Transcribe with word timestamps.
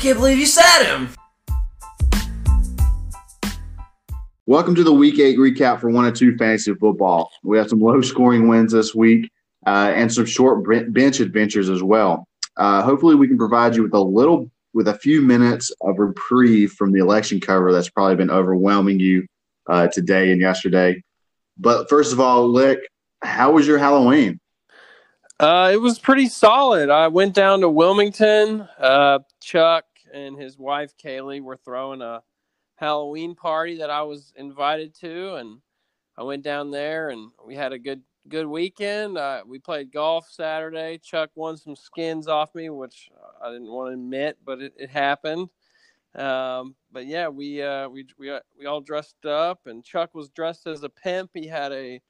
can't 0.00 0.16
believe 0.16 0.38
you 0.38 0.46
sat 0.46 0.86
him. 0.86 1.10
Welcome 4.46 4.74
to 4.74 4.82
the 4.82 4.92
Week 4.92 5.18
Eight 5.18 5.36
recap 5.36 5.78
for 5.78 5.90
one 5.90 6.06
and 6.06 6.16
two 6.16 6.36
fantasy 6.38 6.74
football. 6.74 7.30
We 7.44 7.58
have 7.58 7.68
some 7.68 7.80
low 7.80 8.00
scoring 8.00 8.48
wins 8.48 8.72
this 8.72 8.94
week 8.94 9.30
uh, 9.66 9.92
and 9.94 10.10
some 10.10 10.24
short 10.24 10.64
bench 10.92 11.20
adventures 11.20 11.68
as 11.68 11.82
well. 11.82 12.26
Uh, 12.56 12.82
hopefully, 12.82 13.14
we 13.14 13.28
can 13.28 13.36
provide 13.36 13.76
you 13.76 13.82
with 13.82 13.92
a 13.92 14.00
little, 14.00 14.50
with 14.72 14.88
a 14.88 14.94
few 14.94 15.20
minutes 15.20 15.70
of 15.82 15.98
reprieve 15.98 16.72
from 16.72 16.92
the 16.92 17.00
election 17.00 17.38
cover 17.38 17.70
that's 17.70 17.90
probably 17.90 18.16
been 18.16 18.30
overwhelming 18.30 18.98
you 18.98 19.26
uh, 19.68 19.86
today 19.88 20.32
and 20.32 20.40
yesterday. 20.40 21.02
But 21.58 21.90
first 21.90 22.14
of 22.14 22.20
all, 22.20 22.48
Lick, 22.48 22.80
how 23.22 23.52
was 23.52 23.66
your 23.66 23.78
Halloween? 23.78 24.40
Uh, 25.38 25.70
it 25.72 25.80
was 25.80 25.98
pretty 25.98 26.26
solid. 26.26 26.90
I 26.90 27.08
went 27.08 27.34
down 27.34 27.60
to 27.60 27.68
Wilmington. 27.68 28.66
Uh, 28.78 29.20
Chuck 29.40 29.84
and 30.12 30.38
his 30.38 30.58
wife 30.58 30.96
Kaylee 30.96 31.40
were 31.40 31.56
throwing 31.56 32.02
a 32.02 32.22
Halloween 32.76 33.34
party 33.34 33.78
that 33.78 33.90
I 33.90 34.02
was 34.02 34.32
invited 34.36 34.94
to, 35.00 35.34
and 35.36 35.60
I 36.16 36.22
went 36.22 36.42
down 36.42 36.70
there 36.70 37.10
and 37.10 37.30
we 37.46 37.54
had 37.54 37.72
a 37.72 37.78
good 37.78 38.02
good 38.28 38.46
weekend. 38.46 39.18
Uh, 39.18 39.42
we 39.46 39.58
played 39.58 39.92
golf 39.92 40.28
Saturday. 40.30 40.98
Chuck 40.98 41.30
won 41.34 41.56
some 41.56 41.76
skins 41.76 42.28
off 42.28 42.54
me, 42.54 42.70
which 42.70 43.10
I 43.42 43.50
didn't 43.50 43.70
want 43.70 43.88
to 43.88 43.94
admit, 43.94 44.38
but 44.44 44.60
it, 44.60 44.74
it 44.76 44.90
happened. 44.90 45.48
Um, 46.14 46.74
but 46.90 47.06
yeah, 47.06 47.28
we 47.28 47.62
uh, 47.62 47.88
we 47.88 48.06
we 48.18 48.30
uh, 48.30 48.40
we 48.58 48.66
all 48.66 48.80
dressed 48.80 49.24
up, 49.26 49.66
and 49.66 49.84
Chuck 49.84 50.14
was 50.14 50.28
dressed 50.30 50.66
as 50.66 50.82
a 50.82 50.88
pimp. 50.88 51.30
He 51.34 51.46
had 51.46 51.72
a 51.72 52.00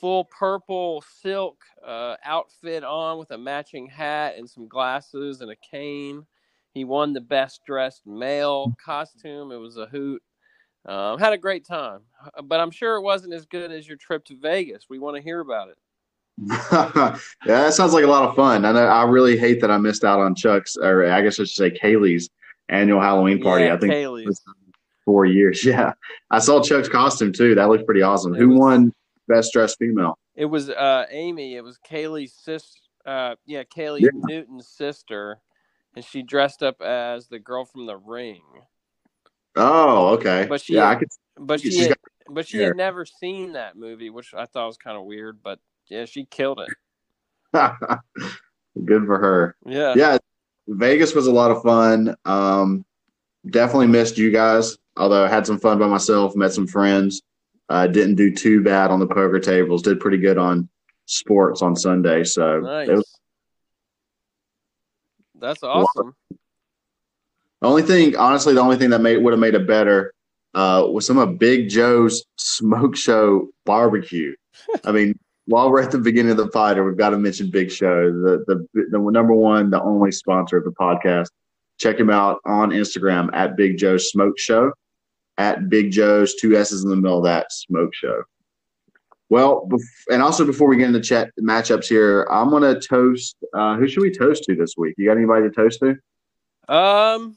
full 0.00 0.24
purple 0.24 1.02
silk 1.20 1.64
uh, 1.84 2.16
outfit 2.24 2.84
on 2.84 3.18
with 3.18 3.30
a 3.30 3.38
matching 3.38 3.86
hat 3.86 4.34
and 4.36 4.48
some 4.48 4.68
glasses 4.68 5.40
and 5.40 5.50
a 5.50 5.56
cane. 5.56 6.26
He 6.74 6.84
won 6.84 7.12
the 7.12 7.20
best 7.20 7.60
dressed 7.64 8.04
male 8.06 8.74
costume. 8.84 9.52
It 9.52 9.56
was 9.56 9.76
a 9.76 9.86
hoot. 9.86 10.20
Um, 10.86 11.18
had 11.18 11.32
a 11.32 11.38
great 11.38 11.64
time, 11.66 12.00
but 12.44 12.60
I'm 12.60 12.70
sure 12.70 12.96
it 12.96 13.02
wasn't 13.02 13.32
as 13.32 13.46
good 13.46 13.70
as 13.72 13.88
your 13.88 13.96
trip 13.96 14.24
to 14.26 14.36
Vegas. 14.38 14.84
We 14.90 14.98
want 14.98 15.16
to 15.16 15.22
hear 15.22 15.40
about 15.40 15.68
it. 15.68 15.78
yeah, 16.50 17.16
that 17.46 17.72
sounds 17.74 17.94
like 17.94 18.04
a 18.04 18.08
lot 18.08 18.28
of 18.28 18.34
fun. 18.36 18.64
And 18.64 18.76
I, 18.76 18.82
I 18.86 19.04
really 19.04 19.38
hate 19.38 19.60
that 19.62 19.70
I 19.70 19.78
missed 19.78 20.04
out 20.04 20.20
on 20.20 20.34
Chuck's, 20.34 20.76
or 20.76 21.06
I 21.10 21.22
guess 21.22 21.34
I 21.40 21.44
should 21.44 21.48
say 21.48 21.70
Kaylee's 21.70 22.28
annual 22.68 23.00
Halloween 23.00 23.40
party. 23.40 23.64
Yeah, 23.66 23.74
I 23.74 23.78
think 23.78 23.94
Kaylee's. 23.94 24.42
four 25.06 25.24
years. 25.24 25.64
Yeah, 25.64 25.92
I 26.30 26.38
saw 26.40 26.60
Chuck's 26.60 26.88
costume 26.88 27.32
too. 27.32 27.54
That 27.54 27.68
looked 27.70 27.86
pretty 27.86 28.02
awesome. 28.02 28.34
It 28.34 28.38
Who 28.38 28.48
was- 28.50 28.58
won 28.58 28.92
best 29.28 29.52
dressed 29.52 29.78
female? 29.78 30.18
It 30.34 30.46
was 30.46 30.68
uh, 30.68 31.06
Amy. 31.10 31.54
It 31.54 31.62
was 31.62 31.78
Kaylee's 31.88 32.34
sister. 32.34 32.80
Uh, 33.06 33.36
yeah, 33.46 33.62
Kaylee 33.64 34.00
Yeah. 34.00 34.08
Newton's 34.14 34.66
sister, 34.68 35.38
and 35.94 36.04
she 36.04 36.22
dressed 36.22 36.62
up 36.62 36.80
as 36.80 37.28
the 37.28 37.38
girl 37.38 37.64
from 37.64 37.86
The 37.86 37.96
Ring. 37.96 38.42
Oh, 39.56 40.14
okay. 40.14 40.46
But 40.48 40.60
she 40.62 40.74
yeah, 40.74 40.86
I 40.86 40.90
had- 40.90 40.98
could. 41.00 41.08
But 41.36 41.60
she, 41.60 41.76
had, 41.80 41.88
got 41.88 41.98
but 42.30 42.46
she 42.46 42.58
had 42.58 42.76
never 42.76 43.04
seen 43.04 43.54
that 43.54 43.76
movie, 43.76 44.08
which 44.08 44.32
I 44.34 44.44
thought 44.46 44.68
was 44.68 44.76
kind 44.76 44.96
of 44.96 45.04
weird. 45.04 45.40
But 45.42 45.58
yeah, 45.88 46.04
she 46.04 46.26
killed 46.26 46.60
it. 46.60 46.70
Good 48.84 49.04
for 49.06 49.18
her. 49.18 49.56
Yeah, 49.66 49.94
Yeah, 49.96 50.18
Vegas 50.68 51.14
was 51.14 51.26
a 51.26 51.32
lot 51.32 51.50
of 51.50 51.62
fun. 51.62 52.14
Um, 52.24 52.84
definitely 53.48 53.88
missed 53.88 54.16
you 54.16 54.30
guys. 54.30 54.76
Although 54.96 55.24
I 55.24 55.28
had 55.28 55.44
some 55.46 55.58
fun 55.58 55.78
by 55.78 55.88
myself, 55.88 56.36
met 56.36 56.52
some 56.52 56.68
friends. 56.68 57.22
Uh, 57.68 57.86
didn't 57.88 58.14
do 58.14 58.32
too 58.32 58.62
bad 58.62 58.90
on 58.90 59.00
the 59.00 59.06
poker 59.06 59.40
tables. 59.40 59.82
Did 59.82 59.98
pretty 59.98 60.18
good 60.18 60.38
on 60.38 60.68
sports 61.06 61.62
on 61.62 61.74
Sunday. 61.74 62.22
So 62.24 62.60
nice. 62.60 62.88
it 62.88 62.94
was 62.94 63.13
That's 65.38 65.62
awesome. 65.62 66.14
The 66.30 67.68
only 67.68 67.82
thing, 67.82 68.16
honestly, 68.16 68.54
the 68.54 68.60
only 68.60 68.76
thing 68.76 68.90
that 68.90 69.00
made 69.00 69.18
would 69.18 69.32
have 69.32 69.40
made 69.40 69.54
it 69.54 69.66
better 69.66 70.12
uh, 70.54 70.86
was 70.90 71.06
some 71.06 71.18
of 71.18 71.38
Big 71.38 71.68
Joe's 71.68 72.24
smoke 72.36 72.96
show 72.96 73.48
barbecue. 73.64 74.34
I 74.84 74.92
mean, 74.92 75.18
while 75.46 75.70
we're 75.70 75.82
at 75.82 75.90
the 75.90 75.98
beginning 75.98 76.32
of 76.32 76.36
the 76.38 76.48
pod, 76.48 76.78
we've 76.78 76.96
got 76.96 77.10
to 77.10 77.18
mention 77.18 77.50
Big 77.50 77.70
Show, 77.70 78.10
the, 78.10 78.44
the 78.46 78.86
the 78.90 78.98
number 78.98 79.34
one, 79.34 79.70
the 79.70 79.82
only 79.82 80.10
sponsor 80.10 80.56
of 80.56 80.64
the 80.64 80.70
podcast. 80.70 81.28
Check 81.78 81.98
him 81.98 82.10
out 82.10 82.38
on 82.46 82.70
Instagram 82.70 83.30
at 83.34 83.56
Big 83.56 83.76
Joe's 83.76 84.10
Smoke 84.10 84.38
Show, 84.38 84.72
at 85.36 85.68
Big 85.68 85.90
Joe's 85.90 86.34
two 86.36 86.56
S's 86.56 86.84
in 86.84 86.90
the 86.90 86.96
middle 86.96 87.18
of 87.18 87.24
that 87.24 87.52
Smoke 87.52 87.94
Show. 87.94 88.22
Well, 89.30 89.68
and 90.10 90.22
also 90.22 90.44
before 90.44 90.68
we 90.68 90.76
get 90.76 90.88
into 90.88 91.00
chat 91.00 91.30
matchups 91.40 91.86
here, 91.86 92.26
I'm 92.30 92.50
gonna 92.50 92.78
toast. 92.78 93.36
Uh, 93.54 93.76
who 93.76 93.88
should 93.88 94.02
we 94.02 94.10
toast 94.10 94.44
to 94.44 94.54
this 94.54 94.74
week? 94.76 94.94
You 94.98 95.06
got 95.08 95.16
anybody 95.16 95.48
to 95.48 95.50
toast 95.50 95.80
to? 95.80 95.96
Um, 96.72 97.36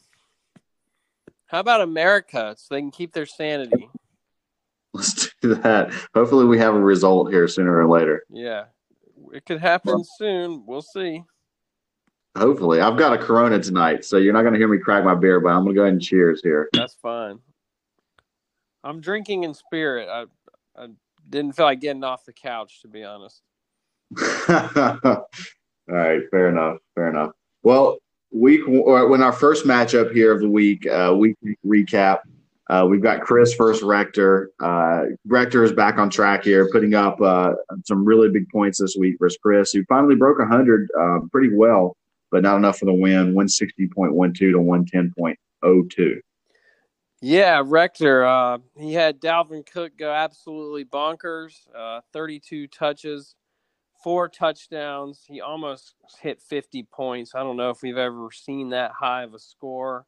how 1.47 1.59
about 1.59 1.81
America 1.81 2.55
so 2.57 2.75
they 2.75 2.81
can 2.81 2.91
keep 2.91 3.13
their 3.13 3.25
sanity? 3.25 3.89
Let's 4.93 5.29
do 5.41 5.55
that. 5.55 5.91
Hopefully, 6.13 6.45
we 6.45 6.57
have 6.59 6.75
a 6.75 6.79
result 6.79 7.31
here 7.31 7.47
sooner 7.47 7.77
or 7.77 7.87
later. 7.87 8.23
Yeah, 8.29 8.65
it 9.31 9.45
could 9.45 9.59
happen 9.59 10.03
soon. 10.17 10.65
We'll 10.65 10.81
see. 10.81 11.23
Hopefully, 12.37 12.81
I've 12.81 12.97
got 12.97 13.13
a 13.13 13.17
Corona 13.17 13.59
tonight, 13.59 14.05
so 14.05 14.17
you're 14.17 14.33
not 14.33 14.41
going 14.41 14.53
to 14.53 14.59
hear 14.59 14.67
me 14.67 14.77
crack 14.77 15.03
my 15.03 15.15
beer, 15.15 15.39
but 15.39 15.49
I'm 15.49 15.63
going 15.63 15.73
to 15.73 15.79
go 15.79 15.83
ahead 15.83 15.93
and 15.93 16.01
cheers 16.01 16.41
here. 16.43 16.69
That's 16.73 16.95
fine. 17.01 17.39
I'm 18.83 19.01
drinking 19.01 19.43
in 19.43 19.53
spirit. 19.53 20.07
I 20.07 20.25
I 20.81 20.87
didn't 21.29 21.55
feel 21.55 21.65
like 21.65 21.79
getting 21.79 22.03
off 22.03 22.25
the 22.25 22.33
couch 22.33 22.81
to 22.81 22.87
be 22.87 23.03
honest. 23.03 23.41
All 24.49 25.25
right, 25.87 26.21
fair 26.31 26.49
enough. 26.49 26.77
Fair 26.95 27.09
enough. 27.09 27.31
Well, 27.63 27.97
week 28.31 28.67
or 28.67 29.07
when 29.07 29.21
our 29.21 29.33
first 29.33 29.65
matchup 29.65 30.13
here 30.13 30.31
of 30.31 30.41
the 30.41 30.49
week, 30.49 30.85
uh, 30.87 31.15
week 31.17 31.35
recap. 31.65 32.19
Uh, 32.69 32.85
we've 32.89 33.01
got 33.01 33.21
Chris 33.21 33.53
versus 33.53 33.81
Rector. 33.81 34.51
Uh, 34.59 35.03
Rector 35.25 35.63
is 35.63 35.71
back 35.71 35.97
on 35.97 36.09
track 36.09 36.43
here, 36.43 36.69
putting 36.69 36.95
up 36.95 37.19
uh, 37.21 37.53
some 37.85 38.03
really 38.03 38.29
big 38.29 38.49
points 38.49 38.79
this 38.79 38.95
week 38.99 39.15
versus 39.19 39.37
Chris, 39.41 39.71
who 39.71 39.85
finally 39.85 40.15
broke 40.15 40.39
100 40.39 40.89
uh, 40.99 41.19
pretty 41.31 41.55
well, 41.55 41.95
but 42.29 42.43
not 42.43 42.57
enough 42.57 42.77
for 42.77 42.83
the 42.83 42.93
win. 42.93 43.33
160.12 43.33 44.35
to 44.35 44.57
110.02. 44.57 46.19
Yeah, 47.21 47.63
Rector. 47.65 48.25
Uh, 48.25 48.59
he 48.77 48.93
had 48.93 49.19
Dalvin 49.19 49.65
Cook 49.65 49.97
go 49.97 50.11
absolutely 50.11 50.85
bonkers. 50.85 51.53
Uh, 51.75 52.01
32 52.13 52.67
touches, 52.67 53.35
four 54.03 54.29
touchdowns. 54.29 55.23
He 55.27 55.41
almost 55.41 55.95
hit 56.21 56.41
50 56.41 56.83
points. 56.83 57.33
I 57.33 57.39
don't 57.39 57.57
know 57.57 57.71
if 57.71 57.81
we've 57.81 57.97
ever 57.97 58.29
seen 58.31 58.69
that 58.69 58.91
high 58.91 59.23
of 59.23 59.33
a 59.33 59.39
score. 59.39 60.05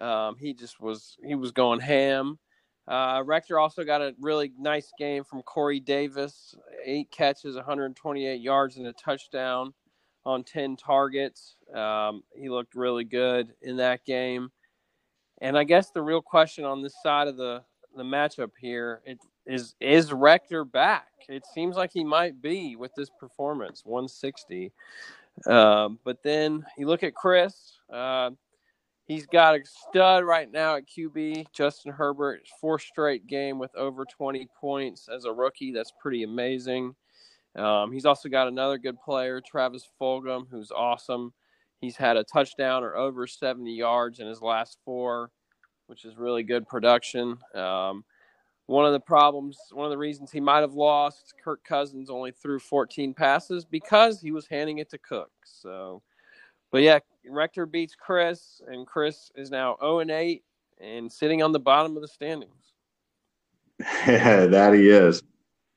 Um, 0.00 0.36
he 0.36 0.54
just 0.54 0.80
was 0.80 1.16
he 1.24 1.36
was 1.36 1.52
going 1.52 1.78
ham. 1.78 2.38
Uh, 2.88 3.22
Rector 3.24 3.58
also 3.58 3.84
got 3.84 4.02
a 4.02 4.14
really 4.20 4.52
nice 4.58 4.92
game 4.98 5.22
from 5.22 5.42
Corey 5.42 5.78
Davis. 5.78 6.54
Eight 6.84 7.10
catches, 7.12 7.54
128 7.54 8.40
yards, 8.40 8.76
and 8.76 8.88
a 8.88 8.92
touchdown 8.92 9.72
on 10.26 10.42
10 10.42 10.76
targets. 10.76 11.56
Um, 11.74 12.24
he 12.34 12.48
looked 12.48 12.74
really 12.74 13.04
good 13.04 13.54
in 13.62 13.76
that 13.76 14.04
game. 14.04 14.50
And 15.40 15.58
I 15.58 15.64
guess 15.64 15.90
the 15.90 16.02
real 16.02 16.22
question 16.22 16.64
on 16.64 16.82
this 16.82 16.94
side 17.02 17.28
of 17.28 17.36
the, 17.36 17.62
the 17.96 18.02
matchup 18.02 18.50
here 18.60 19.00
it, 19.04 19.18
is 19.46 19.74
is 19.80 20.12
Rector 20.12 20.64
back? 20.64 21.08
It 21.28 21.44
seems 21.54 21.76
like 21.76 21.92
he 21.92 22.04
might 22.04 22.40
be 22.40 22.76
with 22.76 22.92
this 22.96 23.10
performance, 23.18 23.82
160. 23.84 24.72
Um, 25.46 25.98
but 26.04 26.22
then 26.22 26.64
you 26.78 26.86
look 26.86 27.02
at 27.02 27.14
Chris. 27.14 27.78
Uh, 27.92 28.30
he's 29.06 29.26
got 29.26 29.56
a 29.56 29.60
stud 29.64 30.24
right 30.24 30.50
now 30.50 30.76
at 30.76 30.88
QB. 30.88 31.46
Justin 31.52 31.92
Herbert, 31.92 32.42
four 32.60 32.78
straight 32.78 33.26
game 33.26 33.58
with 33.58 33.74
over 33.74 34.04
20 34.04 34.48
points 34.58 35.08
as 35.08 35.24
a 35.24 35.32
rookie. 35.32 35.72
That's 35.72 35.92
pretty 36.00 36.22
amazing. 36.22 36.94
Um, 37.56 37.92
he's 37.92 38.06
also 38.06 38.28
got 38.28 38.48
another 38.48 38.78
good 38.78 39.00
player, 39.00 39.40
Travis 39.40 39.88
Fulgham, 40.00 40.46
who's 40.50 40.72
awesome. 40.72 41.32
He's 41.84 41.96
had 41.96 42.16
a 42.16 42.24
touchdown 42.24 42.82
or 42.82 42.96
over 42.96 43.26
70 43.26 43.70
yards 43.70 44.18
in 44.18 44.26
his 44.26 44.40
last 44.40 44.78
four, 44.86 45.30
which 45.86 46.06
is 46.06 46.16
really 46.16 46.42
good 46.42 46.66
production. 46.66 47.36
Um, 47.54 48.04
one 48.64 48.86
of 48.86 48.94
the 48.94 49.00
problems, 49.00 49.58
one 49.70 49.84
of 49.84 49.90
the 49.90 49.98
reasons 49.98 50.30
he 50.30 50.40
might 50.40 50.62
have 50.62 50.72
lost, 50.72 51.34
Kirk 51.44 51.62
Cousins 51.62 52.08
only 52.08 52.32
threw 52.32 52.58
14 52.58 53.12
passes 53.12 53.66
because 53.66 54.18
he 54.18 54.32
was 54.32 54.46
handing 54.46 54.78
it 54.78 54.88
to 54.90 54.98
Cook. 54.98 55.30
So, 55.44 56.00
but 56.72 56.80
yeah, 56.80 57.00
Rector 57.28 57.66
beats 57.66 57.94
Chris, 57.94 58.62
and 58.66 58.86
Chris 58.86 59.30
is 59.36 59.50
now 59.50 59.76
0 59.80 59.98
and 59.98 60.10
8 60.10 60.42
and 60.80 61.12
sitting 61.12 61.42
on 61.42 61.52
the 61.52 61.60
bottom 61.60 61.96
of 61.96 62.00
the 62.00 62.08
standings. 62.08 62.72
Yeah, 63.78 64.46
that 64.46 64.72
he 64.72 64.88
is. 64.88 65.22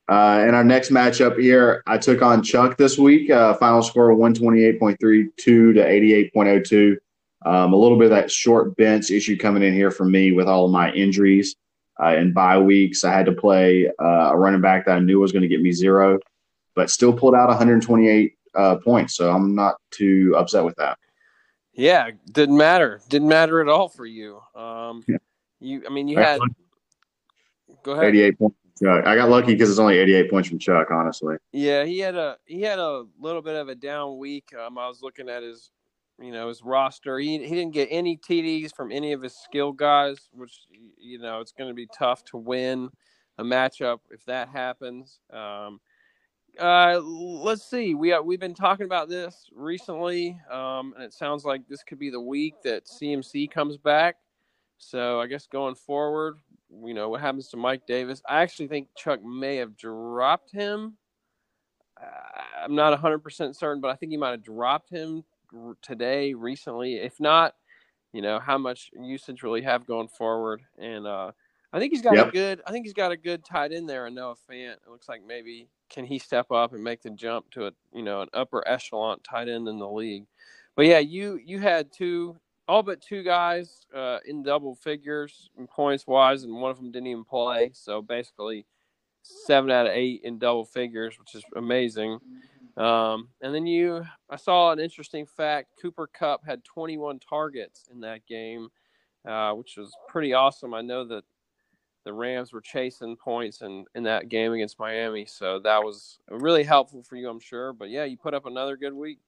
Uh, 0.09 0.45
in 0.47 0.55
our 0.55 0.63
next 0.63 0.89
matchup 0.89 1.37
here, 1.39 1.83
I 1.85 1.97
took 1.97 2.21
on 2.21 2.41
Chuck 2.41 2.77
this 2.77 2.97
week. 2.97 3.29
Uh, 3.29 3.53
final 3.55 3.81
score 3.81 4.15
128.32 4.15 5.35
to 5.35 5.73
88.02. 5.73 6.95
Um, 7.45 7.73
a 7.73 7.75
little 7.75 7.97
bit 7.97 8.05
of 8.05 8.11
that 8.11 8.31
short 8.31 8.75
bench 8.77 9.11
issue 9.11 9.37
coming 9.37 9.63
in 9.63 9.73
here 9.73 9.91
for 9.91 10.05
me 10.05 10.31
with 10.31 10.47
all 10.47 10.65
of 10.65 10.71
my 10.71 10.91
injuries 10.93 11.55
uh, 12.01 12.07
and 12.07 12.33
bye 12.33 12.57
weeks. 12.57 13.03
I 13.03 13.11
had 13.11 13.25
to 13.25 13.31
play 13.31 13.89
uh, 14.01 14.31
a 14.31 14.37
running 14.37 14.61
back 14.61 14.85
that 14.85 14.97
I 14.97 14.99
knew 14.99 15.19
was 15.19 15.31
going 15.31 15.43
to 15.43 15.47
get 15.47 15.61
me 15.61 15.71
zero, 15.71 16.19
but 16.73 16.89
still 16.89 17.13
pulled 17.13 17.35
out 17.35 17.49
128 17.49 18.33
uh, 18.55 18.75
points. 18.77 19.15
So 19.15 19.31
I'm 19.31 19.55
not 19.55 19.75
too 19.91 20.35
upset 20.37 20.63
with 20.63 20.75
that. 20.77 20.97
Yeah, 21.73 22.09
didn't 22.31 22.57
matter. 22.57 23.01
Didn't 23.07 23.27
matter 23.27 23.61
at 23.61 23.67
all 23.67 23.87
for 23.87 24.05
you. 24.05 24.41
Um, 24.55 25.03
yeah. 25.07 25.17
you, 25.59 25.83
I 25.85 25.91
mean, 25.91 26.07
you 26.07 26.17
had. 26.17 26.39
Go 27.83 27.93
ahead. 27.93 28.05
Eighty-eight 28.05 28.37
points. 28.39 28.55
Chuck. 28.81 29.07
I 29.07 29.15
got 29.15 29.29
lucky 29.29 29.53
because 29.53 29.69
it's 29.69 29.79
only 29.79 29.97
eighty-eight 29.97 30.29
points 30.29 30.49
from 30.49 30.59
Chuck. 30.59 30.91
Honestly. 30.91 31.37
Yeah, 31.51 31.83
he 31.85 31.99
had 31.99 32.15
a 32.15 32.37
he 32.45 32.61
had 32.61 32.79
a 32.79 33.05
little 33.19 33.41
bit 33.41 33.55
of 33.55 33.69
a 33.69 33.75
down 33.75 34.17
week. 34.17 34.53
Um, 34.53 34.77
I 34.77 34.87
was 34.87 35.01
looking 35.01 35.29
at 35.29 35.43
his, 35.43 35.71
you 36.21 36.31
know, 36.31 36.47
his 36.47 36.61
roster. 36.63 37.17
He 37.17 37.39
he 37.39 37.55
didn't 37.55 37.73
get 37.73 37.87
any 37.89 38.17
TDs 38.17 38.75
from 38.75 38.91
any 38.91 39.13
of 39.13 39.21
his 39.21 39.35
skill 39.35 39.71
guys, 39.71 40.29
which 40.31 40.53
you 40.97 41.19
know 41.19 41.39
it's 41.39 41.51
going 41.51 41.69
to 41.69 41.73
be 41.73 41.87
tough 41.97 42.23
to 42.25 42.37
win 42.37 42.89
a 43.37 43.43
matchup 43.43 43.99
if 44.11 44.23
that 44.25 44.49
happens. 44.49 45.19
Um, 45.31 45.79
uh, 46.59 46.99
let's 46.99 47.69
see. 47.69 47.93
We 47.93 48.13
uh, 48.13 48.21
we've 48.21 48.39
been 48.39 48.53
talking 48.53 48.85
about 48.85 49.09
this 49.09 49.49
recently, 49.53 50.39
um, 50.51 50.93
and 50.95 51.03
it 51.03 51.13
sounds 51.13 51.45
like 51.45 51.67
this 51.67 51.83
could 51.83 51.99
be 51.99 52.09
the 52.09 52.21
week 52.21 52.55
that 52.63 52.85
CMC 52.85 53.51
comes 53.51 53.77
back. 53.77 54.15
So 54.77 55.19
I 55.19 55.27
guess 55.27 55.47
going 55.47 55.75
forward, 55.75 56.37
you 56.83 56.93
know 56.93 57.09
what 57.09 57.21
happens 57.21 57.47
to 57.49 57.57
Mike 57.57 57.85
Davis. 57.87 58.21
I 58.27 58.41
actually 58.41 58.67
think 58.67 58.89
Chuck 58.95 59.23
may 59.23 59.57
have 59.57 59.77
dropped 59.77 60.51
him. 60.51 60.97
Uh, 62.01 62.63
I'm 62.63 62.75
not 62.75 62.91
100 62.91 63.19
percent 63.19 63.55
certain, 63.55 63.81
but 63.81 63.89
I 63.89 63.95
think 63.95 64.11
he 64.11 64.17
might 64.17 64.31
have 64.31 64.43
dropped 64.43 64.89
him 64.89 65.23
today 65.81 66.33
recently. 66.33 66.95
If 66.95 67.19
not, 67.19 67.55
you 68.13 68.21
know 68.21 68.39
how 68.39 68.57
much 68.57 68.89
usage 68.99 69.43
will 69.43 69.53
he 69.53 69.63
have 69.63 69.87
going 69.87 70.07
forward? 70.07 70.61
And 70.77 71.07
uh, 71.07 71.31
I 71.73 71.79
think 71.79 71.91
he's 71.91 72.01
got 72.01 72.15
yep. 72.15 72.29
a 72.29 72.31
good. 72.31 72.61
I 72.65 72.71
think 72.71 72.85
he's 72.85 72.93
got 72.93 73.11
a 73.11 73.17
good 73.17 73.43
tight 73.43 73.71
end 73.71 73.89
there. 73.89 74.05
And 74.05 74.15
Noah 74.15 74.35
Fant. 74.49 74.73
It 74.73 74.89
looks 74.89 75.09
like 75.09 75.21
maybe 75.25 75.67
can 75.89 76.05
he 76.05 76.19
step 76.19 76.51
up 76.51 76.73
and 76.73 76.83
make 76.83 77.01
the 77.01 77.09
jump 77.09 77.49
to 77.51 77.67
a 77.67 77.71
you 77.93 78.03
know 78.03 78.21
an 78.21 78.29
upper 78.33 78.67
echelon 78.67 79.19
tight 79.23 79.49
end 79.49 79.67
in 79.67 79.79
the 79.79 79.89
league. 79.89 80.25
But 80.75 80.85
yeah, 80.85 80.99
you 80.99 81.39
you 81.43 81.59
had 81.59 81.91
two 81.91 82.37
all 82.67 82.83
but 82.83 83.01
two 83.01 83.23
guys 83.23 83.85
uh, 83.95 84.19
in 84.25 84.43
double 84.43 84.75
figures 84.75 85.49
in 85.57 85.67
points 85.67 86.05
wise, 86.05 86.43
and 86.43 86.53
one 86.53 86.71
of 86.71 86.77
them 86.77 86.91
didn't 86.91 87.07
even 87.07 87.23
play. 87.23 87.71
So 87.73 88.01
basically, 88.01 88.65
seven 89.21 89.71
out 89.71 89.87
of 89.87 89.93
eight 89.93 90.21
in 90.23 90.39
double 90.39 90.65
figures, 90.65 91.17
which 91.19 91.35
is 91.35 91.43
amazing. 91.55 92.19
Um, 92.75 93.29
and 93.41 93.55
then 93.55 93.65
you, 93.65 94.05
I 94.29 94.35
saw 94.35 94.71
an 94.71 94.79
interesting 94.79 95.25
fact: 95.25 95.69
Cooper 95.81 96.07
Kupp 96.07 96.45
had 96.45 96.63
21 96.63 97.19
targets 97.19 97.85
in 97.91 98.01
that 98.01 98.25
game, 98.27 98.69
uh, 99.27 99.53
which 99.53 99.77
was 99.77 99.91
pretty 100.07 100.33
awesome. 100.33 100.73
I 100.73 100.81
know 100.81 101.05
that 101.05 101.23
the 102.07 102.13
Rams 102.13 102.53
were 102.53 102.61
chasing 102.61 103.17
points 103.17 103.61
in, 103.61 103.83
in 103.93 104.03
that 104.03 104.29
game 104.29 104.53
against 104.53 104.79
Miami. 104.79 105.25
So 105.25 105.59
that 105.59 105.83
was 105.83 106.19
really 106.29 106.63
helpful 106.63 107.03
for 107.03 107.17
you, 107.17 107.29
I'm 107.29 107.41
sure. 107.41 107.73
But 107.73 107.89
yeah, 107.89 108.05
you 108.05 108.15
put 108.15 108.33
up 108.33 108.45
another 108.45 108.77
good 108.77 108.93
week. 108.93 109.19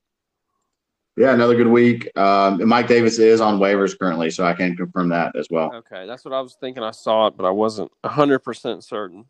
Yeah, 1.20 1.34
another 1.34 1.56
good 1.56 1.68
week. 1.68 2.10
Um, 2.18 2.66
Mike 2.66 2.88
Davis 2.88 3.20
is 3.20 3.42
on 3.42 3.60
waivers 3.60 4.00
currently, 4.00 4.30
so 4.30 4.46
I 4.46 4.54
can 4.54 4.78
confirm 4.78 5.10
that 5.10 5.36
as 5.36 5.48
well. 5.52 5.70
Okay, 5.76 6.08
that's 6.08 6.24
what 6.24 6.34
I 6.34 6.40
was 6.40 6.56
thinking. 6.62 6.82
I 6.82 6.92
saw 6.92 7.28
it, 7.28 7.36
but 7.36 7.46
I 7.46 7.50
wasn't 7.50 7.92
100% 8.06 8.82
certain. 8.82 9.26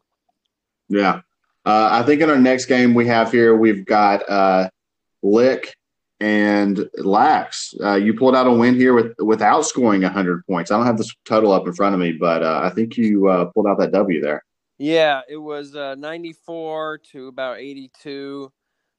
Yeah. 0.88 1.22
Uh, 1.66 1.90
I 1.92 2.04
think 2.04 2.22
in 2.22 2.30
our 2.30 2.38
next 2.38 2.68
game 2.68 2.94
we 2.94 3.08
have 3.08 3.32
here, 3.32 3.58
we've 3.58 3.88
got 3.88 4.22
uh, 4.30 4.70
Lick 5.24 5.76
and 6.20 6.88
Lax. 7.00 7.74
Uh, 7.84 7.96
you 7.96 8.14
pulled 8.14 8.36
out 8.36 8.46
a 8.46 8.52
win 8.52 8.76
here 8.76 8.94
with 8.94 9.16
without 9.18 9.66
scoring 9.66 10.04
100 10.04 10.46
points. 10.46 10.70
I 10.70 10.78
don't 10.78 10.86
have 10.86 11.00
this 11.00 11.12
total 11.26 11.52
up 11.52 11.66
in 11.66 11.74
front 11.74 11.96
of 11.96 12.00
me, 12.00 12.12
but 12.12 12.44
uh, 12.44 12.62
I 12.64 12.70
think 12.70 12.98
you 12.98 13.28
uh, 13.30 13.46
pulled 13.46 13.66
out 13.66 13.80
that 13.80 13.94
W 13.94 14.22
there. 14.22 14.44
Yeah, 14.78 15.22
it 15.28 15.38
was 15.38 15.76
uh, 15.76 15.96
94 15.96 17.00
to 17.14 17.30
about 17.30 17.58
82. 17.58 18.52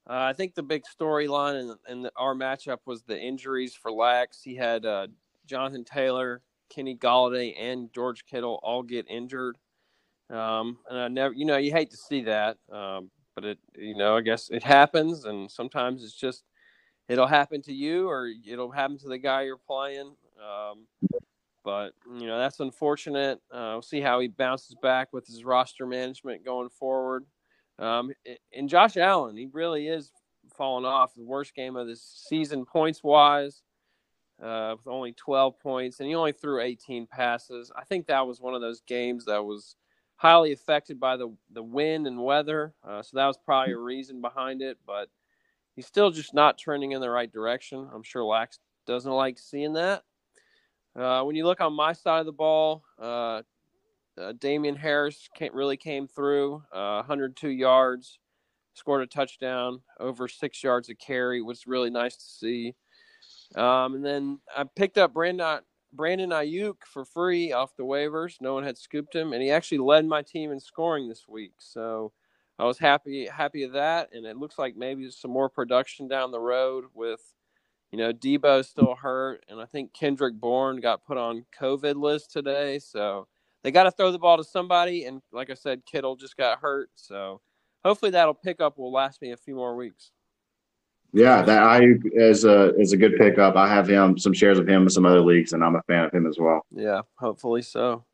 Uh, 0.09 0.23
I 0.29 0.33
think 0.33 0.55
the 0.55 0.63
big 0.63 0.83
storyline 0.83 1.75
in, 1.87 2.03
in 2.05 2.09
our 2.15 2.33
matchup 2.33 2.79
was 2.85 3.03
the 3.03 3.19
injuries 3.19 3.75
for 3.75 3.91
Lax. 3.91 4.41
He 4.41 4.55
had 4.55 4.85
uh, 4.85 5.07
Jonathan 5.45 5.83
Taylor, 5.83 6.41
Kenny 6.69 6.95
Golladay, 6.95 7.53
and 7.59 7.93
George 7.93 8.25
Kittle 8.25 8.59
all 8.63 8.83
get 8.83 9.05
injured. 9.09 9.57
Um, 10.29 10.77
and 10.89 10.99
I 10.99 11.07
never, 11.07 11.33
you 11.33 11.45
know, 11.45 11.57
you 11.57 11.71
hate 11.71 11.91
to 11.91 11.97
see 11.97 12.23
that, 12.23 12.57
um, 12.71 13.11
but 13.35 13.43
it, 13.43 13.59
you 13.75 13.95
know, 13.95 14.17
I 14.17 14.21
guess 14.21 14.49
it 14.49 14.63
happens, 14.63 15.25
and 15.25 15.51
sometimes 15.51 16.03
it's 16.03 16.15
just 16.15 16.45
it'll 17.09 17.27
happen 17.27 17.61
to 17.63 17.73
you 17.73 18.07
or 18.07 18.29
it'll 18.47 18.71
happen 18.71 18.97
to 18.99 19.09
the 19.09 19.17
guy 19.17 19.41
you're 19.41 19.57
playing. 19.57 20.15
Um, 20.41 20.87
but 21.63 21.91
you 22.17 22.25
know 22.25 22.39
that's 22.39 22.59
unfortunate. 22.59 23.39
Uh, 23.51 23.73
we'll 23.73 23.81
see 23.81 24.01
how 24.01 24.19
he 24.19 24.27
bounces 24.27 24.75
back 24.81 25.13
with 25.13 25.27
his 25.27 25.43
roster 25.43 25.85
management 25.85 26.43
going 26.45 26.69
forward. 26.69 27.25
Um, 27.79 28.11
and 28.53 28.69
Josh 28.69 28.97
Allen, 28.97 29.35
he 29.35 29.47
really 29.51 29.87
is 29.87 30.11
falling 30.55 30.85
off. 30.85 31.13
The 31.15 31.23
worst 31.23 31.55
game 31.55 31.75
of 31.75 31.87
the 31.87 31.95
season 31.95 32.65
points 32.65 33.03
wise, 33.03 33.63
uh, 34.41 34.75
with 34.77 34.87
only 34.87 35.13
12 35.13 35.59
points, 35.59 35.99
and 35.99 36.07
he 36.07 36.15
only 36.15 36.31
threw 36.31 36.61
18 36.61 37.07
passes. 37.07 37.71
I 37.75 37.83
think 37.83 38.07
that 38.07 38.27
was 38.27 38.39
one 38.39 38.53
of 38.53 38.61
those 38.61 38.81
games 38.81 39.25
that 39.25 39.43
was 39.43 39.75
highly 40.15 40.51
affected 40.51 40.99
by 40.99 41.17
the 41.17 41.35
the 41.51 41.63
wind 41.63 42.05
and 42.05 42.23
weather. 42.23 42.73
Uh, 42.87 43.01
so 43.01 43.17
that 43.17 43.25
was 43.25 43.37
probably 43.43 43.73
a 43.73 43.77
reason 43.77 44.21
behind 44.21 44.61
it. 44.61 44.77
But 44.85 45.09
he's 45.75 45.87
still 45.87 46.11
just 46.11 46.33
not 46.33 46.59
turning 46.59 46.91
in 46.91 47.01
the 47.01 47.09
right 47.09 47.31
direction. 47.31 47.89
I'm 47.93 48.03
sure 48.03 48.23
Lax 48.23 48.59
doesn't 48.85 49.11
like 49.11 49.39
seeing 49.39 49.73
that. 49.73 50.03
Uh, 50.95 51.23
when 51.23 51.35
you 51.35 51.45
look 51.45 51.61
on 51.61 51.73
my 51.73 51.93
side 51.93 52.19
of 52.19 52.25
the 52.25 52.31
ball, 52.31 52.83
uh, 54.21 54.33
Damien 54.33 54.75
Harris 54.75 55.27
came, 55.35 55.51
really 55.53 55.77
came 55.77 56.07
through, 56.07 56.63
102 56.71 57.47
uh, 57.47 57.49
yards, 57.49 58.19
scored 58.73 59.01
a 59.01 59.07
touchdown, 59.07 59.81
over 59.99 60.27
six 60.27 60.63
yards 60.63 60.89
of 60.89 60.97
carry, 60.97 61.41
was 61.41 61.67
really 61.67 61.89
nice 61.89 62.15
to 62.15 62.25
see. 62.25 62.75
Um, 63.55 63.95
and 63.95 64.05
then 64.05 64.39
I 64.55 64.63
picked 64.63 64.97
up 64.97 65.13
Brandon 65.13 65.59
Brandon 65.93 66.29
Aiyuk 66.29 66.85
for 66.85 67.03
free 67.03 67.51
off 67.51 67.75
the 67.75 67.83
waivers. 67.83 68.39
No 68.39 68.53
one 68.53 68.63
had 68.63 68.77
scooped 68.77 69.13
him, 69.13 69.33
and 69.33 69.41
he 69.41 69.51
actually 69.51 69.79
led 69.79 70.05
my 70.05 70.21
team 70.21 70.51
in 70.51 70.59
scoring 70.59 71.09
this 71.09 71.27
week. 71.27 71.53
So 71.59 72.13
I 72.57 72.65
was 72.65 72.77
happy 72.77 73.27
happy 73.27 73.63
of 73.63 73.73
that, 73.73 74.09
and 74.13 74.25
it 74.25 74.37
looks 74.37 74.57
like 74.57 74.75
maybe 74.77 75.09
some 75.11 75.31
more 75.31 75.49
production 75.49 76.07
down 76.07 76.31
the 76.31 76.39
road 76.39 76.85
with, 76.93 77.21
you 77.91 77.97
know, 77.97 78.13
Deebo 78.13 78.63
still 78.63 78.95
hurt, 78.95 79.43
and 79.49 79.59
I 79.59 79.65
think 79.65 79.93
Kendrick 79.93 80.35
Bourne 80.35 80.79
got 80.79 81.05
put 81.05 81.17
on 81.17 81.45
COVID 81.59 81.95
list 81.95 82.31
today, 82.31 82.79
so 82.79 83.27
they 83.63 83.71
got 83.71 83.83
to 83.83 83.91
throw 83.91 84.11
the 84.11 84.19
ball 84.19 84.37
to 84.37 84.43
somebody, 84.43 85.05
and 85.05 85.21
like 85.31 85.49
I 85.49 85.53
said, 85.53 85.85
Kittle 85.85 86.15
just 86.15 86.37
got 86.37 86.59
hurt, 86.59 86.89
so 86.95 87.41
hopefully 87.83 88.11
that'll 88.11 88.33
pick 88.33 88.61
up. 88.61 88.77
Will 88.77 88.91
last 88.91 89.21
me 89.21 89.31
a 89.31 89.37
few 89.37 89.55
more 89.55 89.75
weeks. 89.75 90.11
Yeah, 91.13 91.41
that 91.41 91.61
I 91.61 91.81
is 92.13 92.45
a 92.45 92.73
is 92.79 92.93
a 92.93 92.97
good 92.97 93.17
pickup. 93.17 93.55
I 93.55 93.67
have 93.67 93.87
him 93.87 94.17
some 94.17 94.33
shares 94.33 94.57
of 94.57 94.67
him 94.67 94.83
in 94.83 94.89
some 94.89 95.05
other 95.05 95.21
leagues, 95.21 95.53
and 95.53 95.63
I'm 95.63 95.75
a 95.75 95.81
fan 95.83 96.05
of 96.05 96.13
him 96.13 96.25
as 96.25 96.37
well. 96.39 96.65
Yeah, 96.71 97.01
hopefully 97.15 97.61
so. 97.61 98.05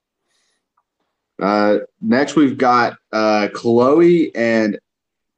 Uh, 1.42 1.80
next, 2.02 2.36
we've 2.36 2.58
got 2.58 2.98
uh, 3.14 3.48
Chloe 3.54 4.36
and 4.36 4.80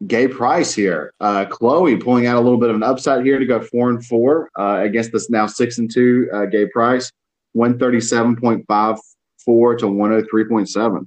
Gay 0.08 0.30
Price 0.30 0.74
here. 0.74 1.14
Uh, 1.20 1.44
Chloe 1.46 1.98
pulling 1.98 2.26
out 2.26 2.38
a 2.38 2.40
little 2.40 2.58
bit 2.58 2.70
of 2.70 2.78
an 2.78 2.84
upside 2.84 3.26
here 3.26 3.38
to 3.38 3.46
go 3.46 3.62
four 3.62 3.90
and 3.90 4.04
four 4.06 4.50
uh, 4.58 4.80
against 4.82 5.12
this 5.12 5.30
now 5.30 5.46
six 5.46 5.78
and 5.78 5.92
two 5.92 6.30
uh, 6.34 6.46
Gay 6.46 6.68
Price, 6.68 7.12
one 7.52 7.78
thirty 7.78 8.00
seven 8.00 8.38
point 8.38 8.66
five 8.68 8.98
four 9.44 9.76
to 9.76 9.86
103.7. 9.86 11.06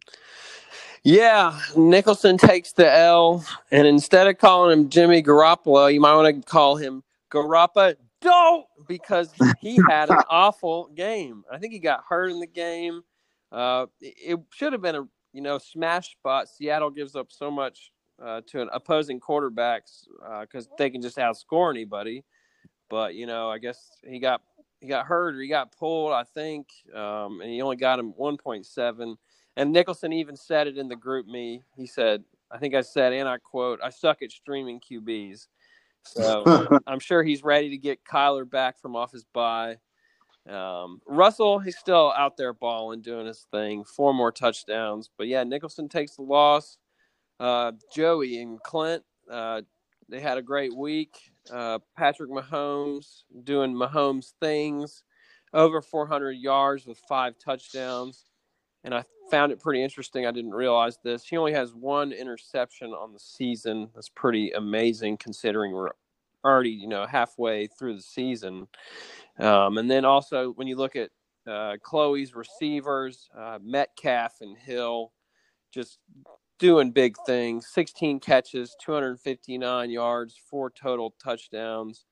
Yeah, 1.05 1.59
Nicholson 1.77 2.39
takes 2.39 2.73
the 2.73 2.91
L, 2.91 3.45
and 3.73 3.87
instead 3.89 4.29
of 4.29 4.39
calling 4.39 4.79
him 4.79 4.89
Jimmy 4.89 5.21
Garoppolo, 5.21 5.93
you 5.93 6.01
might 6.01 6.15
want 6.15 6.37
to 6.37 6.49
call 6.49 6.77
him 6.77 7.03
Garappa 7.31 7.97
Don't 8.21 8.67
because 8.87 9.33
he 9.61 9.81
had 9.89 10.11
an 10.11 10.23
awful 10.31 10.91
game. 10.95 11.43
I 11.51 11.59
think 11.59 11.73
he 11.73 11.81
got 11.81 12.05
hurt 12.09 12.31
in 12.31 12.39
the 12.39 12.47
game. 12.47 13.03
Uh, 13.51 13.87
it 14.01 14.39
should 14.55 14.73
have 14.73 14.83
been 14.83 14.95
a 14.95 15.09
you 15.33 15.43
know 15.43 15.59
smash 15.59 16.13
spot. 16.13 16.49
Seattle 16.49 16.91
gives 16.91 17.17
up 17.17 17.33
so 17.33 17.51
much 17.51 17.91
uh, 18.25 18.41
to 18.47 18.63
an 18.63 18.69
opposing 18.73 19.19
quarterbacks 19.19 20.05
because 20.43 20.67
uh, 20.67 20.75
they 20.79 20.89
can 20.89 21.03
just 21.03 21.17
outscore 21.17 21.71
anybody. 21.71 22.25
But 22.89 23.15
you 23.17 23.27
know, 23.27 23.51
I 23.51 23.59
guess 23.59 24.01
he 24.07 24.21
got 24.21 24.43
he 24.83 24.89
got 24.89 25.07
hurt 25.07 25.37
or 25.37 25.41
he 25.41 25.49
got 25.49 25.75
pulled. 25.77 26.13
I 26.13 26.25
think, 26.25 26.67
um, 26.93 27.41
and 27.41 27.49
he 27.49 27.63
only 27.63 27.77
got 27.77 28.01
him 28.01 28.13
one 28.17 28.37
point 28.37 28.67
seven. 28.67 29.17
And 29.57 29.73
Nicholson 29.73 30.13
even 30.13 30.37
said 30.37 30.67
it 30.67 30.77
in 30.77 30.89
the 30.89 30.97
GroupMe. 30.97 31.63
He 31.77 31.87
said, 31.87 32.25
I 32.51 32.59
think 32.59 32.75
I 32.75 32.81
said, 32.81 33.13
and 33.13 33.29
I 33.29 33.39
quote, 33.39 33.79
"I 33.83 33.91
suck 33.91 34.23
at 34.23 34.33
streaming 34.33 34.81
QBs." 34.81 35.47
So 36.03 36.81
I'm 36.89 36.99
sure 36.99 37.23
he's 37.23 37.45
ready 37.45 37.71
to 37.71 37.79
get 37.79 38.05
Kyler 38.05 38.49
back 38.49 38.81
from 38.81 38.97
off 38.97 39.13
his 39.13 39.25
bye. 39.33 39.77
Um, 40.49 41.01
Russell, 41.07 41.61
he's 41.61 41.79
still 41.79 42.13
out 42.17 42.37
there 42.37 42.53
balling, 42.53 43.03
doing 43.03 43.27
his 43.27 43.47
thing. 43.53 43.85
Four 43.85 44.13
more 44.13 44.33
touchdowns, 44.33 45.09
but 45.17 45.29
yeah, 45.29 45.45
Nicholson 45.45 45.89
takes 45.89 46.17
the 46.17 46.23
loss. 46.23 46.77
Uh, 47.39 47.73
Joey 47.95 48.41
and 48.41 48.61
Clint, 48.65 49.05
uh, 49.31 49.63
they 50.09 50.21
had 50.21 50.39
a 50.39 50.43
great 50.43 50.77
week. 50.77 51.32
Uh, 51.51 51.79
Patrick 51.97 52.31
Mahomes 52.31 53.25
doing 53.45 53.75
Mahomes 53.75 54.33
things, 54.41 55.03
over 55.53 55.81
400 55.81 56.33
yards 56.33 56.87
with 56.87 56.99
five 57.09 57.35
touchdowns. 57.39 58.27
And 58.85 58.95
I 58.95 59.05
found 59.31 59.53
it 59.53 59.61
pretty 59.61 59.83
interesting. 59.83 60.27
I 60.27 60.33
didn't 60.33 60.55
realize 60.55 60.99
this. 61.05 61.25
He 61.25 61.37
only 61.37 61.53
has 61.53 61.75
one 61.75 62.13
interception 62.13 62.91
on 62.91 63.13
the 63.13 63.21
season. 63.21 63.89
That's 63.95 64.09
pretty 64.09 64.51
amazing 64.53 65.19
considering 65.19 65.73
we're 65.73 65.91
already, 66.45 66.71
you 66.71 66.89
know, 66.89 67.07
halfway 67.07 67.69
through 67.69 67.97
the 67.97 68.03
season. 68.03 68.67
Um, 69.39 69.79
and 69.79 69.91
then 69.91 70.05
also 70.05 70.53
when 70.53 70.67
you 70.67 70.77
look 70.77 70.97
at 70.97 71.11
uh, 71.47 71.77
Chloe's 71.83 72.35
receivers, 72.35 73.29
uh, 73.37 73.59
Metcalf 73.63 74.41
and 74.41 74.57
Hill, 74.57 75.13
just 75.73 75.99
doing 76.63 76.93
big 76.93 77.17
things 77.27 77.67
16 77.67 78.21
catches, 78.21 78.77
259 78.81 79.91
yards, 79.91 80.41
four 80.49 80.71
total 80.71 81.13
touchdowns. 81.23 82.07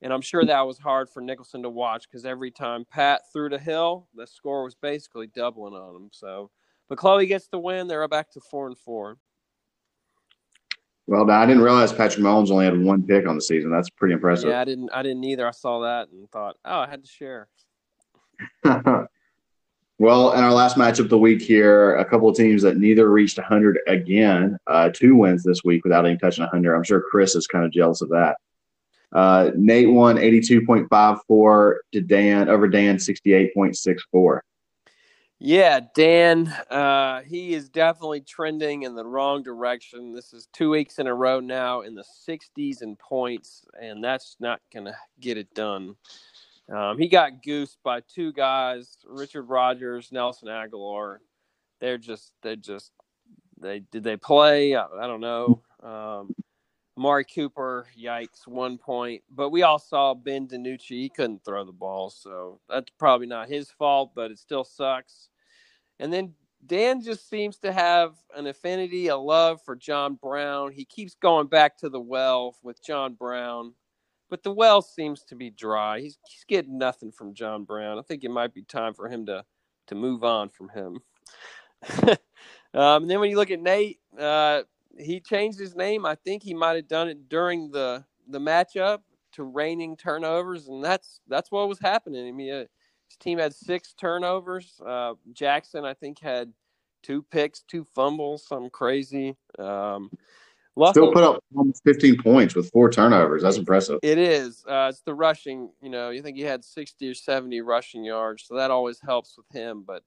And 0.00 0.12
I'm 0.12 0.22
sure 0.22 0.46
that 0.46 0.66
was 0.66 0.78
hard 0.78 1.10
for 1.10 1.20
Nicholson 1.20 1.62
to 1.62 1.68
watch 1.68 2.08
because 2.10 2.24
every 2.24 2.50
time 2.50 2.86
Pat 2.90 3.20
threw 3.30 3.50
to 3.50 3.58
Hill, 3.58 4.08
the 4.14 4.26
score 4.26 4.64
was 4.64 4.74
basically 4.74 5.26
doubling 5.28 5.74
on 5.74 5.94
him. 5.94 6.08
So, 6.10 6.50
but 6.88 6.96
Chloe 6.96 7.26
gets 7.26 7.48
the 7.48 7.58
win. 7.58 7.86
They're 7.86 8.08
back 8.08 8.32
to 8.32 8.40
four 8.40 8.66
and 8.66 8.78
four. 8.78 9.18
Well, 11.06 11.30
I 11.30 11.44
didn't 11.44 11.62
realize 11.62 11.92
Patrick 11.92 12.24
Mahomes 12.24 12.50
only 12.50 12.64
had 12.64 12.80
one 12.82 13.06
pick 13.06 13.28
on 13.28 13.36
the 13.36 13.42
season. 13.42 13.70
That's 13.70 13.90
pretty 13.90 14.14
impressive. 14.14 14.48
Yeah, 14.48 14.60
I 14.60 14.64
didn't. 14.64 14.88
I 14.92 15.02
didn't 15.02 15.24
either. 15.24 15.46
I 15.46 15.50
saw 15.50 15.80
that 15.80 16.08
and 16.08 16.30
thought, 16.30 16.56
oh, 16.64 16.80
I 16.80 16.88
had 16.88 17.04
to 17.04 17.10
share. 17.10 17.48
well, 20.02 20.32
in 20.32 20.42
our 20.42 20.52
last 20.52 20.76
matchup 20.76 20.98
of 21.04 21.10
the 21.10 21.18
week 21.18 21.40
here, 21.40 21.94
a 21.94 22.04
couple 22.04 22.28
of 22.28 22.36
teams 22.36 22.60
that 22.62 22.76
neither 22.76 23.08
reached 23.08 23.38
100 23.38 23.78
again. 23.86 24.58
Uh, 24.66 24.90
two 24.92 25.14
wins 25.14 25.44
this 25.44 25.62
week 25.62 25.84
without 25.84 26.04
any 26.04 26.16
touching 26.16 26.42
100. 26.42 26.74
I'm 26.74 26.82
sure 26.82 27.04
Chris 27.08 27.36
is 27.36 27.46
kind 27.46 27.64
of 27.64 27.70
jealous 27.70 28.02
of 28.02 28.08
that. 28.08 28.36
Uh, 29.12 29.52
Nate 29.54 29.88
won 29.88 30.16
82.54 30.16 31.74
to 31.92 32.00
Dan 32.00 32.48
over 32.48 32.66
Dan 32.66 32.96
68.64. 32.96 34.40
Yeah, 35.38 35.78
Dan, 35.94 36.48
uh, 36.48 37.20
he 37.20 37.54
is 37.54 37.68
definitely 37.68 38.22
trending 38.22 38.82
in 38.82 38.96
the 38.96 39.06
wrong 39.06 39.44
direction. 39.44 40.12
This 40.12 40.32
is 40.32 40.48
two 40.52 40.70
weeks 40.70 40.98
in 40.98 41.06
a 41.06 41.14
row 41.14 41.38
now 41.38 41.82
in 41.82 41.94
the 41.94 42.04
60s 42.28 42.82
in 42.82 42.96
points, 42.96 43.64
and 43.80 44.02
that's 44.02 44.36
not 44.40 44.60
going 44.72 44.86
to 44.86 44.96
get 45.20 45.38
it 45.38 45.54
done. 45.54 45.94
Um, 46.70 46.98
he 46.98 47.08
got 47.08 47.42
goosed 47.42 47.78
by 47.82 48.00
two 48.00 48.32
guys, 48.32 48.96
Richard 49.06 49.44
Rodgers, 49.44 50.10
Nelson 50.12 50.48
Agholor. 50.48 51.18
They're 51.80 51.98
just, 51.98 52.32
they 52.42 52.56
just, 52.56 52.92
they 53.60 53.80
did 53.90 54.04
they 54.04 54.16
play? 54.16 54.74
I, 54.74 54.86
I 54.86 55.06
don't 55.06 55.20
know. 55.20 55.62
Um, 55.82 56.34
Amari 56.96 57.24
Cooper, 57.24 57.86
yikes, 57.98 58.46
one 58.46 58.78
point. 58.78 59.22
But 59.30 59.50
we 59.50 59.62
all 59.62 59.78
saw 59.78 60.14
Ben 60.14 60.46
DiNucci; 60.46 60.90
he 60.90 61.08
couldn't 61.08 61.44
throw 61.44 61.64
the 61.64 61.72
ball, 61.72 62.10
so 62.10 62.60
that's 62.68 62.90
probably 62.98 63.26
not 63.26 63.48
his 63.48 63.70
fault, 63.70 64.12
but 64.14 64.30
it 64.30 64.38
still 64.38 64.64
sucks. 64.64 65.28
And 65.98 66.12
then 66.12 66.34
Dan 66.66 67.02
just 67.02 67.28
seems 67.28 67.58
to 67.58 67.72
have 67.72 68.14
an 68.36 68.46
affinity, 68.46 69.08
a 69.08 69.16
love 69.16 69.60
for 69.64 69.74
John 69.74 70.14
Brown. 70.14 70.70
He 70.72 70.84
keeps 70.84 71.14
going 71.14 71.48
back 71.48 71.76
to 71.78 71.88
the 71.88 72.00
well 72.00 72.56
with 72.62 72.84
John 72.84 73.14
Brown, 73.14 73.74
but 74.32 74.42
the 74.42 74.50
well 74.50 74.80
seems 74.80 75.24
to 75.24 75.36
be 75.36 75.50
dry. 75.50 76.00
He's, 76.00 76.16
he's 76.26 76.44
getting 76.48 76.78
nothing 76.78 77.12
from 77.12 77.34
John 77.34 77.64
Brown. 77.64 77.98
I 77.98 78.02
think 78.02 78.24
it 78.24 78.30
might 78.30 78.54
be 78.54 78.62
time 78.62 78.94
for 78.94 79.06
him 79.06 79.26
to 79.26 79.44
to 79.88 79.94
move 79.94 80.24
on 80.24 80.48
from 80.48 80.70
him. 80.70 81.00
um, 82.72 83.02
and 83.02 83.10
then 83.10 83.20
when 83.20 83.28
you 83.28 83.36
look 83.36 83.50
at 83.50 83.60
Nate, 83.60 83.98
uh, 84.18 84.62
he 84.98 85.20
changed 85.20 85.58
his 85.58 85.76
name. 85.76 86.06
I 86.06 86.14
think 86.14 86.42
he 86.42 86.54
might 86.54 86.76
have 86.76 86.88
done 86.88 87.08
it 87.08 87.28
during 87.28 87.72
the 87.72 88.06
the 88.26 88.38
matchup 88.38 89.00
to 89.32 89.44
raining 89.44 89.98
turnovers, 89.98 90.66
and 90.66 90.82
that's 90.82 91.20
that's 91.28 91.52
what 91.52 91.68
was 91.68 91.78
happening. 91.78 92.26
I 92.26 92.32
mean, 92.32 92.54
uh, 92.54 92.64
his 93.10 93.18
team 93.20 93.38
had 93.38 93.52
six 93.54 93.92
turnovers. 93.92 94.80
Uh, 94.82 95.12
Jackson, 95.34 95.84
I 95.84 95.92
think, 95.92 96.18
had 96.18 96.54
two 97.02 97.20
picks, 97.20 97.60
two 97.60 97.84
fumbles, 97.84 98.46
something 98.46 98.70
crazy. 98.70 99.36
Um, 99.58 100.10
luckily, 100.76 101.06
Still 101.06 101.12
put 101.12 101.24
up 101.24 101.44
almost 101.54 101.82
15 101.84 102.22
points 102.22 102.54
with 102.54 102.70
four 102.70 102.90
turnovers. 102.90 103.42
That's 103.42 103.56
impressive. 103.56 103.98
It 104.02 104.18
is. 104.18 104.64
Uh, 104.68 104.88
it's 104.90 105.02
the 105.02 105.14
rushing. 105.14 105.70
You 105.80 105.90
know, 105.90 106.10
you 106.10 106.22
think 106.22 106.36
he 106.36 106.42
had 106.42 106.64
60 106.64 107.08
or 107.08 107.14
70 107.14 107.60
rushing 107.60 108.04
yards, 108.04 108.44
so 108.46 108.56
that 108.56 108.70
always 108.70 109.00
helps 109.00 109.36
with 109.36 109.46
him. 109.52 109.84
But 109.86 110.02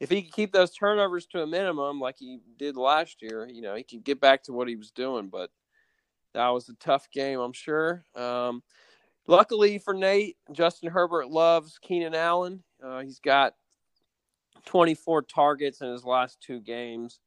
if 0.00 0.10
he 0.10 0.22
can 0.22 0.30
keep 0.32 0.52
those 0.52 0.74
turnovers 0.74 1.26
to 1.26 1.42
a 1.42 1.46
minimum, 1.46 2.00
like 2.00 2.16
he 2.18 2.40
did 2.58 2.76
last 2.76 3.22
year, 3.22 3.48
you 3.50 3.62
know, 3.62 3.74
he 3.74 3.82
can 3.82 4.00
get 4.00 4.20
back 4.20 4.42
to 4.44 4.52
what 4.52 4.68
he 4.68 4.76
was 4.76 4.90
doing. 4.90 5.28
But 5.28 5.50
that 6.34 6.48
was 6.48 6.68
a 6.68 6.74
tough 6.74 7.10
game, 7.10 7.38
I'm 7.38 7.52
sure. 7.52 8.04
Um, 8.14 8.62
Luckily 9.26 9.78
for 9.78 9.94
Nate, 9.94 10.36
Justin 10.52 10.90
Herbert 10.90 11.30
loves 11.30 11.78
Keenan 11.78 12.14
Allen. 12.14 12.62
Uh, 12.82 13.00
he's 13.00 13.20
got 13.20 13.54
24 14.66 15.22
targets 15.22 15.80
in 15.80 15.90
his 15.90 16.04
last 16.04 16.40
two 16.42 16.60
games. 16.60 17.20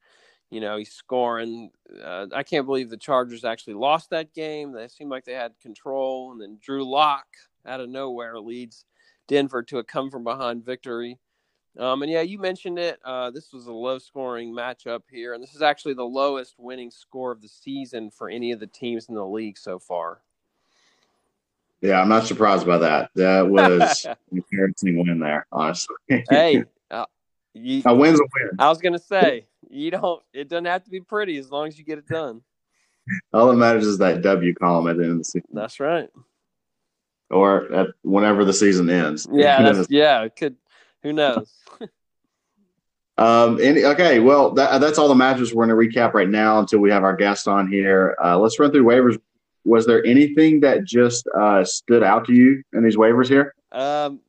You 0.50 0.62
know, 0.62 0.78
he's 0.78 0.92
scoring. 0.92 1.72
Uh, 2.02 2.28
I 2.34 2.44
can't 2.44 2.66
believe 2.66 2.90
the 2.90 2.98
Chargers 2.98 3.44
actually 3.44 3.74
lost 3.74 4.10
that 4.12 4.34
game. 4.34 4.72
They 4.72 4.88
seemed 4.88 5.12
like 5.12 5.26
they 5.26 5.34
had 5.34 5.60
control. 5.62 6.32
And 6.32 6.42
then 6.42 6.58
Drew 6.62 6.90
Lock 6.90 7.26
out 7.66 7.82
of 7.82 7.90
nowhere 7.90 8.40
leads 8.40 8.86
Denver 9.28 9.62
to 9.64 9.80
a 9.80 9.84
come 9.84 10.10
from 10.10 10.24
behind 10.24 10.66
victory. 10.66 11.20
Um, 11.78 12.02
and 12.02 12.12
yeah, 12.12 12.22
you 12.22 12.40
mentioned 12.40 12.80
it. 12.80 13.00
Uh, 13.04 13.30
this 13.30 13.52
was 13.52 13.68
a 13.68 13.74
low 13.74 14.00
scoring 14.00 14.54
matchup 14.54 15.02
here. 15.12 15.34
And 15.34 15.44
this 15.44 15.54
is 15.54 15.62
actually 15.62 15.96
the 15.96 16.04
lowest 16.04 16.56
winning 16.58 16.92
score 16.92 17.32
of 17.32 17.42
the 17.42 17.50
season 17.50 18.10
for 18.10 18.30
any 18.30 18.52
of 18.52 18.60
the 18.60 18.68
teams 18.68 19.10
in 19.10 19.16
the 19.16 19.26
league 19.26 19.58
so 19.58 19.80
far. 19.80 20.22
Yeah, 21.82 22.02
I'm 22.02 22.10
not 22.10 22.26
surprised 22.26 22.66
by 22.66 22.78
that. 22.80 23.12
That 23.16 23.48
was 23.48 24.06
an 24.06 24.16
embarrassing 24.32 24.98
win 24.98 25.20
there, 25.20 25.46
honestly. 25.52 25.96
hey, 26.08 26.64
uh, 26.92 27.06
you, 27.54 27.84
a 27.86 27.94
win's 27.94 28.20
a 28.20 28.24
win. 28.24 28.50
I 28.58 28.70
was 28.70 28.80
gonna 28.80 28.98
say 28.98 29.46
you 29.78 29.92
don't. 29.92 30.22
It 30.34 30.50
doesn't 30.50 30.66
have 30.66 30.84
to 30.84 30.90
be 30.90 31.02
pretty 31.02 31.38
as 31.38 31.52
long 31.52 31.68
as 31.68 31.78
you 31.78 31.86
get 31.86 31.98
it 31.98 32.08
done. 32.08 32.42
All 33.34 33.48
that 33.48 33.56
matters 33.56 33.86
is 33.86 33.98
that 34.00 34.22
W 34.22 34.54
column 34.54 34.88
at 34.88 34.98
the 34.98 35.04
end 35.04 35.12
of 35.14 35.18
the 35.20 35.24
season. 35.24 35.50
That's 35.54 35.80
right. 35.80 36.10
Or 37.30 37.72
at 37.74 37.88
whenever 38.04 38.46
the 38.46 38.54
season 38.54 38.90
ends. 38.90 39.28
Yeah, 39.32 39.62
that's, 39.72 39.90
yeah. 39.90 40.24
It 40.24 40.36
could. 40.36 40.56
Who 41.04 41.14
knows? 41.14 41.54
Um, 43.20 43.60
and, 43.60 43.80
okay, 43.80 44.20
well, 44.20 44.52
that, 44.52 44.80
that's 44.80 45.00
all 45.00 45.08
the 45.08 45.16
matches 45.16 45.52
we're 45.52 45.66
going 45.66 45.92
to 45.92 46.00
recap 46.00 46.14
right 46.14 46.30
now 46.30 46.60
until 46.60 46.78
we 46.78 46.92
have 46.92 47.04
our 47.04 47.16
guest 47.16 47.48
on 47.48 47.68
here. 47.68 48.16
Uh, 48.24 48.38
let's 48.38 48.60
run 48.60 48.72
through 48.72 48.84
waivers 48.84 49.18
was 49.68 49.86
there 49.86 50.04
anything 50.06 50.62
that 50.62 50.86
just 50.86 51.28
uh, 51.38 51.64
stood 51.64 52.02
out 52.02 52.26
to 52.26 52.34
you 52.34 52.64
in 52.74 52.84
these 52.84 52.96
waivers 52.96 53.28
here? 53.28 53.54
Um, 53.74 54.22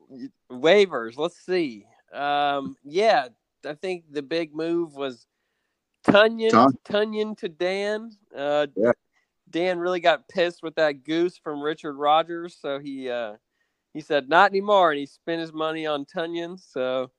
waivers. 0.51 1.17
Let's 1.17 1.39
see. 1.39 1.87
Um, 2.13 2.77
yeah, 2.85 3.29
I 3.65 3.75
think 3.75 4.05
the 4.11 4.23
big 4.23 4.55
move 4.55 4.95
was 4.95 5.27
Tonyan. 6.05 6.51
Ton- 6.51 6.79
Tonyan 6.85 7.37
to 7.39 7.49
Dan. 7.49 8.13
Uh, 8.35 8.67
yeah. 8.77 8.93
Dan 9.51 9.79
really 9.79 10.01
got 10.01 10.29
pissed 10.29 10.63
with 10.63 10.75
that 10.75 11.05
goose 11.05 11.39
from 11.39 11.63
Richard 11.63 11.95
Rodgers, 11.95 12.57
so 12.61 12.79
he 12.79 13.09
uh, 13.09 13.35
he 13.95 14.01
said 14.01 14.29
not 14.29 14.51
anymore, 14.51 14.91
and 14.91 15.01
he 15.01 15.07
spent 15.07 15.41
his 15.41 15.53
money 15.53 15.87
on 15.87 16.05
Tonyan. 16.05 16.61
So 16.61 17.11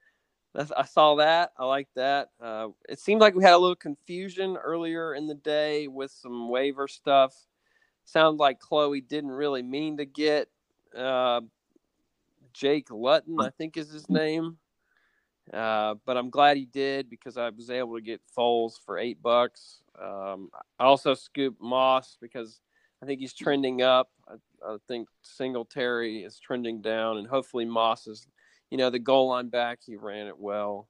I 0.55 0.85
saw 0.85 1.15
that. 1.15 1.53
I 1.57 1.65
like 1.65 1.87
that. 1.95 2.29
Uh, 2.39 2.69
it 2.87 2.99
seemed 2.99 3.21
like 3.21 3.35
we 3.35 3.43
had 3.43 3.53
a 3.53 3.57
little 3.57 3.75
confusion 3.75 4.57
earlier 4.57 5.13
in 5.15 5.27
the 5.27 5.35
day 5.35 5.87
with 5.87 6.11
some 6.11 6.49
waiver 6.49 6.87
stuff 6.87 7.33
sounds 8.05 8.39
like 8.39 8.59
Chloe 8.59 9.01
didn't 9.01 9.31
really 9.31 9.61
mean 9.61 9.97
to 9.97 10.05
get 10.05 10.49
uh, 10.97 11.41
Jake 12.53 12.91
Luton, 12.91 13.39
I 13.39 13.51
think 13.51 13.77
is 13.77 13.91
his 13.91 14.09
name. 14.09 14.57
Uh, 15.53 15.95
but 16.05 16.15
I'm 16.15 16.29
glad 16.29 16.57
he 16.57 16.65
did 16.65 17.09
because 17.09 17.37
I 17.37 17.49
was 17.49 17.69
able 17.69 17.95
to 17.95 18.01
get 18.01 18.21
Foles 18.37 18.73
for 18.85 18.99
eight 18.99 19.21
bucks. 19.21 19.81
Um, 19.99 20.49
I 20.79 20.85
also 20.85 21.13
scooped 21.13 21.59
Moss 21.59 22.17
because 22.21 22.61
I 23.01 23.05
think 23.05 23.19
he's 23.19 23.33
trending 23.33 23.81
up. 23.81 24.09
I, 24.27 24.35
I, 24.65 24.77
think 24.87 25.07
Singletary 25.23 26.23
is 26.23 26.39
trending 26.39 26.81
down, 26.81 27.17
and 27.17 27.27
hopefully 27.27 27.65
Moss 27.65 28.05
is, 28.05 28.27
you 28.69 28.77
know, 28.77 28.89
the 28.91 28.99
goal 28.99 29.29
line 29.29 29.49
back. 29.49 29.79
He 29.83 29.95
ran 29.95 30.27
it 30.27 30.37
well. 30.37 30.87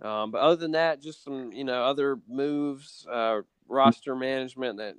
Um, 0.00 0.30
but 0.30 0.40
other 0.40 0.56
than 0.56 0.72
that, 0.72 1.02
just 1.02 1.22
some, 1.22 1.52
you 1.52 1.64
know, 1.64 1.84
other 1.84 2.18
moves, 2.28 3.06
uh, 3.12 3.42
roster 3.68 4.16
management 4.16 4.78
that 4.78 4.94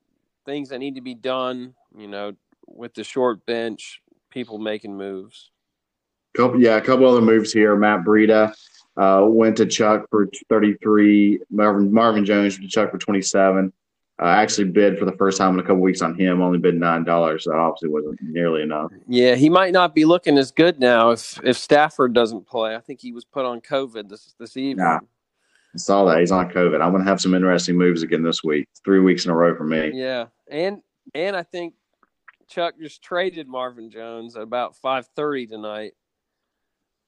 things 0.46 0.70
that 0.70 0.80
need 0.80 0.96
to 0.96 1.02
be 1.02 1.16
done, 1.16 1.74
you 1.98 2.08
know, 2.08 2.34
with 2.68 2.94
the 2.94 3.04
short 3.04 3.46
bench, 3.46 4.02
people 4.30 4.60
making 4.60 4.96
moves. 4.96 5.50
Couple, 6.36 6.62
yeah, 6.62 6.78
a 6.78 6.82
couple 6.82 7.08
other 7.08 7.22
moves 7.22 7.52
here. 7.52 7.76
Matt 7.76 8.04
Breida 8.04 8.54
uh, 8.98 9.26
went 9.28 9.58
to 9.58 9.66
Chuck 9.66 10.06
for 10.10 10.30
33. 10.50 11.40
Marvin, 11.50 11.92
Marvin 11.92 12.26
Jones 12.26 12.58
to 12.58 12.68
Chuck 12.68 12.92
for 12.92 12.98
27. 12.98 13.74
I 14.20 14.24
uh, 14.24 14.36
actually 14.36 14.66
bid 14.66 15.00
for 15.00 15.06
the 15.06 15.14
first 15.14 15.40
time 15.40 15.56
in 15.56 15.60
a 15.60 15.64
couple 15.64 15.82
weeks 15.82 16.04
on 16.04 16.14
him. 16.14 16.42
Only 16.42 16.60
bid 16.60 16.76
nine 16.76 17.04
dollars. 17.04 17.46
That 17.46 17.56
obviously 17.56 17.90
wasn't 17.90 18.20
nearly 18.22 18.62
enough. 18.62 18.92
Yeah, 19.08 19.34
he 19.34 19.50
might 19.50 19.74
not 19.74 19.96
be 19.96 20.06
looking 20.06 20.38
as 20.38 20.52
good 20.52 20.80
now 20.80 21.10
if 21.10 21.40
if 21.44 21.58
Stafford 21.58 22.14
doesn't 22.14 22.46
play. 22.46 22.76
I 22.76 22.80
think 22.80 23.02
he 23.02 23.12
was 23.12 23.26
put 23.26 23.44
on 23.44 23.60
COVID 23.60 24.10
this 24.10 24.36
this 24.40 24.56
evening. 24.56 24.86
Nah, 24.86 25.00
I 25.74 25.78
saw 25.78 26.06
that 26.06 26.20
he's 26.20 26.32
on 26.32 26.52
COVID. 26.52 26.80
I'm 26.80 26.92
going 26.92 27.04
to 27.04 27.10
have 27.10 27.22
some 27.22 27.34
interesting 27.34 27.76
moves 27.76 28.04
again 28.04 28.22
this 28.22 28.44
week. 28.44 28.68
Three 28.86 29.00
weeks 29.00 29.26
in 29.26 29.32
a 29.32 29.36
row 29.36 29.56
for 29.56 29.64
me. 29.64 29.92
Yeah, 29.96 30.28
and 30.48 30.84
and 31.16 31.36
I 31.36 31.42
think 31.42 31.74
Chuck 32.48 32.76
just 32.80 33.02
traded 33.02 33.48
Marvin 33.48 33.90
Jones 33.90 34.36
at 34.36 34.44
about 34.44 34.76
5:30 34.80 35.50
tonight. 35.50 35.94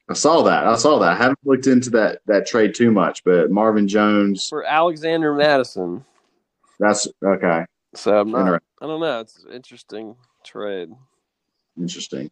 I 0.09 0.13
saw 0.13 0.43
that. 0.43 0.67
I 0.67 0.75
saw 0.75 0.99
that. 0.99 1.13
I 1.13 1.15
haven't 1.15 1.39
looked 1.43 1.67
into 1.67 1.89
that 1.91 2.19
that 2.27 2.45
trade 2.45 2.75
too 2.75 2.91
much, 2.91 3.23
but 3.23 3.49
Marvin 3.49 3.87
Jones 3.87 4.47
for 4.47 4.63
Alexander 4.63 5.33
Mattison. 5.33 6.05
That's 6.79 7.07
okay. 7.23 7.65
So 7.95 8.19
I'm 8.19 8.31
not. 8.31 8.61
I 8.81 8.87
don't 8.87 8.99
know. 8.99 9.19
It's 9.21 9.43
an 9.43 9.53
interesting 9.53 10.15
trade. 10.43 10.89
Interesting. 11.79 12.29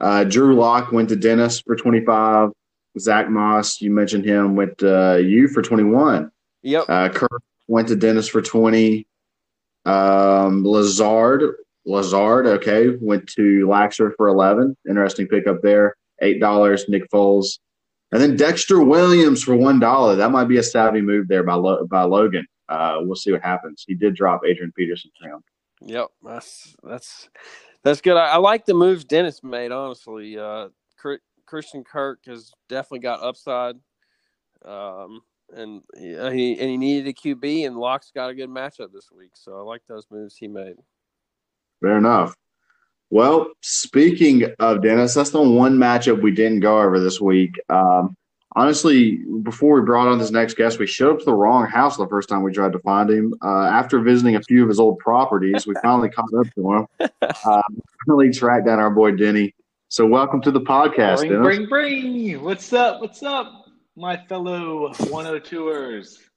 Uh, 0.00 0.24
Drew 0.24 0.54
Lock 0.54 0.92
went 0.92 1.08
to 1.08 1.16
Dennis 1.16 1.60
for 1.60 1.74
25. 1.74 2.50
Zach 2.98 3.28
Moss, 3.28 3.80
you 3.80 3.90
mentioned 3.90 4.24
him, 4.24 4.56
went 4.56 4.82
uh, 4.82 5.16
you 5.16 5.48
for 5.48 5.62
21. 5.62 6.30
Yep. 6.62 6.84
Uh, 6.88 7.08
Kirk 7.08 7.42
went 7.66 7.88
to 7.88 7.96
Dennis 7.96 8.28
for 8.28 8.42
20. 8.42 9.06
Um, 9.84 10.64
Lazard, 10.64 11.54
Lazard, 11.84 12.46
okay, 12.46 12.88
went 13.00 13.28
to 13.30 13.66
Laxer 13.66 14.12
for 14.16 14.28
11. 14.28 14.76
Interesting 14.88 15.26
pickup 15.26 15.62
there. 15.62 15.96
$8. 16.22 16.88
Nick 16.88 17.10
Foles. 17.10 17.58
And 18.12 18.22
then 18.22 18.36
Dexter 18.36 18.82
Williams 18.82 19.42
for 19.42 19.54
$1. 19.54 20.16
That 20.16 20.30
might 20.30 20.46
be 20.46 20.56
a 20.58 20.62
savvy 20.62 21.00
move 21.00 21.28
there 21.28 21.42
by, 21.42 21.54
Lo- 21.54 21.86
by 21.86 22.02
Logan. 22.04 22.46
Uh, 22.68 22.98
we'll 23.00 23.16
see 23.16 23.32
what 23.32 23.42
happens. 23.42 23.84
He 23.86 23.94
did 23.94 24.14
drop 24.14 24.42
Adrian 24.46 24.72
Peterson 24.76 25.10
round. 25.24 25.42
Yep. 25.80 26.08
That's 26.24 26.76
that's 26.82 27.28
that's 27.84 28.00
good. 28.00 28.16
I, 28.16 28.30
I 28.30 28.36
like 28.36 28.66
the 28.66 28.74
moves 28.74 29.04
Dennis 29.04 29.42
made. 29.42 29.72
Honestly, 29.72 30.38
uh, 30.38 30.68
Christian 31.46 31.84
Kirk 31.84 32.20
has 32.26 32.52
definitely 32.68 33.00
got 33.00 33.22
upside. 33.22 33.76
Um, 34.64 35.22
and 35.54 35.82
he, 35.96 36.14
and 36.14 36.34
he 36.34 36.76
needed 36.76 37.08
a 37.08 37.12
QB, 37.12 37.66
and 37.66 37.76
Lock's 37.76 38.10
got 38.14 38.30
a 38.30 38.34
good 38.34 38.50
matchup 38.50 38.92
this 38.92 39.10
week. 39.16 39.30
So 39.34 39.56
I 39.56 39.62
like 39.62 39.82
those 39.88 40.06
moves 40.10 40.36
he 40.36 40.48
made. 40.48 40.76
Fair 41.80 41.96
enough. 41.96 42.34
Well, 43.10 43.50
speaking 43.62 44.44
of 44.58 44.82
Dennis, 44.82 45.14
that's 45.14 45.30
the 45.30 45.42
one 45.42 45.78
matchup 45.78 46.20
we 46.20 46.30
didn't 46.30 46.60
go 46.60 46.80
over 46.80 47.00
this 47.00 47.20
week. 47.20 47.58
Um, 47.70 48.14
honestly, 48.54 49.16
before 49.42 49.80
we 49.80 49.86
brought 49.86 50.08
on 50.08 50.18
this 50.18 50.30
next 50.30 50.54
guest, 50.54 50.78
we 50.78 50.86
showed 50.86 51.14
up 51.14 51.18
to 51.20 51.24
the 51.24 51.34
wrong 51.34 51.66
house 51.66 51.96
the 51.96 52.06
first 52.06 52.28
time 52.28 52.42
we 52.42 52.52
tried 52.52 52.72
to 52.72 52.78
find 52.80 53.08
him. 53.08 53.34
Uh, 53.42 53.64
after 53.64 54.00
visiting 54.00 54.36
a 54.36 54.42
few 54.42 54.62
of 54.62 54.68
his 54.68 54.78
old 54.78 54.98
properties, 54.98 55.66
we 55.66 55.74
finally 55.82 56.10
caught 56.10 56.32
up 56.38 56.52
to 56.54 56.72
him. 56.72 56.86
Uh, 57.00 57.62
finally 58.06 58.30
tracked 58.30 58.66
down 58.66 58.78
our 58.78 58.90
boy 58.90 59.12
Denny. 59.12 59.54
So, 59.88 60.06
welcome 60.06 60.42
to 60.42 60.50
the 60.50 60.60
podcast, 60.60 61.18
bring, 61.18 61.30
Dennis. 61.30 61.46
Bring, 61.46 61.66
bring. 61.66 62.42
What's 62.42 62.74
up? 62.74 63.00
What's 63.00 63.22
up, 63.22 63.70
my 63.96 64.18
fellow 64.18 64.90
102ers? 64.92 66.27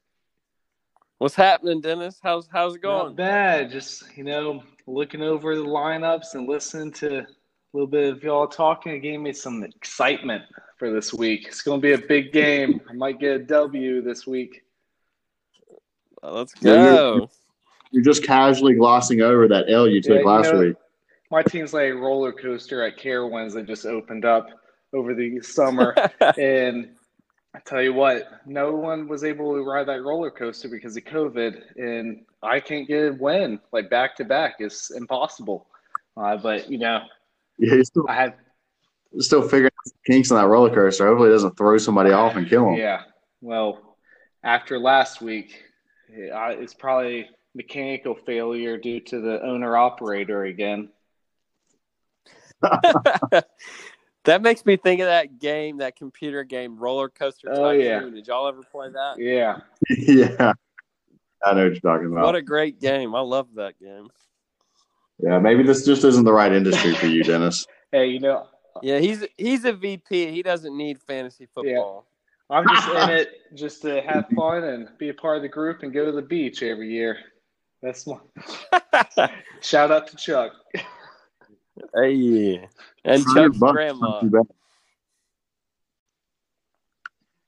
What's 1.21 1.35
happening, 1.35 1.81
Dennis? 1.81 2.19
How's 2.23 2.47
how's 2.51 2.73
it 2.73 2.81
going? 2.81 3.09
Not 3.09 3.15
bad. 3.15 3.69
Just 3.69 4.05
you 4.17 4.23
know, 4.23 4.63
looking 4.87 5.21
over 5.21 5.55
the 5.55 5.63
lineups 5.63 6.33
and 6.33 6.49
listening 6.49 6.91
to 6.93 7.19
a 7.19 7.27
little 7.73 7.85
bit 7.85 8.11
of 8.11 8.23
y'all 8.23 8.47
talking. 8.47 8.93
It 8.93 9.01
gave 9.01 9.19
me 9.19 9.31
some 9.31 9.61
excitement 9.61 10.41
for 10.79 10.91
this 10.91 11.13
week. 11.13 11.45
It's 11.47 11.61
going 11.61 11.79
to 11.79 11.87
be 11.87 11.93
a 11.93 12.07
big 12.07 12.31
game. 12.31 12.81
I 12.89 12.93
might 12.93 13.19
get 13.19 13.35
a 13.35 13.39
W 13.43 14.01
this 14.01 14.25
week. 14.25 14.63
Well, 16.23 16.33
let's 16.33 16.55
go. 16.55 16.73
You're, 16.73 17.29
you're, 17.91 18.03
just 18.03 18.23
casually 18.23 18.73
glossing 18.73 19.21
over 19.21 19.47
that 19.47 19.65
L 19.69 19.87
you 19.87 20.01
took 20.01 20.23
yeah, 20.23 20.27
last 20.27 20.47
you 20.47 20.53
know, 20.53 20.59
week. 20.59 20.75
My 21.29 21.43
team's 21.43 21.71
like 21.71 21.91
a 21.91 21.93
roller 21.93 22.33
coaster 22.33 22.83
at 22.83 22.97
Carowinds 22.97 23.53
that 23.53 23.67
just 23.67 23.85
opened 23.85 24.25
up 24.25 24.47
over 24.91 25.13
the 25.13 25.39
summer, 25.41 25.95
and 26.39 26.95
I 27.53 27.59
tell 27.59 27.81
you 27.81 27.93
what, 27.93 28.27
no 28.45 28.71
one 28.75 29.07
was 29.07 29.23
able 29.23 29.55
to 29.55 29.63
ride 29.63 29.87
that 29.87 30.03
roller 30.03 30.31
coaster 30.31 30.69
because 30.69 30.95
of 30.95 31.03
COVID, 31.03 31.75
and 31.75 32.23
I 32.41 32.61
can't 32.61 32.87
get 32.87 33.09
a 33.09 33.13
win 33.13 33.59
like 33.73 33.89
back 33.89 34.15
to 34.17 34.25
back. 34.25 34.55
It's 34.59 34.91
impossible. 34.91 35.67
Uh, 36.15 36.37
but 36.37 36.71
you 36.71 36.77
know, 36.77 37.01
yeah, 37.57 37.81
still, 37.83 38.05
I 38.07 38.15
have 38.15 38.35
still 39.19 39.41
figuring 39.41 39.65
out 39.65 39.93
kinks 40.05 40.31
on 40.31 40.41
that 40.41 40.47
roller 40.47 40.73
coaster. 40.73 41.07
Hopefully, 41.07 41.29
it 41.29 41.33
doesn't 41.33 41.57
throw 41.57 41.77
somebody 41.77 42.11
off 42.11 42.37
and 42.37 42.47
kill 42.47 42.65
them. 42.65 42.75
Yeah. 42.75 43.03
Well, 43.41 43.97
after 44.43 44.79
last 44.79 45.21
week, 45.21 45.63
it's 46.09 46.73
probably 46.73 47.29
mechanical 47.53 48.15
failure 48.15 48.77
due 48.77 49.01
to 49.01 49.19
the 49.19 49.41
owner 49.43 49.75
operator 49.75 50.45
again. 50.45 50.89
That 54.25 54.41
makes 54.41 54.65
me 54.65 54.77
think 54.77 55.01
of 55.01 55.07
that 55.07 55.39
game, 55.39 55.77
that 55.77 55.95
computer 55.95 56.43
game, 56.43 56.77
Roller 56.77 57.09
Coaster 57.09 57.47
Tycoon. 57.47 57.63
Oh, 57.63 57.71
yeah. 57.71 57.99
Did 58.01 58.27
y'all 58.27 58.47
ever 58.47 58.61
play 58.71 58.89
that? 58.89 59.15
Yeah. 59.17 59.57
yeah. 59.89 60.53
I 61.43 61.53
know 61.53 61.63
what 61.63 61.71
you're 61.71 61.75
talking 61.79 62.07
about. 62.07 62.25
What 62.25 62.35
a 62.35 62.41
great 62.41 62.79
game. 62.79 63.15
I 63.15 63.21
love 63.21 63.47
that 63.55 63.79
game. 63.79 64.09
Yeah, 65.19 65.39
maybe 65.39 65.63
this 65.63 65.85
just 65.85 66.03
isn't 66.03 66.23
the 66.23 66.33
right 66.33 66.51
industry 66.51 66.93
for 66.95 67.07
you, 67.07 67.23
Dennis. 67.25 67.65
hey, 67.91 68.07
you 68.07 68.19
know. 68.19 68.47
Uh, 68.75 68.79
yeah, 68.83 68.99
he's 68.99 69.25
he's 69.37 69.65
a 69.65 69.73
VP. 69.73 70.31
He 70.31 70.41
doesn't 70.41 70.75
need 70.75 70.99
fantasy 70.99 71.47
football. 71.53 72.05
Yeah. 72.49 72.57
I'm 72.57 72.67
just 72.67 72.87
in 72.89 73.09
it 73.17 73.29
just 73.55 73.81
to 73.83 74.01
have 74.01 74.27
fun 74.35 74.63
and 74.63 74.89
be 74.97 75.09
a 75.09 75.13
part 75.13 75.37
of 75.37 75.43
the 75.43 75.49
group 75.49 75.83
and 75.83 75.93
go 75.93 76.05
to 76.05 76.11
the 76.11 76.21
beach 76.21 76.63
every 76.63 76.91
year. 76.91 77.17
That's 77.81 78.05
my 78.07 78.17
shout 79.61 79.91
out 79.91 80.07
to 80.07 80.15
Chuck. 80.15 80.53
Hey, 81.95 82.67
and 83.03 83.25
Chuck's 83.33 83.57
grandma. 83.57 84.21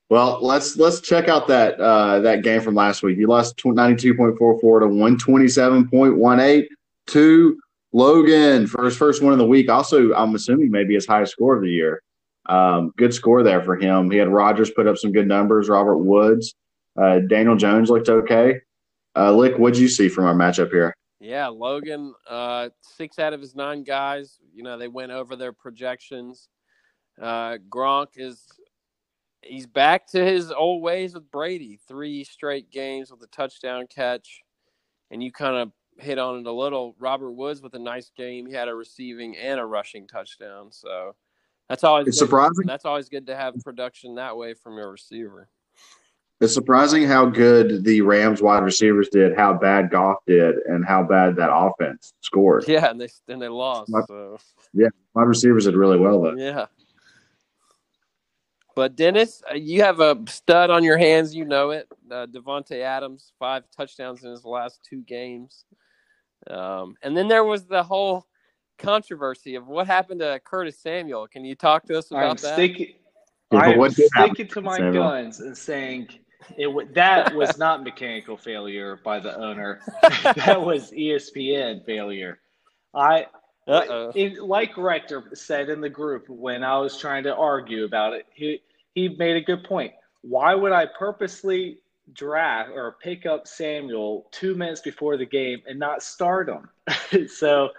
Well, 0.09 0.39
let's 0.41 0.77
let's 0.77 1.01
check 1.01 1.27
out 1.27 1.47
that 1.47 1.79
uh, 1.79 2.19
that 2.19 2.43
game 2.43 2.61
from 2.61 2.75
last 2.75 3.01
week. 3.03 3.17
You 3.17 3.27
lost 3.27 3.59
ninety 3.65 3.99
two 3.99 4.13
point 4.13 4.37
four 4.37 4.59
four 4.59 4.79
to 4.79 4.87
one 4.87 5.17
twenty 5.17 5.47
seven 5.47 5.87
point 5.87 6.17
one 6.17 6.39
eight 6.39 6.69
to 7.07 7.57
Logan 7.93 8.67
for 8.67 8.83
his 8.83 8.95
first 8.95 9.23
one 9.23 9.33
of 9.33 9.39
the 9.39 9.45
week. 9.45 9.69
Also, 9.69 10.13
I'm 10.13 10.35
assuming 10.35 10.69
maybe 10.71 10.93
his 10.93 11.07
highest 11.07 11.31
score 11.31 11.55
of 11.55 11.63
the 11.63 11.69
year. 11.69 12.01
Um, 12.45 12.93
good 12.97 13.13
score 13.13 13.41
there 13.43 13.63
for 13.63 13.75
him. 13.75 14.11
He 14.11 14.17
had 14.17 14.27
Rodgers 14.27 14.69
put 14.69 14.87
up 14.87 14.97
some 14.97 15.13
good 15.13 15.27
numbers. 15.27 15.69
Robert 15.69 15.97
Woods, 15.97 16.53
uh, 17.01 17.19
Daniel 17.19 17.55
Jones 17.55 17.89
looked 17.89 18.09
okay. 18.09 18.59
Uh, 19.15 19.31
Lick, 19.31 19.57
what'd 19.57 19.79
you 19.79 19.87
see 19.87 20.09
from 20.09 20.25
our 20.25 20.35
matchup 20.35 20.69
here? 20.69 20.95
Yeah, 21.23 21.47
Logan, 21.47 22.13
uh, 22.29 22.67
six 22.81 23.17
out 23.17 23.31
of 23.31 23.39
his 23.39 23.55
nine 23.55 23.85
guys, 23.85 24.39
you 24.53 24.61
know, 24.61 24.77
they 24.77 24.89
went 24.89 25.13
over 25.13 25.37
their 25.37 25.53
projections. 25.53 26.49
Uh, 27.21 27.59
Gronk 27.69 28.07
is 28.17 28.45
he's 29.41 29.65
back 29.65 30.05
to 30.07 30.23
his 30.23 30.51
old 30.51 30.81
ways 30.81 31.13
with 31.13 31.31
Brady. 31.31 31.79
Three 31.87 32.25
straight 32.25 32.71
games 32.71 33.09
with 33.09 33.21
a 33.23 33.27
touchdown 33.27 33.87
catch, 33.87 34.41
and 35.11 35.23
you 35.23 35.31
kind 35.31 35.55
of 35.55 35.71
hit 35.97 36.19
on 36.19 36.39
it 36.39 36.45
a 36.45 36.51
little. 36.51 36.93
Robert 36.99 37.31
Woods 37.31 37.61
with 37.61 37.73
a 37.75 37.79
nice 37.79 38.11
game. 38.17 38.45
He 38.45 38.53
had 38.53 38.67
a 38.67 38.75
receiving 38.75 39.37
and 39.37 39.61
a 39.61 39.65
rushing 39.65 40.07
touchdown. 40.07 40.73
So 40.73 41.15
that's 41.69 41.85
always 41.85 42.07
it's 42.09 42.19
surprising. 42.19 42.65
That's 42.65 42.83
always 42.83 43.07
good 43.07 43.27
to 43.27 43.35
have 43.37 43.55
production 43.63 44.15
that 44.15 44.35
way 44.35 44.55
from 44.55 44.75
your 44.75 44.91
receiver. 44.91 45.47
It's 46.43 46.53
surprising 46.53 47.07
how 47.07 47.25
good 47.25 47.85
the 47.85 48.01
Rams 48.01 48.41
wide 48.41 48.63
receivers 48.63 49.07
did, 49.09 49.33
how 49.35 49.53
bad 49.53 49.89
Goff 49.89 50.17
did, 50.27 50.55
and 50.65 50.85
how 50.85 51.01
bad 51.01 51.37
that 51.37 51.49
offense 51.53 52.13
scored. 52.19 52.65
Yeah, 52.67 52.89
and 52.89 52.99
they 52.99 53.07
and 53.29 53.41
they 53.41 53.47
lost. 53.47 53.89
My, 53.89 54.01
so. 54.07 54.37
Yeah, 54.73 54.89
wide 55.13 55.23
receivers 55.23 55.65
did 55.65 55.75
really 55.75 55.97
well 55.97 56.21
though. 56.21 56.35
Yeah. 56.35 56.65
But 58.75 58.97
Dennis, 58.97 59.41
uh, 59.49 59.55
you 59.55 59.83
have 59.83 60.01
a 60.01 60.19
stud 60.27 60.69
on 60.69 60.83
your 60.83 60.97
hands. 60.97 61.33
You 61.33 61.45
know 61.45 61.69
it. 61.69 61.87
Uh, 62.11 62.25
Davante 62.25 62.81
Adams, 62.81 63.31
five 63.39 63.63
touchdowns 63.75 64.23
in 64.25 64.31
his 64.31 64.43
last 64.43 64.81
two 64.83 65.01
games. 65.03 65.63
Um, 66.49 66.95
and 67.03 67.15
then 67.15 67.29
there 67.29 67.45
was 67.45 67.65
the 67.65 67.83
whole 67.83 68.27
controversy 68.77 69.55
of 69.55 69.67
what 69.67 69.87
happened 69.87 70.19
to 70.19 70.41
Curtis 70.43 70.77
Samuel. 70.79 71.27
Can 71.27 71.45
you 71.45 71.55
talk 71.55 71.85
to 71.85 71.97
us 71.97 72.11
about 72.11 72.31
I'm 72.31 72.35
that? 72.37 72.53
Sticking, 72.55 72.95
I'm 73.51 73.91
sticking 73.93 74.47
to 74.47 74.61
my 74.61 74.77
Samuel? 74.77 75.03
guns 75.03 75.39
and 75.39 75.57
saying 75.57 76.09
it 76.57 76.65
w- 76.65 76.87
that 76.93 77.33
was 77.33 77.57
not 77.57 77.83
mechanical 77.83 78.37
failure 78.37 78.99
by 79.03 79.19
the 79.19 79.35
owner. 79.37 79.81
that 80.01 80.61
was 80.61 80.91
ESPN 80.91 81.85
failure. 81.85 82.39
I 82.93 83.27
it, 83.67 84.41
like 84.41 84.77
Rector 84.77 85.23
said 85.33 85.69
in 85.69 85.81
the 85.81 85.89
group 85.89 86.27
when 86.29 86.63
I 86.63 86.77
was 86.79 86.97
trying 86.97 87.23
to 87.23 87.35
argue 87.35 87.85
about 87.85 88.13
it, 88.13 88.25
he 88.33 88.61
he 88.93 89.09
made 89.09 89.37
a 89.37 89.41
good 89.41 89.63
point. 89.63 89.93
Why 90.21 90.55
would 90.55 90.71
I 90.71 90.85
purposely 90.85 91.79
draft 92.13 92.71
or 92.73 92.97
pick 93.01 93.25
up 93.25 93.47
Samuel 93.47 94.27
two 94.31 94.55
minutes 94.55 94.81
before 94.81 95.17
the 95.17 95.25
game 95.25 95.61
and 95.67 95.79
not 95.79 96.03
start 96.03 96.49
him? 96.49 97.27
so 97.27 97.69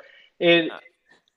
it 0.40 0.70
uh, 0.70 0.78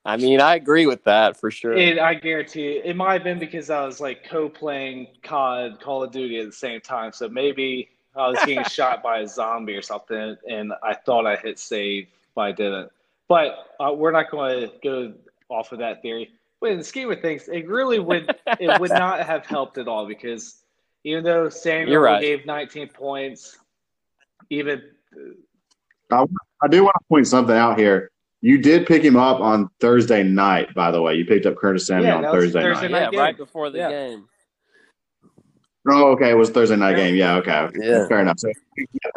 I 0.08 0.16
mean, 0.16 0.40
I 0.40 0.56
agree 0.56 0.86
with 0.86 1.04
that 1.04 1.38
for 1.38 1.52
sure. 1.52 1.74
It, 1.74 2.00
I 2.00 2.14
guarantee 2.14 2.76
you, 2.76 2.82
it 2.82 2.96
might 2.96 3.12
have 3.12 3.24
been 3.26 3.40
because 3.40 3.70
I 3.70 3.86
was 3.86 4.00
like 4.00 4.24
co-playing 4.24 5.08
COD, 5.22 5.82
Call 5.82 6.02
of 6.02 6.12
Duty 6.12 6.40
at 6.40 6.46
the 6.46 6.54
same 6.54 6.80
time. 6.80 7.12
So 7.12 7.28
maybe 7.28 7.90
I 8.16 8.30
was 8.30 8.40
getting 8.46 8.64
shot 8.70 9.04
by 9.04 9.20
a 9.20 9.28
zombie 9.28 9.76
or 9.76 9.82
something, 9.82 10.38
and 10.50 10.72
I 10.82 10.94
thought 10.94 11.28
I 11.28 11.36
hit 11.36 11.60
save, 11.60 12.08
but 12.36 12.42
I 12.42 12.52
didn't. 12.54 12.90
But 13.28 13.68
uh, 13.82 13.92
we're 13.94 14.14
not 14.14 14.32
going 14.32 14.62
to 14.62 14.72
go 14.82 15.14
off 15.50 15.74
of 15.74 15.80
that 15.80 16.02
theory. 16.02 16.32
But 16.62 16.72
in 16.72 16.78
the 16.78 16.86
scheme 16.86 17.12
of 17.12 17.20
things, 17.20 17.50
it 17.50 17.68
really 17.68 18.00
would 18.00 18.34
it 18.62 18.80
would 18.80 18.92
not 18.92 19.26
have 19.26 19.46
helped 19.46 19.78
at 19.78 19.90
all 19.90 20.08
because 20.08 20.64
even 21.04 21.26
though 21.26 21.50
Samuel 21.50 22.00
right. 22.00 22.22
gave 22.22 22.46
19 22.46 22.88
points, 22.88 23.58
even 24.50 24.84
I, 26.10 26.24
I 26.64 26.68
do 26.70 26.86
want 26.86 26.96
to 26.98 27.06
point 27.10 27.28
something 27.28 27.58
out 27.58 27.78
here 27.78 28.10
you 28.42 28.58
did 28.58 28.86
pick 28.86 29.04
him 29.04 29.16
up 29.16 29.40
on 29.40 29.70
Thursday 29.80 30.24
night, 30.24 30.74
by 30.74 30.92
the 30.92 31.02
way. 31.02 31.16
You 31.16 31.26
picked 31.26 31.46
up 31.46 31.56
Curtis 31.58 31.88
Samuel 31.88 32.22
yeah, 32.22 32.28
on 32.28 32.34
Thursday, 32.34 32.62
Thursday 32.62 32.88
night. 32.88 33.02
night. 33.02 33.14
Yeah, 33.14 33.20
right 33.20 33.38
before 33.38 33.70
the 33.70 33.80
yeah. 33.80 33.90
game. 33.90 34.28
Oh, 35.90 36.12
okay. 36.12 36.32
It 36.32 36.38
was 36.38 36.50
Thursday 36.50 36.76
night 36.76 36.96
game. 36.98 37.16
Yeah, 37.16 37.36
okay. 37.38 37.70
Yeah. 37.76 38.08
Fair 38.08 38.20
enough. 38.20 38.40
So 38.40 38.52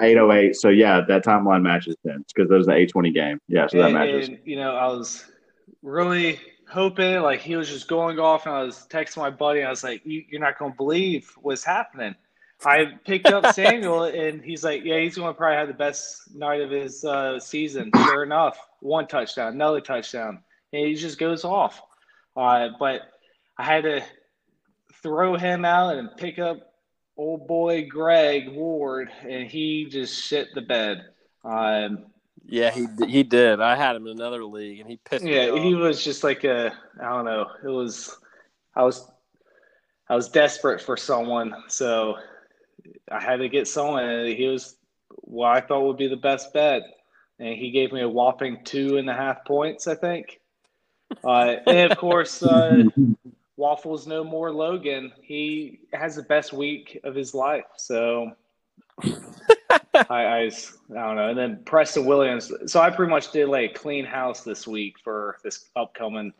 808. 0.00 0.54
So, 0.54 0.68
yeah, 0.68 1.00
that 1.08 1.24
timeline 1.24 1.62
matches 1.62 1.96
then 2.04 2.24
because 2.28 2.48
those 2.48 2.68
are 2.68 2.72
the 2.72 2.78
820 2.78 3.10
game. 3.10 3.40
Yeah, 3.48 3.66
so 3.66 3.78
that 3.78 3.86
and, 3.86 3.94
matches. 3.94 4.28
And, 4.28 4.38
you 4.44 4.56
know, 4.56 4.76
I 4.76 4.86
was 4.86 5.24
really 5.82 6.38
hoping 6.70 7.20
like 7.20 7.40
he 7.40 7.56
was 7.56 7.68
just 7.68 7.88
going 7.88 8.18
off, 8.18 8.46
and 8.46 8.54
I 8.54 8.62
was 8.62 8.86
texting 8.88 9.18
my 9.18 9.30
buddy. 9.30 9.62
I 9.62 9.70
was 9.70 9.84
like, 9.84 10.02
"You're 10.04 10.40
not 10.40 10.58
going 10.58 10.72
to 10.72 10.76
believe 10.76 11.30
what's 11.42 11.64
happening." 11.64 12.14
I 12.64 12.92
picked 13.04 13.26
up 13.26 13.54
Samuel, 13.54 14.04
and 14.04 14.42
he's 14.42 14.62
like, 14.62 14.84
"Yeah, 14.84 15.00
he's 15.00 15.16
going 15.16 15.28
to 15.28 15.36
probably 15.36 15.56
have 15.56 15.68
the 15.68 15.74
best 15.74 16.34
night 16.34 16.60
of 16.60 16.70
his 16.70 17.04
uh, 17.04 17.40
season." 17.40 17.90
Sure 17.96 18.22
enough, 18.22 18.58
one 18.80 19.06
touchdown, 19.06 19.52
another 19.52 19.80
touchdown, 19.80 20.42
and 20.72 20.86
he 20.86 20.94
just 20.94 21.18
goes 21.18 21.44
off. 21.44 21.80
Uh, 22.36 22.68
but 22.78 23.02
I 23.58 23.64
had 23.64 23.84
to 23.84 24.02
throw 25.02 25.36
him 25.36 25.64
out 25.64 25.96
and 25.96 26.16
pick 26.16 26.38
up 26.38 26.58
old 27.16 27.46
boy 27.46 27.86
Greg 27.86 28.48
Ward, 28.50 29.10
and 29.28 29.48
he 29.48 29.86
just 29.86 30.22
shit 30.22 30.48
the 30.54 30.62
bed. 30.62 31.04
Um, 31.44 32.06
yeah, 32.46 32.70
he 32.70 32.86
he 33.06 33.22
did. 33.22 33.60
I 33.60 33.76
had 33.76 33.96
him 33.96 34.06
in 34.06 34.18
another 34.18 34.44
league, 34.44 34.80
and 34.80 34.88
he 34.88 34.96
pissed 34.96 35.24
yeah, 35.24 35.56
he 35.58 35.74
was 35.74 36.02
just 36.02 36.24
like 36.24 36.44
a 36.44 36.72
I 37.00 37.08
don't 37.10 37.24
know. 37.24 37.46
It 37.62 37.68
was 37.68 38.16
I 38.74 38.82
was 38.82 39.10
I 40.08 40.16
was 40.16 40.28
desperate 40.28 40.80
for 40.80 40.96
someone, 40.96 41.54
so 41.68 42.16
I 43.10 43.20
had 43.20 43.36
to 43.36 43.48
get 43.48 43.68
someone, 43.68 44.04
and 44.04 44.28
he 44.28 44.46
was 44.46 44.76
what 45.08 45.56
I 45.56 45.60
thought 45.60 45.86
would 45.86 45.96
be 45.96 46.08
the 46.08 46.16
best 46.16 46.52
bet, 46.52 46.82
and 47.40 47.56
he 47.56 47.70
gave 47.70 47.90
me 47.92 48.02
a 48.02 48.08
whopping 48.08 48.62
two 48.64 48.98
and 48.98 49.08
a 49.08 49.14
half 49.14 49.44
points, 49.44 49.88
I 49.88 49.94
think. 49.94 50.40
Uh, 51.24 51.56
and 51.66 51.90
of 51.90 51.98
course, 51.98 52.42
uh, 52.42 52.84
Waffles 53.56 54.06
no 54.06 54.22
more 54.22 54.52
Logan. 54.52 55.12
He 55.22 55.80
has 55.92 56.16
the 56.16 56.22
best 56.22 56.52
week 56.52 57.00
of 57.02 57.14
his 57.14 57.34
life, 57.34 57.64
so 57.76 58.32
I, 59.02 60.04
I, 60.08 60.38
I, 60.44 60.50
don't 60.88 61.16
know. 61.16 61.30
And 61.30 61.38
then 61.38 61.62
Preston 61.64 62.04
Williams. 62.04 62.52
So 62.66 62.80
I 62.80 62.90
pretty 62.90 63.10
much 63.10 63.32
did 63.32 63.48
like 63.48 63.70
a 63.70 63.74
clean 63.74 64.04
house 64.04 64.42
this 64.44 64.66
week 64.66 64.96
for 65.02 65.38
this 65.42 65.70
upcoming 65.74 66.32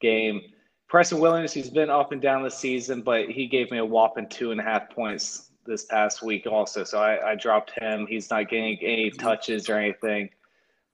game. 0.00 0.40
Preston 0.88 1.18
Williams, 1.18 1.52
he's 1.52 1.70
been 1.70 1.90
up 1.90 2.12
and 2.12 2.22
down 2.22 2.42
this 2.42 2.56
season, 2.56 3.02
but 3.02 3.28
he 3.28 3.46
gave 3.46 3.70
me 3.70 3.78
a 3.78 3.84
whopping 3.84 4.28
two 4.28 4.52
and 4.52 4.60
a 4.60 4.64
half 4.64 4.88
points 4.90 5.50
this 5.66 5.84
past 5.84 6.22
week 6.22 6.46
also. 6.46 6.84
So 6.84 6.98
I, 6.98 7.32
I 7.32 7.34
dropped 7.34 7.72
him. 7.78 8.06
He's 8.06 8.30
not 8.30 8.48
getting 8.48 8.78
any 8.80 9.10
touches 9.10 9.68
or 9.68 9.78
anything. 9.78 10.30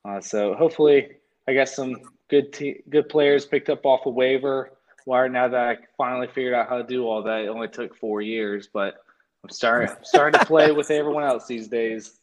Uh, 0.05 0.21
so 0.21 0.55
hopefully 0.55 1.17
I 1.49 1.55
got 1.55 1.69
some 1.69 1.97
good 2.29 2.53
te- 2.53 2.83
good 2.89 3.09
players 3.09 3.45
picked 3.45 3.69
up 3.69 3.85
off 3.85 4.07
a 4.07 4.11
waiver 4.11 4.73
wire 5.07 5.29
now 5.29 5.49
that 5.49 5.61
I 5.61 5.79
finally 5.97 6.29
figured 6.29 6.55
out 6.55 6.69
how 6.69 6.79
to 6.79 6.85
do 6.85 7.07
all 7.07 7.23
that. 7.23 7.41
It 7.41 7.49
only 7.49 7.69
took 7.69 7.97
four 7.97 8.21
years, 8.21 8.69
but 8.73 8.95
I'm 9.43 9.51
starting 9.51 9.95
starting 10.03 10.39
to 10.39 10.47
play 10.47 10.73
with 10.73 10.91
everyone 10.91 11.25
else 11.25 11.47
these 11.47 11.69
days. 11.69 12.19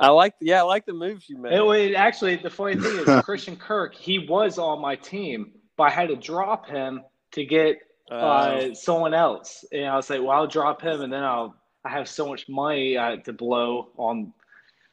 I 0.00 0.08
like 0.08 0.34
yeah, 0.40 0.60
I 0.60 0.62
like 0.62 0.86
the 0.86 0.92
moves 0.92 1.28
you 1.28 1.38
made. 1.38 1.54
It, 1.54 1.62
it, 1.62 1.94
actually 1.94 2.36
the 2.36 2.50
funny 2.50 2.76
thing 2.76 2.98
is 2.98 3.22
Christian 3.24 3.56
Kirk, 3.56 3.94
he 3.94 4.18
was 4.18 4.58
on 4.58 4.80
my 4.80 4.96
team, 4.96 5.52
but 5.76 5.84
I 5.84 5.90
had 5.90 6.08
to 6.08 6.16
drop 6.16 6.68
him 6.68 7.02
to 7.32 7.44
get 7.44 7.78
uh, 8.10 8.14
uh, 8.14 8.74
someone 8.74 9.14
else. 9.14 9.64
And 9.72 9.86
I 9.86 9.96
was 9.96 10.08
like, 10.08 10.20
well, 10.20 10.30
I'll 10.30 10.46
drop 10.46 10.82
him, 10.82 11.02
and 11.02 11.12
then 11.12 11.22
I'll 11.24 11.56
I 11.84 11.90
have 11.90 12.08
so 12.08 12.28
much 12.28 12.48
money 12.48 12.96
uh, 12.96 13.16
to 13.16 13.32
blow 13.32 13.90
on, 13.96 14.32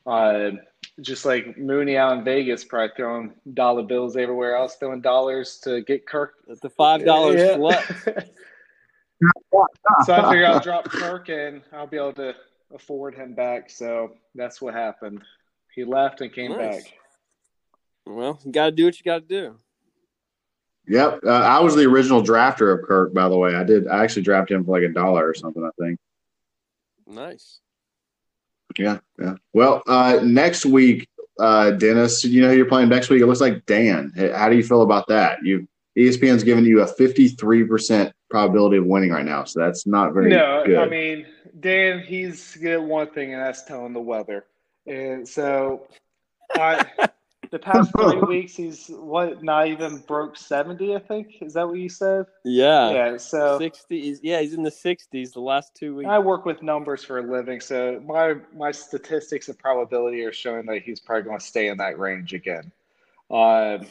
uh, 0.05 0.51
just 1.01 1.25
like 1.25 1.57
Mooney 1.57 1.97
out 1.97 2.17
in 2.17 2.23
Vegas, 2.23 2.63
probably 2.63 2.91
throwing 2.95 3.33
dollar 3.53 3.83
bills 3.83 4.15
everywhere 4.15 4.55
else, 4.55 4.75
throwing 4.75 5.01
dollars 5.01 5.59
to 5.63 5.81
get 5.81 6.07
Kirk 6.07 6.35
at 6.49 6.61
the 6.61 6.69
five 6.69 7.03
dollars 7.03 7.41
yeah. 7.41 7.57
so 10.05 10.13
I 10.13 10.29
figure 10.29 10.45
I'll 10.45 10.59
drop 10.59 10.89
Kirk, 10.89 11.29
and 11.29 11.61
I'll 11.73 11.87
be 11.87 11.97
able 11.97 12.13
to 12.13 12.35
afford 12.73 13.15
him 13.15 13.33
back. 13.33 13.69
So 13.69 14.11
that's 14.35 14.61
what 14.61 14.73
happened. 14.73 15.21
He 15.73 15.83
left 15.83 16.21
and 16.21 16.31
came 16.31 16.51
nice. 16.51 16.83
back. 16.83 16.93
Well, 18.05 18.39
you 18.45 18.51
got 18.51 18.65
to 18.65 18.71
do 18.71 18.85
what 18.85 18.97
you 18.97 19.03
got 19.03 19.27
to 19.27 19.27
do. 19.27 19.55
Yep, 20.87 21.21
uh, 21.25 21.29
I 21.29 21.59
was 21.59 21.75
the 21.75 21.85
original 21.85 22.21
drafter 22.21 22.71
of 22.71 22.85
Kirk. 22.85 23.13
By 23.13 23.27
the 23.27 23.37
way, 23.37 23.55
I 23.55 23.63
did. 23.63 23.87
I 23.87 24.03
actually 24.03 24.21
drafted 24.21 24.55
him 24.55 24.65
for 24.65 24.79
like 24.79 24.89
a 24.89 24.93
dollar 24.93 25.27
or 25.27 25.33
something. 25.33 25.63
I 25.63 25.83
think. 25.83 25.99
Nice. 27.07 27.59
Yeah, 28.77 28.99
yeah. 29.19 29.35
Well, 29.53 29.83
uh, 29.87 30.19
next 30.23 30.65
week, 30.65 31.07
uh, 31.39 31.71
Dennis, 31.71 32.23
you 32.23 32.41
know 32.41 32.49
who 32.49 32.55
you're 32.55 32.65
playing 32.65 32.89
next 32.89 33.09
week? 33.09 33.21
It 33.21 33.27
looks 33.27 33.41
like 33.41 33.65
Dan. 33.65 34.11
How 34.33 34.49
do 34.49 34.55
you 34.55 34.63
feel 34.63 34.81
about 34.81 35.07
that? 35.07 35.43
You 35.43 35.67
ESPN's 35.97 36.43
giving 36.43 36.65
you 36.65 36.81
a 36.81 36.85
53% 36.85 38.11
probability 38.29 38.77
of 38.77 38.85
winning 38.85 39.11
right 39.11 39.25
now, 39.25 39.45
so 39.45 39.61
that's 39.61 39.87
not 39.87 40.13
very 40.13 40.29
no, 40.29 40.63
good. 40.65 40.77
I 40.77 40.87
mean, 40.87 41.25
Dan, 41.59 41.99
he's 41.99 42.55
good 42.57 42.73
at 42.73 42.83
one 42.83 43.07
thing, 43.11 43.33
and 43.33 43.41
that's 43.41 43.63
telling 43.63 43.93
the 43.93 44.01
weather. 44.01 44.45
And 44.85 45.27
so, 45.27 45.87
I 46.53 46.85
the 47.51 47.59
past 47.59 47.91
three 47.97 48.19
weeks, 48.21 48.55
he's 48.55 48.87
what 48.89 49.43
not 49.43 49.67
even 49.67 49.97
broke 49.99 50.37
seventy. 50.37 50.95
I 50.95 50.99
think 50.99 51.41
is 51.41 51.53
that 51.53 51.67
what 51.67 51.77
you 51.77 51.89
said? 51.89 52.25
Yeah, 52.43 52.91
yeah. 52.91 53.17
So 53.17 53.57
sixty. 53.57 54.17
Yeah, 54.21 54.41
he's 54.41 54.53
in 54.53 54.63
the 54.63 54.71
sixties. 54.71 55.31
The 55.31 55.41
last 55.41 55.75
two 55.75 55.95
weeks. 55.95 56.09
I 56.09 56.19
work 56.19 56.45
with 56.45 56.61
numbers 56.61 57.03
for 57.03 57.19
a 57.19 57.21
living, 57.21 57.59
so 57.61 58.01
my 58.05 58.35
my 58.55 58.71
statistics 58.71 59.47
and 59.49 59.57
probability 59.57 60.21
are 60.23 60.33
showing 60.33 60.65
that 60.67 60.81
he's 60.81 60.99
probably 60.99 61.23
going 61.23 61.39
to 61.39 61.45
stay 61.45 61.67
in 61.67 61.77
that 61.77 61.99
range 61.99 62.33
again. 62.33 62.71
Um, 63.31 63.87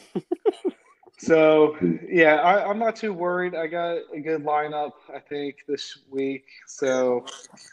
so 1.17 1.77
yeah, 2.07 2.35
I, 2.35 2.69
I'm 2.69 2.79
not 2.79 2.95
too 2.95 3.13
worried. 3.13 3.55
I 3.55 3.67
got 3.67 3.97
a 4.13 4.19
good 4.19 4.43
lineup, 4.43 4.93
I 5.13 5.19
think, 5.19 5.57
this 5.67 5.99
week. 6.09 6.45
So, 6.67 7.25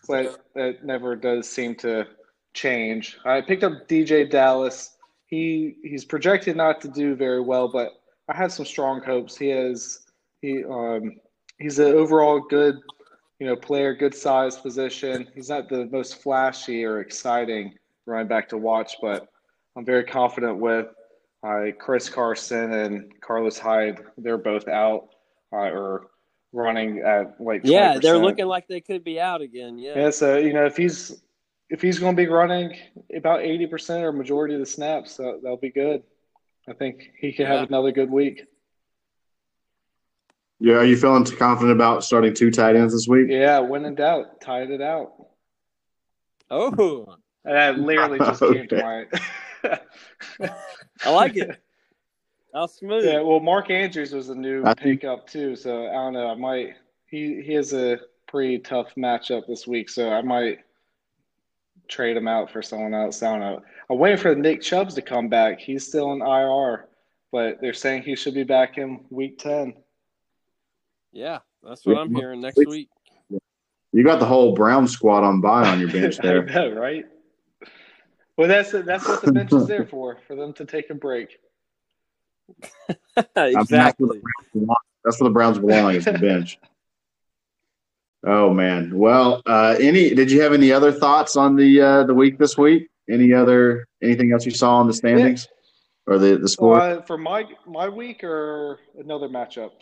but 0.09 0.45
that 0.55 0.85
never 0.85 1.16
does 1.16 1.49
seem 1.49 1.75
to 1.77 2.07
change. 2.55 3.18
I 3.25 3.40
picked 3.40 3.64
up 3.64 3.88
dj 3.88 4.31
Dallas 4.31 4.97
he 5.33 5.77
he's 5.83 6.05
projected 6.05 6.57
not 6.57 6.83
to 6.83 6.88
do 6.88 7.16
very 7.16 7.40
well, 7.40 7.66
but 7.66 7.92
I 8.29 8.37
have 8.37 8.53
some 8.53 8.66
strong 8.66 9.03
hopes. 9.03 9.35
He 9.35 9.49
has 9.49 10.01
he 10.42 10.62
um 10.62 11.14
he's 11.59 11.79
an 11.79 11.95
overall 11.95 12.38
good 12.38 12.79
you 13.40 13.47
know 13.47 13.57
player, 13.57 13.95
good 13.95 14.14
size 14.14 14.59
position. 14.59 15.27
He's 15.35 15.49
not 15.49 15.71
the 15.71 15.87
most 15.87 16.23
flashy 16.23 16.85
or 16.85 17.01
exciting 17.01 17.73
running 18.05 18.29
back 18.29 18.47
to 18.51 18.59
watch, 18.59 18.97
but 19.01 19.27
I'm 19.75 19.87
very 19.87 20.05
confident 20.05 20.59
with 20.59 20.88
uh, 21.42 21.68
Chris 21.79 22.11
Carson 22.11 22.75
and 22.75 23.18
Carlos 23.23 23.59
Hyde. 23.59 24.05
They're 24.18 24.37
both 24.37 24.68
out 24.68 25.09
uh, 25.51 25.71
or 25.71 26.09
running 26.53 26.99
at 26.99 27.40
like 27.40 27.62
20%. 27.62 27.71
yeah, 27.71 27.99
they're 27.99 28.18
looking 28.18 28.49
like 28.49 28.68
they 28.68 28.83
could 28.83 29.03
be 29.03 29.18
out 29.18 29.40
again. 29.40 29.79
Yeah, 29.79 29.99
yeah. 29.99 30.11
So 30.11 30.37
you 30.37 30.53
know 30.53 30.66
if 30.66 30.77
he's 30.77 31.23
if 31.72 31.80
he's 31.80 31.98
going 31.98 32.14
to 32.14 32.22
be 32.22 32.28
running 32.28 32.76
about 33.16 33.40
80% 33.40 34.02
or 34.02 34.12
majority 34.12 34.52
of 34.52 34.61
the 34.61 34.66
snaps, 34.66 35.12
so 35.12 35.40
that'll 35.42 35.56
be 35.56 35.70
good. 35.70 36.02
I 36.68 36.74
think 36.74 37.11
he 37.18 37.32
could 37.32 37.46
have 37.46 37.61
yeah. 37.61 37.66
another 37.66 37.92
good 37.92 38.11
week. 38.11 38.44
Yeah, 40.61 40.74
are 40.74 40.85
you 40.85 40.98
feeling 40.98 41.24
confident 41.24 41.72
about 41.72 42.04
starting 42.04 42.35
two 42.35 42.50
tight 42.50 42.76
ends 42.76 42.92
this 42.92 43.08
week? 43.08 43.28
Yeah, 43.30 43.61
when 43.61 43.87
in 43.87 43.94
doubt, 43.94 44.42
tied 44.42 44.70
it 44.70 44.82
out. 44.82 45.14
Oh, 46.50 47.16
and 47.46 47.56
that 47.56 47.78
literally 47.78 48.18
just 48.18 48.42
okay. 48.42 48.58
came 48.66 48.68
to 48.68 49.08
my. 49.64 49.80
I 51.04 51.11
like 51.11 51.37
it. 51.37 51.58
How 52.52 52.66
smooth. 52.66 53.06
Yeah, 53.06 53.22
well, 53.22 53.40
Mark 53.40 53.70
Andrews 53.70 54.12
was 54.12 54.28
a 54.28 54.35
new 54.35 54.62
pickup 54.76 55.26
too, 55.26 55.56
so 55.56 55.88
I 55.88 55.94
don't 55.94 56.12
know. 56.12 56.28
I 56.28 56.35
might. 56.35 56.74
He 57.06 57.42
he 57.42 57.54
has 57.54 57.72
a 57.72 57.98
pretty 58.28 58.58
tough 58.58 58.94
matchup 58.94 59.46
this 59.48 59.66
week, 59.66 59.88
so 59.88 60.11
I 60.11 60.20
might 60.20 60.58
trade 61.92 62.16
him 62.16 62.26
out 62.26 62.50
for 62.50 62.62
someone 62.62 62.94
else. 62.94 63.22
I 63.22 63.31
don't 63.31 63.40
know. 63.40 63.62
I'm 63.90 63.98
waiting 63.98 64.18
for 64.18 64.35
Nick 64.35 64.62
Chubbs 64.62 64.94
to 64.94 65.02
come 65.02 65.28
back. 65.28 65.61
He's 65.61 65.87
still 65.87 66.12
in 66.12 66.22
IR, 66.22 66.88
but 67.31 67.61
they're 67.61 67.74
saying 67.74 68.02
he 68.02 68.16
should 68.16 68.35
be 68.35 68.44
back 68.44 68.78
in 68.78 69.05
week 69.11 69.38
10. 69.38 69.74
Yeah, 71.12 71.38
that's 71.62 71.85
what 71.85 71.98
I'm 71.98 72.14
hearing 72.14 72.40
next 72.40 72.66
week. 72.66 72.88
You 73.92 74.05
got 74.05 74.20
the 74.20 74.26
whole 74.26 74.55
Brown 74.55 74.88
squad 74.88 75.22
on 75.22 75.40
by 75.42 75.68
on 75.68 75.78
your 75.78 75.90
bench 75.92 76.16
there. 76.18 76.44
know, 76.44 76.72
right? 76.72 77.05
Well, 78.38 78.48
that's 78.48 78.72
that's 78.72 79.07
what 79.07 79.20
the 79.20 79.31
bench 79.31 79.52
is 79.52 79.66
there 79.66 79.85
for, 79.85 80.18
for 80.26 80.35
them 80.35 80.55
to 80.55 80.64
take 80.64 80.88
a 80.88 80.94
break. 80.94 81.38
exactly. 83.37 84.20
That's 85.05 85.20
where 85.20 85.28
the 85.28 85.35
Browns 85.35 85.59
belong, 85.59 85.94
is 85.94 86.07
the 86.07 86.14
bench. 86.14 86.59
Oh 88.24 88.52
man. 88.52 88.96
Well, 88.96 89.42
uh, 89.46 89.76
any 89.80 90.14
did 90.14 90.30
you 90.30 90.40
have 90.42 90.52
any 90.52 90.70
other 90.72 90.92
thoughts 90.92 91.37
on 91.37 91.56
the 91.56 91.80
uh, 91.80 92.04
the 92.04 92.14
week 92.14 92.38
this 92.38 92.56
week? 92.56 92.88
Any 93.11 93.32
other 93.32 93.88
anything 94.02 94.32
else 94.32 94.46
you 94.46 94.52
saw 94.52 94.76
on 94.76 94.87
the 94.87 94.94
standings 94.94 95.48
yeah. 96.06 96.14
or 96.14 96.18
the 96.18 96.38
the 96.38 96.48
score 96.48 96.80
uh, 96.80 97.02
for 97.02 97.18
my 97.18 97.44
my 97.66 97.88
week 97.88 98.22
or 98.22 98.78
another 98.98 99.28
matchup? 99.28 99.72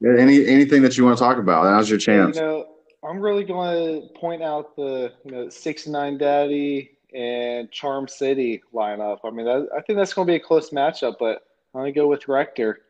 Yeah, 0.00 0.14
any 0.18 0.46
anything 0.46 0.82
that 0.82 0.96
you 0.96 1.04
want 1.04 1.18
to 1.18 1.22
talk 1.22 1.36
about? 1.36 1.64
Now's 1.64 1.90
your 1.90 1.98
chance. 1.98 2.36
You 2.36 2.42
know, 2.42 2.66
I'm 3.04 3.20
really 3.20 3.44
going 3.44 4.00
to 4.00 4.08
point 4.18 4.42
out 4.42 4.74
the 4.74 5.12
you 5.24 5.30
know 5.30 5.48
six 5.50 5.86
nine 5.86 6.16
daddy 6.16 6.96
and 7.14 7.70
Charm 7.70 8.08
City 8.08 8.62
lineup. 8.74 9.18
I 9.24 9.30
mean, 9.30 9.44
that, 9.44 9.68
I 9.76 9.82
think 9.82 9.98
that's 9.98 10.14
going 10.14 10.26
to 10.26 10.32
be 10.32 10.36
a 10.36 10.40
close 10.40 10.70
matchup, 10.70 11.16
but 11.18 11.42
I'm 11.74 11.82
going 11.82 11.92
to 11.92 12.00
go 12.00 12.06
with 12.06 12.28
Rector. 12.28 12.80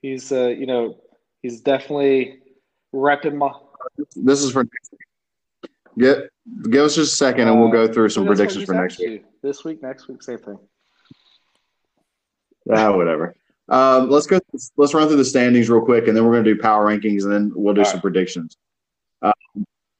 He's 0.00 0.30
uh, 0.30 0.46
you 0.46 0.66
know 0.66 0.96
he's 1.42 1.60
definitely 1.60 2.41
repping 2.92 3.34
my. 3.34 3.52
This 4.16 4.42
is 4.42 4.52
for 4.52 4.64
get 5.98 6.30
give 6.70 6.84
us 6.84 6.94
just 6.94 7.12
a 7.12 7.16
second, 7.16 7.48
and 7.48 7.60
we'll 7.60 7.70
go 7.70 7.92
through 7.92 8.08
some 8.08 8.26
predictions 8.26 8.64
for 8.64 8.74
next 8.74 8.98
week. 8.98 9.24
This 9.42 9.64
week, 9.64 9.82
next 9.82 10.08
week, 10.08 10.22
same 10.22 10.38
thing. 10.38 10.58
Ah, 12.70 12.96
whatever. 12.96 13.34
Um, 13.68 14.10
let's 14.10 14.26
go. 14.26 14.38
Let's 14.76 14.94
run 14.94 15.08
through 15.08 15.16
the 15.16 15.24
standings 15.24 15.68
real 15.70 15.84
quick, 15.84 16.08
and 16.08 16.16
then 16.16 16.24
we're 16.24 16.32
going 16.32 16.44
to 16.44 16.54
do 16.54 16.60
power 16.60 16.86
rankings, 16.86 17.22
and 17.24 17.32
then 17.32 17.52
we'll 17.54 17.74
do 17.74 17.80
All 17.80 17.84
some 17.84 17.96
right. 17.96 18.02
predictions. 18.02 18.56
Uh, 19.20 19.32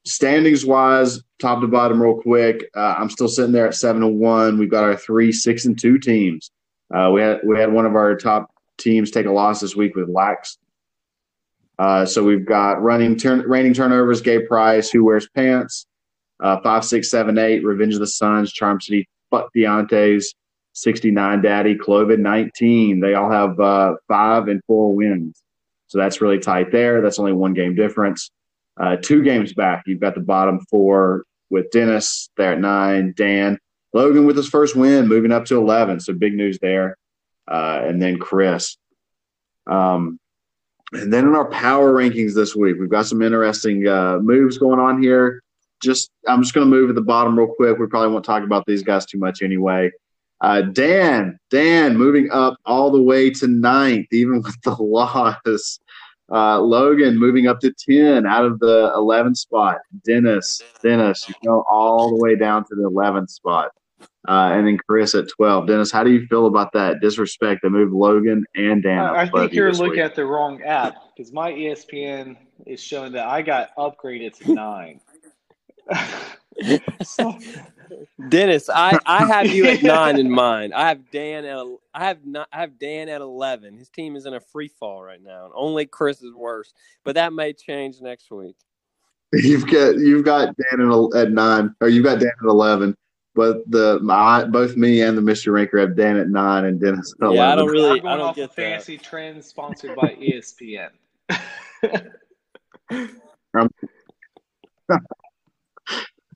standings 0.05 0.65
wise, 0.65 1.21
top 1.39 1.61
to 1.61 1.67
bottom, 1.67 2.01
real 2.01 2.21
quick. 2.21 2.69
Uh, 2.75 2.95
I'm 2.97 3.09
still 3.09 3.27
sitting 3.27 3.51
there 3.51 3.67
at 3.67 3.75
seven 3.75 4.03
and 4.03 4.19
one. 4.19 4.57
We've 4.57 4.71
got 4.71 4.83
our 4.83 4.95
three 4.95 5.31
six 5.31 5.65
and 5.65 5.79
two 5.79 5.97
teams. 5.97 6.51
Uh, 6.93 7.11
we 7.11 7.21
had 7.21 7.39
we 7.43 7.57
had 7.57 7.71
one 7.71 7.85
of 7.85 7.95
our 7.95 8.15
top 8.15 8.53
teams 8.77 9.11
take 9.11 9.25
a 9.25 9.31
loss 9.31 9.61
this 9.61 9.75
week 9.75 9.95
with 9.95 10.09
Lax. 10.09 10.57
Uh, 11.79 12.05
so 12.05 12.23
we've 12.23 12.45
got 12.45 12.81
running 12.81 13.17
turn, 13.17 13.41
reigning 13.41 13.73
turnovers, 13.73 14.21
Gay 14.21 14.45
Price, 14.45 14.89
who 14.89 15.03
wears 15.03 15.27
pants, 15.29 15.85
uh, 16.39 16.59
five 16.61 16.85
six 16.85 17.09
seven 17.09 17.37
eight, 17.37 17.63
Revenge 17.63 17.95
of 17.95 17.99
the 17.99 18.07
Suns, 18.07 18.53
Charm 18.53 18.79
City, 18.79 19.07
Fuck 19.31 19.49
Deontay's, 19.55 20.35
69 20.73 21.41
Daddy, 21.41 21.75
Clovid 21.75 22.19
19. 22.19 22.99
They 22.99 23.13
all 23.13 23.31
have 23.31 23.59
uh, 23.59 23.95
five 24.07 24.47
and 24.47 24.61
four 24.65 24.93
wins. 24.93 25.41
So 25.87 25.97
that's 25.97 26.21
really 26.21 26.39
tight 26.39 26.71
there. 26.71 27.01
That's 27.01 27.19
only 27.19 27.33
one 27.33 27.53
game 27.53 27.75
difference. 27.75 28.31
Uh, 28.79 28.95
two 28.95 29.21
games 29.23 29.53
back, 29.53 29.83
you've 29.85 29.99
got 29.99 30.15
the 30.15 30.21
bottom 30.21 30.59
four 30.69 31.25
with 31.51 31.69
Dennis 31.71 32.29
there 32.37 32.53
at 32.53 32.59
nine, 32.59 33.13
Dan, 33.15 33.59
Logan 33.93 34.25
with 34.25 34.35
his 34.35 34.49
first 34.49 34.75
win, 34.75 35.07
moving 35.07 35.31
up 35.31 35.45
to 35.45 35.57
11. 35.57 35.99
So 35.99 36.13
big 36.13 36.33
news 36.33 36.57
there. 36.59 36.97
Uh, 37.47 37.81
and 37.83 38.01
then 38.01 38.17
Chris. 38.17 38.77
Um, 39.67 40.19
and 40.93 41.11
then 41.11 41.27
in 41.27 41.35
our 41.35 41.49
power 41.49 41.93
rankings 41.93 42.33
this 42.33 42.55
week, 42.55 42.77
we've 42.79 42.89
got 42.89 43.05
some 43.05 43.21
interesting 43.21 43.87
uh, 43.87 44.19
moves 44.19 44.57
going 44.57 44.79
on 44.79 45.01
here. 45.01 45.41
Just 45.81 46.11
I'm 46.27 46.41
just 46.41 46.53
going 46.53 46.69
to 46.69 46.75
move 46.75 46.89
at 46.89 46.95
the 46.95 47.01
bottom 47.01 47.37
real 47.37 47.53
quick. 47.53 47.77
We 47.77 47.87
probably 47.87 48.13
won't 48.13 48.25
talk 48.25 48.43
about 48.43 48.65
these 48.65 48.83
guys 48.83 49.05
too 49.05 49.17
much 49.17 49.41
anyway. 49.41 49.91
Uh, 50.41 50.61
Dan, 50.61 51.37
Dan, 51.49 51.97
moving 51.97 52.29
up 52.31 52.57
all 52.65 52.91
the 52.91 53.01
way 53.01 53.29
to 53.29 53.47
ninth, 53.47 54.07
even 54.11 54.41
with 54.41 54.59
the 54.61 54.75
loss. 54.79 55.79
Uh, 56.31 56.59
Logan 56.59 57.17
moving 57.17 57.47
up 57.47 57.59
to 57.59 57.71
10 57.71 58.25
out 58.25 58.45
of 58.45 58.59
the 58.59 58.91
11th 58.95 59.37
spot. 59.37 59.77
Dennis, 60.05 60.61
Dennis, 60.81 61.27
you 61.27 61.35
go 61.45 61.63
all 61.69 62.09
the 62.09 62.23
way 62.23 62.35
down 62.35 62.63
to 62.65 62.75
the 62.75 62.89
11th 62.89 63.29
spot. 63.29 63.71
Uh, 64.27 64.51
and 64.53 64.65
then 64.65 64.77
Chris 64.87 65.15
at 65.15 65.27
12. 65.27 65.67
Dennis, 65.67 65.91
how 65.91 66.03
do 66.03 66.11
you 66.11 66.25
feel 66.27 66.45
about 66.45 66.71
that 66.73 67.01
disrespect 67.01 67.61
that 67.61 67.69
moved 67.71 67.91
Logan 67.91 68.45
and 68.55 68.81
Dan? 68.81 68.99
I 68.99 69.27
think 69.27 69.51
you're 69.51 69.71
looking 69.71 69.91
week? 69.91 69.99
at 69.99 70.15
the 70.15 70.25
wrong 70.25 70.61
app 70.63 70.95
because 71.15 71.33
my 71.33 71.51
ESPN 71.51 72.37
is 72.65 72.81
showing 72.81 73.11
that 73.13 73.27
I 73.27 73.41
got 73.41 73.75
upgraded 73.75 74.37
to 74.39 74.53
nine. 74.53 75.01
so, 77.03 77.37
Dennis, 78.29 78.69
I, 78.69 78.97
I 79.05 79.25
have 79.25 79.47
you 79.47 79.65
at 79.65 79.83
nine 79.83 80.17
in 80.17 80.31
mind. 80.31 80.73
I 80.73 80.87
have 80.87 81.11
Dan 81.11 81.43
at 81.45 81.65
I 81.93 82.05
have 82.05 82.25
not 82.25 82.47
I 82.53 82.61
have 82.61 82.79
Dan 82.79 83.09
at 83.09 83.21
eleven. 83.21 83.77
His 83.77 83.89
team 83.89 84.15
is 84.15 84.25
in 84.25 84.33
a 84.33 84.39
free 84.39 84.69
fall 84.69 85.03
right 85.03 85.21
now, 85.21 85.45
and 85.45 85.53
only 85.55 85.85
Chris 85.85 86.21
is 86.21 86.33
worse. 86.33 86.73
But 87.03 87.15
that 87.15 87.33
may 87.33 87.53
change 87.53 88.01
next 88.01 88.31
week. 88.31 88.55
You've 89.33 89.67
got 89.67 89.97
you've 89.97 90.23
got 90.23 90.55
Dan 90.55 90.89
at, 90.89 91.15
at 91.19 91.31
nine, 91.31 91.75
or 91.81 91.89
you've 91.89 92.05
got 92.05 92.19
Dan 92.19 92.31
at 92.41 92.47
eleven. 92.47 92.95
But 93.35 93.69
the 93.69 93.99
my, 94.01 94.45
both 94.45 94.75
me 94.75 95.01
and 95.01 95.17
the 95.17 95.21
Mr. 95.21 95.51
Ranker 95.51 95.79
have 95.79 95.95
Dan 95.95 96.17
at 96.17 96.29
nine 96.29 96.65
and 96.65 96.79
Dennis 96.79 97.13
at 97.19 97.25
eleven. 97.25 97.37
Yeah, 97.37 97.51
I 97.51 97.55
don't 97.55 97.67
really. 97.67 98.01
I 98.01 98.17
don't 98.17 98.35
get 98.35 98.53
fancy 98.53 98.97
trends 98.97 99.47
sponsored 99.47 99.95
by 99.95 100.15
ESPN. 100.15 100.89
um, 103.55 103.69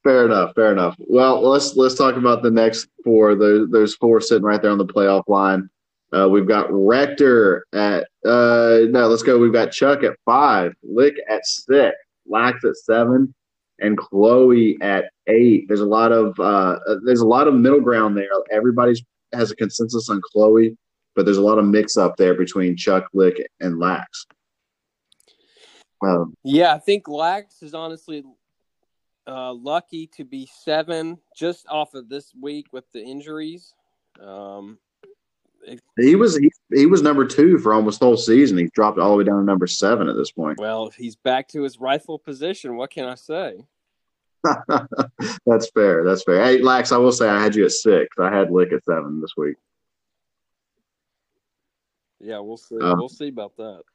Fair 0.08 0.26
enough. 0.26 0.56
Fair 0.56 0.72
enough. 0.72 0.96
Well, 1.00 1.42
let's 1.42 1.76
let's 1.76 1.96
talk 1.96 2.16
about 2.16 2.42
the 2.42 2.50
next 2.50 2.88
four. 3.04 3.36
Those 3.36 3.70
those 3.70 3.96
four 3.96 4.22
sitting 4.22 4.44
right 4.44 4.62
there 4.62 4.72
on 4.72 4.78
the 4.78 4.86
playoff 4.86 5.24
line. 5.28 5.70
Uh, 6.14 6.30
we've 6.30 6.48
got 6.48 6.68
Rector 6.72 7.66
at 7.74 8.08
uh, 8.24 8.88
no. 8.90 9.08
Let's 9.10 9.22
go. 9.22 9.38
We've 9.38 9.52
got 9.52 9.74
Chuck 9.74 10.04
at 10.04 10.14
five, 10.24 10.74
Lick 10.82 11.16
at 11.30 11.46
six, 11.46 11.94
Lax 12.26 12.64
at 12.64 12.78
seven, 12.78 13.34
and 13.80 13.98
Chloe 13.98 14.78
at 14.82 15.06
eight. 15.28 15.68
There's 15.68 15.82
a 15.82 15.86
lot 15.86 16.12
of 16.12 16.40
uh, 16.40 16.80
there's 17.04 17.22
a 17.22 17.28
lot 17.28 17.48
of 17.48 17.54
middle 17.54 17.82
ground 17.82 18.18
there. 18.18 18.30
Everybody's 18.52 19.04
has 19.34 19.52
a 19.52 19.56
consensus 19.56 20.10
on 20.10 20.22
Chloe, 20.32 20.78
but 21.16 21.26
there's 21.26 21.38
a 21.38 21.42
lot 21.42 21.60
of 21.60 21.66
mix 21.66 21.98
up 21.98 22.18
there 22.18 22.34
between 22.34 22.78
Chuck, 22.78 23.08
Lick, 23.14 23.46
and 23.60 23.80
Lax. 23.80 24.26
Um, 26.06 26.34
yeah, 26.44 26.74
I 26.74 26.80
think 26.80 27.08
Lax 27.08 27.62
is 27.62 27.74
honestly 27.74 28.24
uh, 29.28 29.54
lucky 29.54 30.08
to 30.16 30.24
be 30.24 30.48
seven 30.64 31.18
just 31.36 31.68
off 31.68 31.94
of 31.94 32.08
this 32.10 32.34
week 32.40 32.68
with 32.72 32.86
the 32.94 33.02
injuries. 33.02 33.74
Um, 34.22 34.78
he 35.98 36.16
was 36.16 36.38
he, 36.38 36.52
he 36.74 36.86
was 36.86 37.02
number 37.02 37.26
two 37.26 37.58
for 37.60 37.74
almost 37.74 38.00
the 38.00 38.06
whole 38.06 38.18
season. 38.18 38.58
He's 38.58 38.72
dropped 38.72 39.00
all 39.00 39.12
the 39.12 39.18
way 39.18 39.24
down 39.24 39.40
to 39.40 39.46
number 39.46 39.68
seven 39.68 40.08
at 40.08 40.16
this 40.16 40.32
point. 40.32 40.60
Well, 40.60 40.90
he's 40.90 41.16
back 41.16 41.48
to 41.50 41.64
his 41.64 41.80
rightful 41.80 42.20
position. 42.20 42.78
What 42.78 42.92
can 42.92 43.06
I 43.06 43.16
say? 43.16 43.66
That's 45.46 45.70
fair. 45.72 46.04
That's 46.04 46.24
fair. 46.24 46.44
Hey, 46.44 46.62
Lax, 46.62 46.92
I 46.92 46.98
will 46.98 47.12
say 47.12 47.28
I 47.28 47.42
had 47.42 47.56
you 47.56 47.66
at 47.66 47.72
six. 47.72 48.16
I 48.20 48.36
had 48.36 48.52
Lick 48.52 48.72
at 48.72 48.84
seven 48.86 49.22
this 49.22 49.34
week. 49.36 49.58
Yeah, 52.20 52.40
we'll 52.40 52.58
see. 52.58 52.78
Uh, 52.80 52.96
we'll 52.96 53.10
see 53.10 53.30
about 53.30 53.56
that. 53.58 53.82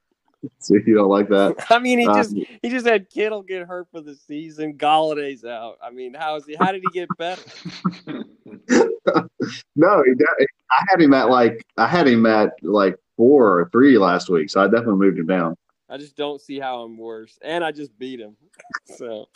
So 0.59 0.75
you 0.75 0.97
don't 0.97 1.09
like 1.09 1.29
that? 1.29 1.67
I 1.71 1.79
mean, 1.79 2.01
he 2.01 2.07
um, 2.09 2.17
just 2.17 2.35
he 2.35 2.69
just 2.69 2.85
had 2.85 3.09
Kittle 3.09 3.43
get 3.43 3.65
hurt 3.65 3.87
for 3.93 4.01
the 4.01 4.17
season. 4.17 4.77
Golladay's 4.77 5.45
out. 5.45 5.79
I 5.81 5.91
mean, 5.91 6.15
how 6.15 6.35
is 6.35 6.45
he? 6.45 6.57
How 6.57 6.73
did 6.73 6.83
he 6.83 6.99
get 6.99 7.09
better? 7.17 7.43
no, 9.77 10.03
he, 10.05 10.13
I 10.71 10.85
had 10.89 11.01
him 11.01 11.15
at 11.15 11.29
like 11.29 11.65
I 11.77 11.87
had 11.87 12.07
him 12.07 12.27
at 12.27 12.53
like 12.63 12.97
four 13.17 13.61
or 13.61 13.69
three 13.71 13.99
last 13.99 14.29
week, 14.29 14.51
so 14.51 14.61
I 14.61 14.67
definitely 14.67 14.97
moved 14.97 15.19
him 15.19 15.27
down. 15.27 15.57
I 15.89 15.99
just 15.99 16.17
don't 16.17 16.41
see 16.41 16.59
how 16.59 16.83
I'm 16.83 16.97
worse, 16.97 17.39
and 17.43 17.65
I 17.65 17.73
just 17.73 17.97
beat 17.99 18.21
him. 18.21 18.37
So 18.87 19.29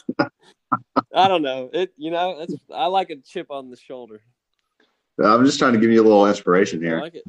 I 1.15 1.29
don't 1.29 1.43
know. 1.43 1.71
It 1.73 1.93
you 1.97 2.11
know, 2.11 2.41
it's 2.41 2.55
I 2.75 2.87
like 2.87 3.11
a 3.11 3.17
chip 3.17 3.51
on 3.51 3.71
the 3.71 3.77
shoulder. 3.77 4.21
I'm 5.23 5.45
just 5.47 5.59
trying 5.59 5.73
to 5.73 5.79
give 5.79 5.91
you 5.91 6.03
a 6.03 6.05
little 6.05 6.27
inspiration 6.27 6.83
here. 6.83 6.99
I 6.99 7.03
like 7.03 7.15
it. 7.15 7.25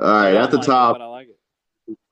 All 0.00 0.08
right, 0.08 0.34
at 0.34 0.50
the 0.50 0.58
like 0.58 0.66
top. 0.66 0.96
It, 0.96 1.02
I 1.02 1.06
like 1.06 1.28
it 1.28 1.38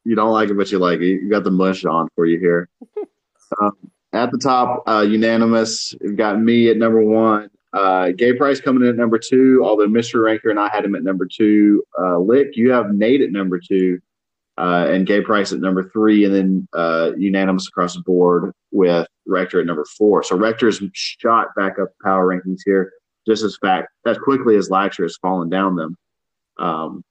you 0.04 0.14
don't 0.14 0.32
like 0.32 0.50
it, 0.50 0.56
but 0.56 0.70
you 0.72 0.78
like 0.78 1.00
it. 1.00 1.22
You 1.22 1.30
got 1.30 1.44
the 1.44 1.50
mush 1.50 1.84
on 1.84 2.08
for 2.14 2.26
you 2.26 2.38
here. 2.38 2.68
um, 3.60 3.72
at 4.12 4.30
the 4.30 4.38
top, 4.38 4.82
uh, 4.88 5.06
unanimous. 5.08 5.94
We've 6.00 6.16
got 6.16 6.40
me 6.40 6.68
at 6.68 6.76
number 6.76 7.02
one. 7.02 7.50
Uh, 7.72 8.10
Gay 8.10 8.32
Price 8.32 8.60
coming 8.60 8.82
in 8.82 8.88
at 8.88 8.96
number 8.96 9.18
two, 9.18 9.62
although 9.64 9.86
Mr. 9.86 10.24
Ranker 10.24 10.50
and 10.50 10.58
I 10.58 10.68
had 10.68 10.84
him 10.84 10.94
at 10.94 11.04
number 11.04 11.26
two. 11.26 11.84
Uh, 11.98 12.18
Lick, 12.18 12.56
you 12.56 12.72
have 12.72 12.92
Nate 12.92 13.20
at 13.20 13.30
number 13.30 13.60
two, 13.60 14.00
uh, 14.58 14.88
and 14.90 15.06
Gay 15.06 15.20
Price 15.20 15.52
at 15.52 15.60
number 15.60 15.88
three, 15.90 16.24
and 16.24 16.34
then 16.34 16.68
uh, 16.72 17.12
unanimous 17.16 17.68
across 17.68 17.94
the 17.94 18.02
board 18.02 18.52
with 18.72 19.06
Rector 19.26 19.60
at 19.60 19.66
number 19.66 19.84
four. 19.96 20.22
So 20.24 20.36
Rector's 20.36 20.82
shot 20.92 21.48
back 21.54 21.78
up 21.78 21.90
power 22.02 22.26
rankings 22.26 22.60
here 22.64 22.92
just 23.26 23.44
as 23.44 23.56
fact 23.58 23.88
as 24.06 24.18
quickly 24.18 24.56
as 24.56 24.68
Laxer 24.68 25.02
has 25.02 25.16
fallen 25.16 25.48
down 25.48 25.76
them. 25.76 25.96
Um, 26.58 27.04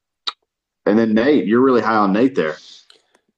and 0.85 0.97
then 0.97 1.13
Nate, 1.13 1.45
you're 1.45 1.61
really 1.61 1.81
high 1.81 1.95
on 1.95 2.13
Nate 2.13 2.35
there. 2.35 2.57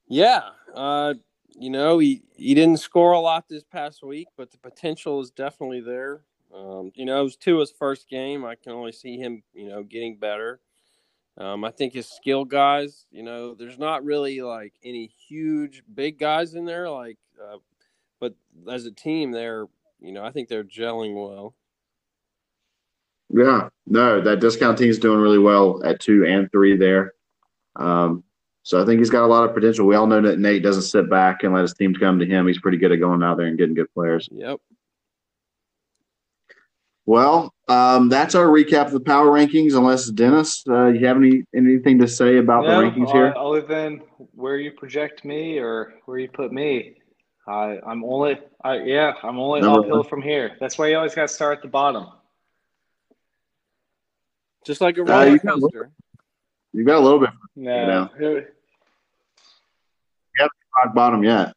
Yeah, 0.08 0.42
uh, 0.74 1.14
you 1.54 1.70
know 1.70 1.98
he 1.98 2.22
he 2.36 2.54
didn't 2.54 2.78
score 2.78 3.12
a 3.12 3.20
lot 3.20 3.48
this 3.48 3.64
past 3.64 4.02
week, 4.02 4.28
but 4.36 4.50
the 4.50 4.58
potential 4.58 5.20
is 5.20 5.30
definitely 5.30 5.80
there. 5.80 6.22
Um, 6.54 6.92
you 6.94 7.04
know, 7.04 7.20
it 7.20 7.24
was 7.24 7.36
Tua's 7.36 7.72
first 7.76 8.08
game. 8.08 8.44
I 8.44 8.54
can 8.54 8.72
only 8.72 8.92
see 8.92 9.16
him, 9.16 9.42
you 9.54 9.68
know, 9.68 9.82
getting 9.82 10.16
better. 10.16 10.60
Um, 11.38 11.64
I 11.64 11.70
think 11.70 11.94
his 11.94 12.08
skill 12.08 12.44
guys, 12.44 13.06
you 13.10 13.22
know, 13.22 13.54
there's 13.54 13.78
not 13.78 14.04
really 14.04 14.42
like 14.42 14.74
any 14.84 15.06
huge 15.06 15.82
big 15.94 16.18
guys 16.18 16.54
in 16.54 16.66
there, 16.66 16.90
like, 16.90 17.16
uh, 17.42 17.56
but 18.20 18.34
as 18.70 18.84
a 18.84 18.90
team, 18.90 19.30
they're, 19.30 19.66
you 19.98 20.12
know, 20.12 20.24
I 20.24 20.30
think 20.30 20.48
they're 20.48 20.64
gelling 20.64 21.14
well. 21.14 21.54
Yeah, 23.30 23.70
no, 23.86 24.20
that 24.20 24.40
discount 24.40 24.76
team 24.76 24.90
is 24.90 24.98
doing 24.98 25.20
really 25.20 25.38
well 25.38 25.82
at 25.84 26.00
two 26.00 26.26
and 26.26 26.52
three 26.52 26.76
there. 26.76 27.14
Um, 27.76 28.24
so 28.62 28.82
I 28.82 28.84
think 28.84 28.98
he's 28.98 29.08
got 29.08 29.24
a 29.24 29.26
lot 29.26 29.48
of 29.48 29.54
potential. 29.54 29.86
We 29.86 29.96
all 29.96 30.06
know 30.06 30.20
that 30.20 30.38
Nate 30.38 30.62
doesn't 30.62 30.82
sit 30.82 31.08
back 31.08 31.42
and 31.42 31.54
let 31.54 31.62
his 31.62 31.72
teams 31.72 31.96
come 31.96 32.18
to 32.18 32.26
him. 32.26 32.46
He's 32.46 32.60
pretty 32.60 32.76
good 32.76 32.92
at 32.92 33.00
going 33.00 33.22
out 33.22 33.38
there 33.38 33.46
and 33.46 33.56
getting 33.56 33.74
good 33.74 33.92
players. 33.94 34.28
Yep. 34.30 34.60
Well, 37.04 37.52
um, 37.68 38.08
that's 38.08 38.34
our 38.34 38.46
recap 38.46 38.86
of 38.86 38.92
the 38.92 39.00
power 39.00 39.26
rankings. 39.26 39.76
Unless 39.76 40.10
Dennis, 40.10 40.62
uh, 40.68 40.86
you 40.86 41.06
have 41.06 41.16
any 41.16 41.44
anything 41.54 41.98
to 41.98 42.06
say 42.06 42.38
about 42.38 42.64
no, 42.64 42.80
the 42.80 42.86
rankings 42.86 43.08
uh, 43.08 43.12
here, 43.12 43.34
other 43.36 43.60
than 43.60 44.02
where 44.34 44.56
you 44.56 44.70
project 44.70 45.24
me 45.24 45.58
or 45.58 45.94
where 46.04 46.18
you 46.18 46.28
put 46.28 46.52
me? 46.52 46.96
I, 47.46 47.78
I'm 47.84 48.04
only, 48.04 48.38
I, 48.62 48.78
yeah, 48.82 49.14
I'm 49.22 49.38
only 49.38 49.62
Number 49.62 49.80
uphill 49.80 49.96
one. 49.98 50.08
from 50.08 50.22
here. 50.22 50.56
That's 50.60 50.78
why 50.78 50.88
you 50.88 50.96
always 50.96 51.14
got 51.14 51.22
to 51.22 51.34
start 51.34 51.58
at 51.58 51.62
the 51.62 51.68
bottom. 51.68 52.06
Just 54.64 54.80
like 54.80 54.96
a 54.96 55.02
roller 55.02 55.34
uh, 55.34 55.38
coaster. 55.38 55.90
You 56.72 56.84
got 56.84 56.98
a 56.98 57.00
little 57.00 57.18
bit. 57.18 57.30
No. 57.56 58.08
You, 58.18 58.24
know. 58.26 58.44
rock 60.38 60.94
bottom 60.94 61.24
yet. 61.24 61.52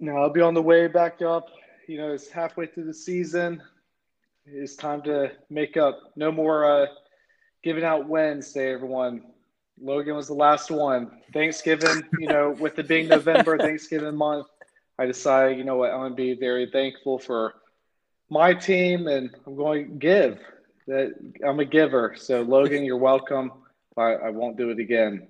No, 0.00 0.16
I'll 0.16 0.30
be 0.30 0.40
on 0.40 0.54
the 0.54 0.62
way 0.62 0.86
back 0.86 1.20
up. 1.20 1.48
You 1.86 1.98
know, 1.98 2.12
it's 2.12 2.30
halfway 2.30 2.66
through 2.66 2.86
the 2.86 2.94
season. 2.94 3.62
It's 4.46 4.74
time 4.74 5.02
to 5.02 5.32
make 5.48 5.76
up. 5.76 5.98
No 6.16 6.32
more 6.32 6.64
uh, 6.64 6.86
giving 7.62 7.84
out 7.84 8.08
Wednesday, 8.08 8.72
everyone. 8.72 9.22
Logan 9.80 10.16
was 10.16 10.28
the 10.28 10.34
last 10.34 10.70
one. 10.70 11.10
Thanksgiving, 11.32 12.02
you 12.18 12.26
know, 12.26 12.50
with 12.50 12.78
it 12.78 12.88
being 12.88 13.08
November, 13.08 13.58
Thanksgiving 13.58 14.16
month, 14.16 14.46
I 14.98 15.06
decided, 15.06 15.58
you 15.58 15.64
know 15.64 15.76
what, 15.76 15.90
I'm 15.90 16.00
going 16.00 16.12
to 16.12 16.16
be 16.16 16.34
very 16.34 16.70
thankful 16.70 17.18
for 17.18 17.54
my 18.28 18.54
team 18.54 19.08
and 19.08 19.30
I'm 19.46 19.56
going 19.56 19.88
to 19.88 19.94
give. 19.94 20.38
That 20.86 21.14
I'm 21.46 21.60
a 21.60 21.64
giver. 21.64 22.14
So, 22.16 22.42
Logan, 22.42 22.84
you're 22.84 22.96
welcome. 22.96 23.52
I, 23.96 24.12
I 24.12 24.30
won't 24.30 24.56
do 24.56 24.70
it 24.70 24.78
again. 24.78 25.28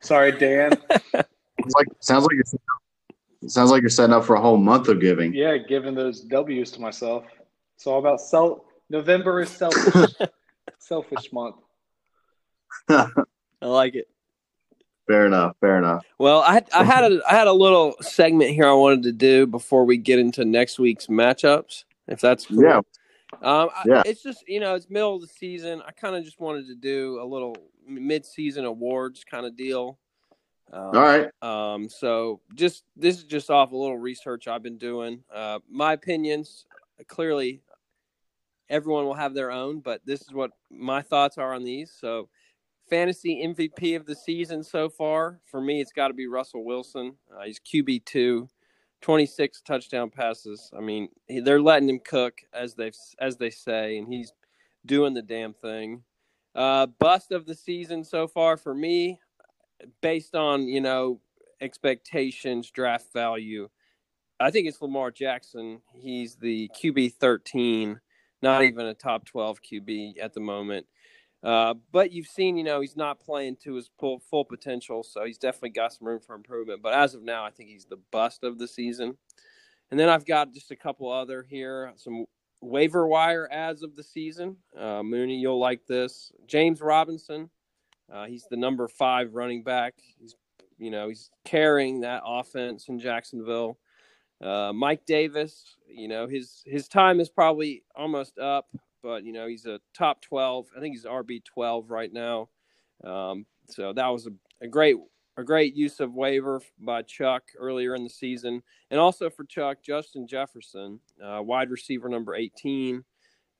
Sorry, 0.00 0.30
Dan. 0.32 0.72
It's 1.14 1.74
like 1.74 1.88
sounds 2.00 2.24
like 2.24 2.34
you're 2.34 2.60
it 3.42 3.50
sounds 3.50 3.70
like 3.70 3.82
you're 3.82 3.90
setting 3.90 4.14
up 4.14 4.24
for 4.24 4.36
a 4.36 4.40
whole 4.40 4.56
month 4.56 4.88
of 4.88 5.00
giving. 5.00 5.34
Yeah, 5.34 5.56
giving 5.56 5.94
those 5.94 6.20
W's 6.20 6.70
to 6.72 6.80
myself. 6.80 7.24
It's 7.78 7.86
all 7.86 8.00
about 8.00 8.20
self. 8.20 8.58
November 8.90 9.40
is 9.40 9.50
selfish, 9.50 10.12
selfish 10.80 11.32
month. 11.32 11.54
I 12.88 13.06
like 13.62 13.94
it. 13.94 14.08
Fair 15.06 15.26
enough. 15.26 15.54
Fair 15.60 15.78
enough. 15.78 16.04
Well, 16.18 16.40
I 16.40 16.60
I 16.74 16.82
had 16.82 17.04
a 17.04 17.20
I 17.30 17.36
had 17.36 17.46
a 17.46 17.52
little 17.52 17.94
segment 18.00 18.50
here 18.50 18.66
I 18.66 18.72
wanted 18.72 19.04
to 19.04 19.12
do 19.12 19.46
before 19.46 19.84
we 19.84 19.96
get 19.96 20.18
into 20.18 20.44
next 20.44 20.80
week's 20.80 21.06
matchups. 21.06 21.84
If 22.08 22.20
that's 22.20 22.46
cool. 22.46 22.64
Yeah. 22.64 22.80
Um, 23.42 23.68
yeah. 23.86 23.98
I, 23.98 24.02
it's 24.06 24.24
just 24.24 24.42
you 24.48 24.58
know 24.58 24.74
it's 24.74 24.90
middle 24.90 25.14
of 25.14 25.20
the 25.20 25.28
season. 25.28 25.80
I 25.86 25.92
kind 25.92 26.16
of 26.16 26.24
just 26.24 26.40
wanted 26.40 26.66
to 26.66 26.74
do 26.74 27.20
a 27.22 27.24
little 27.24 27.56
mid-season 27.86 28.64
awards 28.64 29.22
kind 29.22 29.46
of 29.46 29.56
deal. 29.56 30.00
Um, 30.72 30.82
All 30.82 30.90
right. 30.94 31.28
Um, 31.42 31.88
so 31.88 32.40
just 32.56 32.82
this 32.96 33.18
is 33.18 33.22
just 33.22 33.50
off 33.50 33.70
a 33.70 33.76
little 33.76 33.98
research 33.98 34.48
I've 34.48 34.64
been 34.64 34.78
doing. 34.78 35.22
Uh, 35.32 35.60
my 35.70 35.92
opinions 35.92 36.66
clearly 37.06 37.62
everyone 38.70 39.04
will 39.04 39.14
have 39.14 39.34
their 39.34 39.50
own, 39.50 39.80
but 39.80 40.00
this 40.04 40.22
is 40.22 40.32
what 40.32 40.50
my 40.70 41.02
thoughts 41.02 41.38
are 41.38 41.54
on 41.54 41.64
these. 41.64 41.92
So 41.98 42.28
fantasy 42.88 43.44
MVP 43.46 43.96
of 43.96 44.06
the 44.06 44.14
season 44.14 44.62
so 44.62 44.88
far 44.88 45.40
for 45.44 45.60
me, 45.60 45.80
it's 45.80 45.92
got 45.92 46.08
to 46.08 46.14
be 46.14 46.26
Russell 46.26 46.64
Wilson. 46.64 47.14
Uh, 47.32 47.44
he's 47.44 47.60
QB 47.60 48.04
two. 48.04 48.48
26 49.00 49.62
touchdown 49.62 50.10
passes. 50.10 50.70
I 50.76 50.80
mean, 50.80 51.08
they're 51.28 51.62
letting 51.62 51.88
him 51.88 52.00
cook 52.00 52.40
as 52.52 52.74
they 52.74 52.90
as 53.20 53.36
they 53.36 53.50
say, 53.50 53.96
and 53.98 54.08
he's 54.08 54.32
doing 54.86 55.14
the 55.14 55.22
damn 55.22 55.54
thing. 55.54 56.02
Uh, 56.54 56.86
bust 56.86 57.30
of 57.30 57.46
the 57.46 57.54
season 57.54 58.02
so 58.02 58.26
far 58.26 58.56
for 58.56 58.74
me, 58.74 59.20
based 60.00 60.34
on 60.34 60.66
you 60.66 60.80
know 60.80 61.20
expectations, 61.60 62.70
draft 62.70 63.12
value. 63.12 63.68
I 64.40 64.50
think 64.50 64.68
it's 64.68 64.80
Lamar 64.80 65.10
Jackson. 65.10 65.80
He's 65.92 66.36
the 66.36 66.70
QB 66.80 67.14
13, 67.14 68.00
not 68.42 68.62
even 68.62 68.86
a 68.86 68.94
top 68.94 69.24
12 69.24 69.60
QB 69.62 70.14
at 70.20 70.34
the 70.34 70.40
moment. 70.40 70.86
Uh, 71.42 71.74
but 71.92 72.10
you've 72.10 72.26
seen, 72.26 72.56
you 72.56 72.64
know, 72.64 72.80
he's 72.80 72.96
not 72.96 73.20
playing 73.20 73.56
to 73.62 73.74
his 73.74 73.90
full, 73.98 74.18
full 74.18 74.44
potential, 74.44 75.04
so 75.04 75.24
he's 75.24 75.38
definitely 75.38 75.70
got 75.70 75.92
some 75.92 76.08
room 76.08 76.20
for 76.20 76.34
improvement. 76.34 76.82
But 76.82 76.94
as 76.94 77.14
of 77.14 77.22
now, 77.22 77.44
I 77.44 77.50
think 77.50 77.68
he's 77.68 77.84
the 77.84 78.00
bust 78.10 78.42
of 78.42 78.58
the 78.58 78.66
season. 78.66 79.16
And 79.90 79.98
then 79.98 80.08
I've 80.08 80.26
got 80.26 80.52
just 80.52 80.70
a 80.70 80.76
couple 80.76 81.10
other 81.10 81.46
here, 81.48 81.92
some 81.96 82.26
waiver 82.60 83.06
wire 83.06 83.48
ads 83.52 83.82
of 83.82 83.94
the 83.94 84.02
season. 84.02 84.56
Uh, 84.76 85.02
Mooney, 85.02 85.38
you'll 85.38 85.60
like 85.60 85.86
this. 85.86 86.32
James 86.46 86.80
Robinson, 86.80 87.48
uh, 88.12 88.26
he's 88.26 88.46
the 88.50 88.56
number 88.56 88.88
five 88.88 89.34
running 89.34 89.62
back. 89.62 89.94
He's, 90.18 90.34
you 90.76 90.90
know, 90.90 91.08
he's 91.08 91.30
carrying 91.44 92.00
that 92.00 92.22
offense 92.26 92.88
in 92.88 92.98
Jacksonville. 92.98 93.78
Uh, 94.40 94.72
Mike 94.72 95.04
Davis, 95.06 95.76
you 95.88 96.08
know, 96.08 96.26
his 96.26 96.62
his 96.64 96.88
time 96.88 97.20
is 97.20 97.28
probably 97.28 97.82
almost 97.94 98.38
up, 98.38 98.68
but 99.02 99.24
you 99.24 99.32
know, 99.32 99.46
he's 99.46 99.66
a 99.66 99.80
top 99.94 100.22
twelve. 100.22 100.66
I 100.76 100.80
think 100.80 100.94
he's 100.94 101.04
RB 101.04 101.44
twelve 101.44 101.90
right 101.90 102.12
now. 102.12 102.48
Um, 103.04 103.46
so 103.68 103.92
that 103.92 104.06
was 104.08 104.26
a, 104.26 104.64
a 104.64 104.68
great 104.68 104.96
a 105.36 105.44
great 105.44 105.74
use 105.74 106.00
of 106.00 106.14
waiver 106.14 106.60
by 106.80 107.02
Chuck 107.02 107.44
earlier 107.58 107.94
in 107.94 108.04
the 108.04 108.10
season, 108.10 108.62
and 108.90 109.00
also 109.00 109.30
for 109.30 109.44
Chuck, 109.44 109.78
Justin 109.82 110.26
Jefferson, 110.26 111.00
uh, 111.24 111.42
wide 111.42 111.70
receiver 111.70 112.08
number 112.08 112.34
eighteen. 112.34 113.04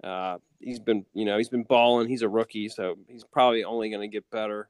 Uh, 0.02 0.38
he's 0.60 0.78
been, 0.78 1.04
you 1.14 1.24
know, 1.24 1.38
he's 1.38 1.48
been 1.48 1.64
balling. 1.64 2.08
He's 2.08 2.22
a 2.22 2.28
rookie, 2.28 2.68
so 2.68 2.96
he's 3.08 3.24
probably 3.24 3.64
only 3.64 3.90
going 3.90 4.08
to 4.08 4.14
get 4.14 4.28
better. 4.30 4.68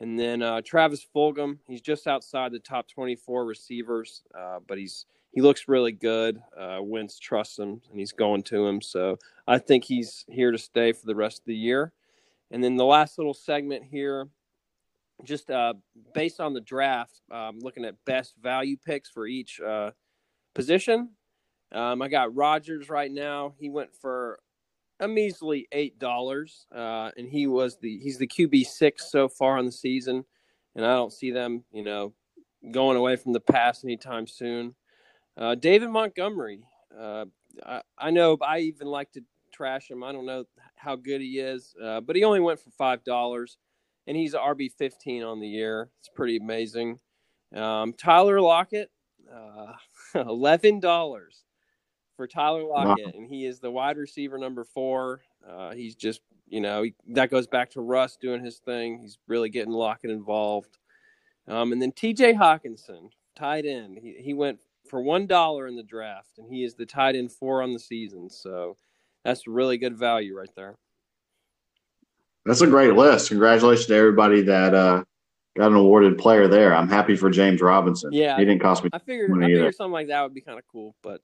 And 0.00 0.18
then 0.18 0.42
uh, 0.42 0.62
Travis 0.64 1.06
Fulgham, 1.14 1.58
he's 1.68 1.82
just 1.82 2.06
outside 2.06 2.52
the 2.52 2.58
top 2.58 2.88
24 2.88 3.44
receivers, 3.44 4.22
uh, 4.38 4.58
but 4.66 4.78
he's 4.78 5.06
he 5.32 5.40
looks 5.40 5.66
really 5.66 5.92
good. 5.92 6.40
Uh, 6.56 6.78
Wentz 6.82 7.18
trusts 7.18 7.58
him, 7.58 7.80
and 7.90 7.98
he's 7.98 8.12
going 8.12 8.42
to 8.44 8.66
him. 8.66 8.80
So 8.82 9.18
I 9.46 9.58
think 9.58 9.84
he's 9.84 10.24
here 10.28 10.50
to 10.50 10.58
stay 10.58 10.92
for 10.92 11.06
the 11.06 11.14
rest 11.14 11.40
of 11.40 11.46
the 11.46 11.56
year. 11.56 11.92
And 12.50 12.62
then 12.62 12.76
the 12.76 12.84
last 12.84 13.18
little 13.18 13.34
segment 13.34 13.84
here, 13.84 14.28
just 15.24 15.50
uh, 15.50 15.74
based 16.14 16.38
on 16.38 16.52
the 16.52 16.60
draft, 16.60 17.22
um, 17.30 17.58
looking 17.60 17.84
at 17.84 18.04
best 18.04 18.34
value 18.42 18.76
picks 18.76 19.08
for 19.08 19.26
each 19.26 19.58
uh, 19.60 19.92
position. 20.54 21.10
Um, 21.72 22.02
I 22.02 22.08
got 22.08 22.34
Rodgers 22.34 22.90
right 22.90 23.10
now. 23.10 23.54
He 23.58 23.70
went 23.70 23.94
for 23.94 24.38
a 25.00 25.08
measly 25.08 25.66
eight 25.72 25.98
dollars, 25.98 26.66
uh, 26.74 27.10
and 27.16 27.26
he 27.26 27.46
was 27.46 27.78
the 27.78 27.98
he's 27.98 28.18
the 28.18 28.26
QB 28.26 28.66
six 28.66 29.10
so 29.10 29.28
far 29.28 29.56
on 29.56 29.64
the 29.64 29.72
season, 29.72 30.24
and 30.76 30.84
I 30.84 30.94
don't 30.94 31.12
see 31.12 31.30
them, 31.30 31.64
you 31.72 31.82
know, 31.82 32.12
going 32.70 32.98
away 32.98 33.16
from 33.16 33.32
the 33.32 33.40
pass 33.40 33.82
anytime 33.82 34.26
soon. 34.26 34.74
Uh, 35.36 35.54
David 35.54 35.88
Montgomery, 35.88 36.60
uh, 36.98 37.24
I, 37.64 37.82
I, 37.98 38.10
know 38.10 38.36
I 38.42 38.60
even 38.60 38.86
like 38.86 39.12
to 39.12 39.22
trash 39.52 39.90
him. 39.90 40.04
I 40.04 40.12
don't 40.12 40.26
know 40.26 40.44
how 40.76 40.96
good 40.96 41.20
he 41.20 41.38
is, 41.38 41.74
uh, 41.82 42.00
but 42.00 42.16
he 42.16 42.24
only 42.24 42.40
went 42.40 42.60
for 42.60 42.70
five 42.70 43.02
dollars, 43.04 43.56
and 44.06 44.16
he's 44.16 44.34
RB 44.34 44.70
fifteen 44.72 45.22
on 45.22 45.40
the 45.40 45.48
year. 45.48 45.90
It's 46.00 46.08
pretty 46.08 46.36
amazing. 46.36 46.98
Um, 47.54 47.94
Tyler 47.94 48.40
Lockett, 48.40 48.90
uh, 49.32 49.72
eleven 50.14 50.80
dollars 50.80 51.44
for 52.16 52.26
Tyler 52.26 52.64
Lockett, 52.64 53.06
wow. 53.06 53.12
and 53.14 53.26
he 53.26 53.46
is 53.46 53.60
the 53.60 53.70
wide 53.70 53.96
receiver 53.96 54.38
number 54.38 54.64
four. 54.64 55.22
Uh, 55.48 55.72
he's 55.72 55.94
just, 55.94 56.20
you 56.46 56.60
know, 56.60 56.82
he, 56.82 56.94
that 57.08 57.30
goes 57.30 57.46
back 57.46 57.70
to 57.70 57.80
Russ 57.80 58.16
doing 58.16 58.44
his 58.44 58.58
thing. 58.58 58.98
He's 58.98 59.18
really 59.26 59.48
getting 59.48 59.72
Lockett 59.72 60.10
involved. 60.10 60.78
Um, 61.48 61.72
and 61.72 61.82
then 61.82 61.90
T.J. 61.90 62.34
Hockenson, 62.34 63.10
tight 63.34 63.64
end. 63.66 63.98
He 64.00 64.14
he 64.20 64.34
went 64.34 64.60
for 64.88 65.02
one 65.02 65.26
dollar 65.26 65.66
in 65.66 65.76
the 65.76 65.82
draft, 65.82 66.38
and 66.38 66.52
he 66.52 66.64
is 66.64 66.74
the 66.74 66.86
tight 66.86 67.16
end 67.16 67.32
four 67.32 67.62
on 67.62 67.72
the 67.72 67.78
season. 67.78 68.28
So 68.30 68.76
that's 69.24 69.46
really 69.46 69.78
good 69.78 69.96
value 69.96 70.36
right 70.36 70.50
there. 70.56 70.76
That's 72.44 72.60
a 72.60 72.66
great 72.66 72.94
list. 72.94 73.28
Congratulations 73.28 73.86
to 73.86 73.94
everybody 73.94 74.42
that 74.42 74.74
uh, 74.74 75.04
got 75.56 75.70
an 75.70 75.76
awarded 75.76 76.18
player 76.18 76.48
there. 76.48 76.74
I'm 76.74 76.88
happy 76.88 77.14
for 77.14 77.30
James 77.30 77.60
Robinson. 77.60 78.12
Yeah, 78.12 78.36
he 78.36 78.44
didn't 78.44 78.62
cost 78.62 78.82
me. 78.82 78.90
I 78.92 78.98
figured. 78.98 79.30
I 79.32 79.46
figured 79.46 79.74
something 79.74 79.92
like 79.92 80.08
that 80.08 80.22
would 80.22 80.34
be 80.34 80.40
kind 80.40 80.58
of 80.58 80.64
cool, 80.70 80.94
but 81.02 81.20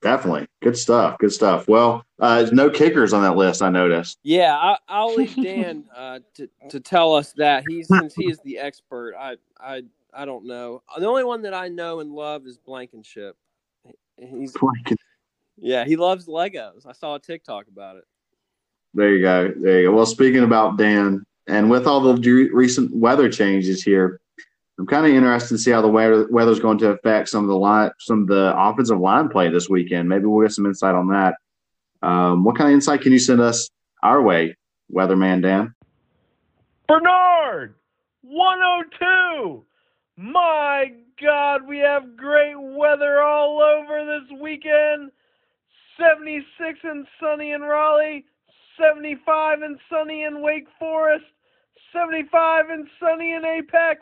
Definitely. 0.00 0.46
Good 0.62 0.76
stuff. 0.76 1.18
Good 1.18 1.32
stuff. 1.32 1.66
Well, 1.66 2.04
uh, 2.20 2.46
no 2.52 2.70
kickers 2.70 3.12
on 3.12 3.22
that 3.22 3.36
list, 3.36 3.62
I 3.62 3.68
noticed. 3.68 4.18
Yeah, 4.22 4.76
I, 4.88 5.04
will 5.04 5.16
leave 5.16 5.34
Dan 5.42 5.84
uh, 5.94 6.20
to, 6.34 6.48
to 6.68 6.80
tell 6.80 7.14
us 7.14 7.32
that. 7.36 7.64
He's 7.68 7.88
since 7.88 8.14
he 8.14 8.30
is 8.30 8.38
the 8.44 8.58
expert, 8.58 9.14
I 9.18 9.36
I 9.58 9.82
I 10.12 10.24
don't 10.24 10.46
know. 10.46 10.82
The 10.98 11.06
only 11.06 11.24
one 11.24 11.42
that 11.42 11.54
I 11.54 11.68
know 11.68 12.00
and 12.00 12.12
love 12.12 12.46
is 12.46 12.58
Blankenship. 12.58 13.36
He's 14.16 14.52
Blanken. 14.54 14.96
Yeah, 15.56 15.84
he 15.84 15.96
loves 15.96 16.26
Legos. 16.26 16.86
I 16.86 16.92
saw 16.92 17.16
a 17.16 17.20
TikTok 17.20 17.68
about 17.68 17.96
it. 17.96 18.04
There 18.94 19.14
you 19.14 19.22
go. 19.22 19.52
There 19.56 19.80
you 19.80 19.88
go. 19.88 19.96
Well, 19.96 20.06
speaking 20.06 20.44
about 20.44 20.78
Dan, 20.78 21.24
and 21.46 21.70
with 21.70 21.86
all 21.86 22.00
the 22.00 22.50
recent 22.52 22.94
weather 22.94 23.30
changes 23.30 23.82
here, 23.82 24.20
I'm 24.78 24.86
kind 24.86 25.06
of 25.06 25.12
interested 25.12 25.54
to 25.54 25.58
see 25.58 25.70
how 25.70 25.82
the 25.82 25.88
weather 25.88 26.28
weather's 26.30 26.60
going 26.60 26.78
to 26.78 26.90
affect 26.90 27.28
some 27.28 27.42
of 27.44 27.48
the 27.48 27.56
line, 27.56 27.90
some 27.98 28.22
of 28.22 28.28
the 28.28 28.54
offensive 28.56 29.00
line 29.00 29.28
play 29.28 29.50
this 29.50 29.68
weekend. 29.68 30.08
Maybe 30.08 30.26
we'll 30.26 30.46
get 30.46 30.52
some 30.52 30.66
insight 30.66 30.94
on 30.94 31.08
that. 31.08 31.34
Um, 32.00 32.44
what 32.44 32.56
kind 32.56 32.70
of 32.70 32.74
insight 32.74 33.00
can 33.00 33.12
you 33.12 33.18
send 33.18 33.40
us 33.40 33.68
our 34.02 34.22
way, 34.22 34.56
Weatherman 34.92 35.42
Dan? 35.42 35.74
Bernard, 36.86 37.74
102. 38.22 39.64
My 40.20 40.90
God, 41.22 41.60
we 41.68 41.78
have 41.78 42.16
great 42.16 42.56
weather 42.58 43.22
all 43.22 43.62
over 43.62 44.04
this 44.04 44.40
weekend. 44.40 45.12
76 45.96 46.44
and 46.82 47.06
sunny 47.20 47.52
in 47.52 47.60
Raleigh, 47.60 48.24
75 48.76 49.62
and 49.62 49.78
sunny 49.88 50.24
in 50.24 50.42
Wake 50.42 50.66
Forest, 50.76 51.24
75 51.92 52.68
and 52.68 52.88
sunny 52.98 53.32
in 53.32 53.44
Apex, 53.44 54.00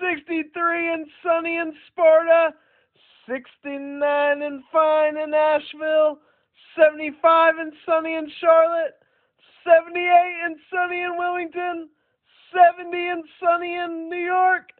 63 0.00 0.94
and 0.94 1.06
sunny 1.22 1.58
in 1.58 1.74
Sparta, 1.88 2.54
69 3.28 4.40
and 4.40 4.62
fine 4.72 5.18
in 5.18 5.34
Asheville, 5.34 6.20
75 6.74 7.58
and 7.58 7.72
sunny 7.84 8.14
in 8.14 8.32
Charlotte, 8.40 8.96
78 9.62 10.40
and 10.44 10.56
sunny 10.72 11.02
in 11.02 11.18
Wilmington, 11.18 11.90
70 12.78 13.08
and 13.08 13.24
sunny 13.38 13.76
in 13.76 14.08
New 14.08 14.24
York, 14.24 14.70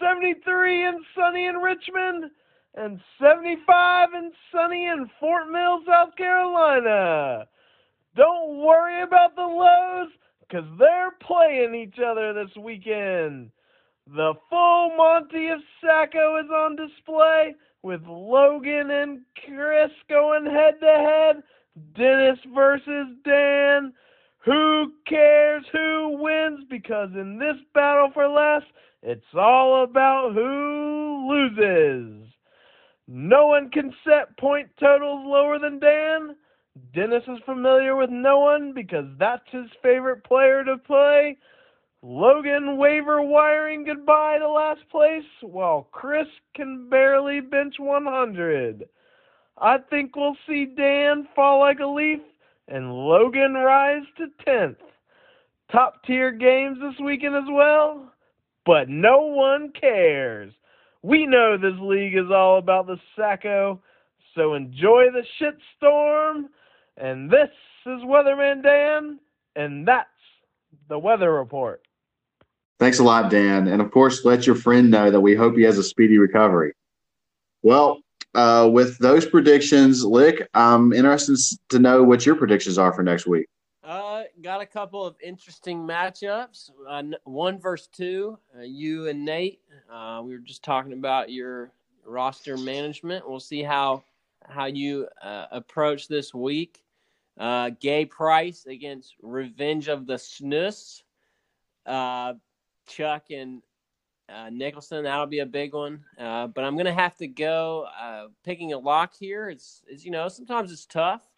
73 0.00 0.86
and 0.86 1.04
sunny 1.14 1.46
in 1.46 1.56
Richmond, 1.56 2.30
and 2.74 3.00
75 3.20 4.08
and 4.14 4.32
sunny 4.52 4.86
in 4.86 5.10
Fort 5.18 5.48
Mill, 5.50 5.80
South 5.86 6.14
Carolina. 6.16 7.46
Don't 8.14 8.58
worry 8.58 9.02
about 9.02 9.34
the 9.36 9.42
lows 9.42 10.08
because 10.40 10.66
they're 10.78 11.12
playing 11.22 11.74
each 11.74 11.98
other 12.04 12.32
this 12.32 12.54
weekend. 12.56 13.50
The 14.06 14.34
full 14.48 14.96
Monty 14.96 15.48
of 15.48 15.58
Sacko 15.82 16.42
is 16.42 16.50
on 16.50 16.76
display 16.76 17.54
with 17.82 18.02
Logan 18.06 18.90
and 18.90 19.20
Chris 19.44 19.90
going 20.08 20.46
head 20.46 20.74
to 20.80 20.86
head. 20.86 21.42
Dennis 21.94 22.38
versus 22.54 23.08
Dan. 23.24 23.92
Who 24.44 24.92
cares 25.06 25.64
who 25.72 26.18
wins? 26.20 26.64
Because 26.70 27.10
in 27.14 27.38
this 27.38 27.56
battle 27.74 28.10
for 28.14 28.28
last, 28.28 28.66
it's 29.06 29.34
all 29.38 29.84
about 29.84 30.32
who 30.34 31.28
loses. 31.30 32.28
No 33.06 33.46
one 33.46 33.70
can 33.70 33.94
set 34.04 34.36
point 34.36 34.68
totals 34.80 35.24
lower 35.24 35.60
than 35.60 35.78
Dan. 35.78 36.34
Dennis 36.92 37.22
is 37.28 37.38
familiar 37.46 37.94
with 37.94 38.10
no 38.10 38.40
one 38.40 38.72
because 38.74 39.04
that's 39.16 39.48
his 39.52 39.70
favorite 39.80 40.24
player 40.24 40.64
to 40.64 40.76
play. 40.78 41.38
Logan 42.02 42.78
waiver 42.78 43.22
wiring 43.22 43.84
goodbye 43.84 44.38
to 44.38 44.48
last 44.48 44.82
place, 44.90 45.22
while 45.40 45.86
Chris 45.92 46.26
can 46.56 46.88
barely 46.90 47.40
bench 47.40 47.76
100. 47.78 48.88
I 49.56 49.78
think 49.88 50.16
we'll 50.16 50.36
see 50.48 50.66
Dan 50.76 51.28
fall 51.36 51.60
like 51.60 51.78
a 51.78 51.86
leaf 51.86 52.20
and 52.66 52.92
Logan 52.92 53.54
rise 53.54 54.02
to 54.18 54.26
10th. 54.44 54.76
Top 55.70 56.02
tier 56.04 56.32
games 56.32 56.78
this 56.80 56.98
weekend 57.04 57.36
as 57.36 57.48
well, 57.48 58.12
but 58.66 58.88
no 58.88 59.20
one 59.20 59.72
cares. 59.80 60.52
We 61.02 61.24
know 61.24 61.56
this 61.56 61.78
league 61.80 62.16
is 62.16 62.30
all 62.34 62.58
about 62.58 62.88
the 62.88 62.98
Sacko, 63.16 63.78
so 64.34 64.54
enjoy 64.54 65.06
the 65.12 65.24
shitstorm. 65.40 66.46
And 66.96 67.30
this 67.30 67.50
is 67.86 68.02
Weatherman 68.02 68.62
Dan, 68.62 69.20
and 69.54 69.86
that's 69.86 70.08
the 70.88 70.98
weather 70.98 71.32
report. 71.32 71.82
Thanks 72.78 72.98
a 72.98 73.04
lot, 73.04 73.30
Dan. 73.30 73.68
And 73.68 73.80
of 73.80 73.90
course, 73.90 74.24
let 74.24 74.46
your 74.46 74.56
friend 74.56 74.90
know 74.90 75.10
that 75.10 75.20
we 75.20 75.34
hope 75.34 75.56
he 75.56 75.62
has 75.62 75.78
a 75.78 75.82
speedy 75.82 76.18
recovery. 76.18 76.72
Well, 77.62 78.00
uh, 78.34 78.68
with 78.70 78.98
those 78.98 79.24
predictions, 79.24 80.04
Lick, 80.04 80.46
I'm 80.52 80.92
interested 80.92 81.38
to 81.70 81.78
know 81.78 82.02
what 82.02 82.26
your 82.26 82.34
predictions 82.34 82.76
are 82.76 82.92
for 82.92 83.02
next 83.02 83.26
week. 83.26 83.46
Got 84.46 84.60
a 84.60 84.66
couple 84.66 85.04
of 85.04 85.16
interesting 85.20 85.80
matchups. 85.80 86.70
Uh, 86.88 87.02
one 87.24 87.58
versus 87.58 87.88
two. 87.88 88.38
Uh, 88.56 88.62
you 88.62 89.08
and 89.08 89.24
Nate. 89.24 89.58
Uh, 89.92 90.22
we 90.24 90.34
were 90.34 90.38
just 90.38 90.62
talking 90.62 90.92
about 90.92 91.32
your 91.32 91.72
roster 92.04 92.56
management. 92.56 93.28
We'll 93.28 93.40
see 93.40 93.64
how 93.64 94.04
how 94.48 94.66
you 94.66 95.08
uh, 95.20 95.46
approach 95.50 96.06
this 96.06 96.32
week. 96.32 96.84
Uh, 97.36 97.70
Gay 97.80 98.04
Price 98.06 98.66
against 98.66 99.16
Revenge 99.20 99.88
of 99.88 100.06
the 100.06 100.14
Snus. 100.14 101.02
Uh, 101.84 102.34
Chuck 102.86 103.24
and 103.32 103.62
Nicholson, 104.52 105.02
that'll 105.02 105.26
be 105.26 105.40
a 105.40 105.46
big 105.46 105.74
one. 105.74 106.04
But 106.16 106.60
I'm 106.60 106.76
to 106.86 106.92
have 106.92 107.16
to 107.16 107.26
go 107.26 108.28
picking 108.44 108.74
a 108.74 108.78
lock 108.78 109.12
here. 109.18 109.48
It's, 109.48 109.82
it's, 109.88 110.04
you 110.04 110.12
know, 110.12 110.28
sometimes 110.28 110.70
it's 110.70 110.86
tough. 110.86 111.28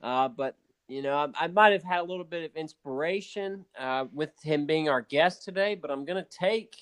But, 0.00 0.54
you 0.88 1.02
know, 1.02 1.14
I, 1.14 1.44
I, 1.44 1.46
might 1.48 1.72
have 1.72 1.82
had 1.82 2.00
a 2.00 2.04
little 2.04 2.24
bit 2.24 2.44
of 2.44 2.56
inspiration 2.56 3.64
uh, 3.78 4.04
with 4.12 4.30
him 4.42 4.66
being 4.66 4.88
our 4.88 5.00
guest 5.00 5.44
today, 5.44 5.74
but 5.74 5.90
I'm 5.90 6.04
going 6.04 6.22
to 6.22 6.30
take 6.30 6.76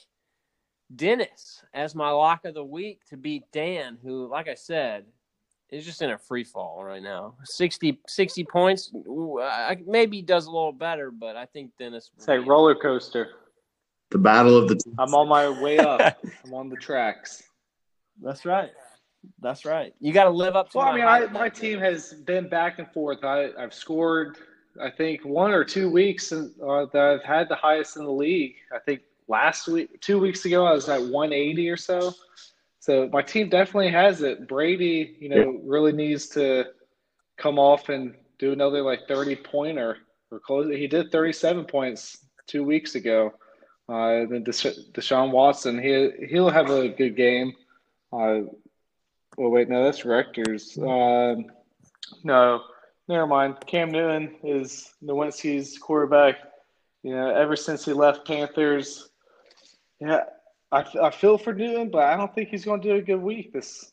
Dennis 0.95 1.65
as 1.73 1.95
my 1.95 2.11
lock 2.11 2.45
of 2.45 2.55
the 2.55 2.65
week 2.65 3.01
to 3.11 3.17
beat 3.17 3.45
Dan, 3.53 3.99
who, 4.03 4.29
like 4.29 4.49
I 4.49 4.55
said, 4.55 5.07
is 5.71 5.85
just 5.85 6.03
in 6.03 6.11
a 6.11 6.19
free 6.19 6.45
fall 6.45 6.85
right 6.85 7.03
now. 7.03 7.35
60, 7.45 8.01
60 8.07 8.45
points. 8.45 8.93
maybe 9.87 10.23
does 10.23 10.47
a 10.47 10.51
little 10.51 10.73
better, 10.73 11.11
but 11.11 11.37
I 11.37 11.47
think 11.47 11.71
Dennis. 11.79 12.11
Say 12.19 12.39
roller 12.39 12.75
coaster. 12.75 13.31
The 14.11 14.19
battle 14.19 14.57
of 14.57 14.69
the. 14.69 14.77
Teams. 14.77 14.95
I'm 14.99 15.15
on 15.15 15.29
my 15.29 15.49
way 15.61 15.79
up. 15.79 16.19
I'm 16.45 16.55
on 16.55 16.69
the 16.69 16.77
tracks. 16.77 17.43
That's 18.23 18.45
right. 18.45 18.71
That's 19.41 19.65
right. 19.65 19.95
You 20.01 20.13
got 20.13 20.25
to 20.25 20.31
live 20.31 20.57
up 20.57 20.71
to. 20.71 20.79
Well, 20.79 20.89
I 20.89 20.95
mean, 20.95 21.05
I, 21.05 21.27
my 21.27 21.49
team 21.49 21.79
has 21.81 22.13
been 22.13 22.49
back 22.49 22.79
and 22.79 22.91
forth. 22.93 23.25
I, 23.25 23.51
I've 23.59 23.75
scored, 23.75 24.39
I 24.81 24.91
think, 24.91 25.25
one 25.25 25.53
or 25.53 25.65
two 25.65 25.91
weeks 25.91 26.33
uh, 26.33 26.47
that 26.93 26.97
I've 26.97 27.25
had 27.25 27.49
the 27.49 27.57
highest 27.57 27.97
in 27.97 28.05
the 28.05 28.13
league. 28.13 28.55
I 28.75 28.79
think 28.79 29.03
last 29.29 29.69
week, 29.69 30.01
two 30.01 30.19
weeks 30.19 30.45
ago, 30.45 30.67
I 30.67 30.73
was 30.73 30.89
at 30.89 31.01
180 31.01 31.71
or 31.71 31.77
so. 31.77 32.13
So 32.81 33.09
my 33.13 33.23
team 33.23 33.49
definitely 33.49 33.91
has 33.91 34.23
it. 34.23 34.47
Brady, 34.47 35.17
you 35.19 35.31
know, 35.31 35.37
yeah. 35.37 35.59
really 35.65 35.93
needs 35.93 36.29
to 36.31 36.67
come 37.39 37.59
off 37.59 37.89
and 37.89 38.15
do 38.39 38.53
another 38.53 38.83
like 38.83 39.09
30 39.09 39.37
pointer 39.37 39.99
or 40.31 40.41
close. 40.41 40.69
He 40.75 40.87
did 40.87 41.11
37 41.11 41.65
points 41.65 42.27
two 42.47 42.63
weeks 42.63 42.95
ago. 42.95 43.33
Uh, 43.89 44.27
then 44.27 44.45
Desha- 44.45 44.91
Deshaun 44.93 45.31
Watson, 45.31 45.83
he 45.83 46.11
he'll 46.29 46.51
have 46.51 46.71
a 46.71 46.89
good 46.89 47.17
game. 47.17 47.55
Uh, 48.13 48.41
well, 49.37 49.51
wait, 49.51 49.69
no, 49.69 49.85
that's 49.85 50.05
Rector's. 50.05 50.79
Um, 50.79 51.47
no, 52.23 52.63
never 53.09 53.27
mind. 53.27 53.57
Cam 53.67 53.91
Newton 53.91 54.37
is 54.43 54.93
Nowinski's 55.03 55.79
quarterback. 55.79 56.37
You 57.03 57.15
know, 57.15 57.35
ever 57.35 57.57
since 57.57 57.85
he 57.85 57.93
left 57.93 58.27
Panthers, 58.27 59.11
yeah, 60.01 60.21
I, 60.73 60.85
I 61.03 61.11
feel 61.11 61.37
for 61.37 61.53
Newton, 61.53 61.91
but 61.91 62.05
I 62.05 62.17
don't 62.17 62.35
think 62.35 62.49
he's 62.49 62.65
going 62.65 62.81
to 62.81 62.89
do 62.89 62.95
a 62.97 63.03
good 63.03 63.21
week. 63.21 63.53
This 63.53 63.93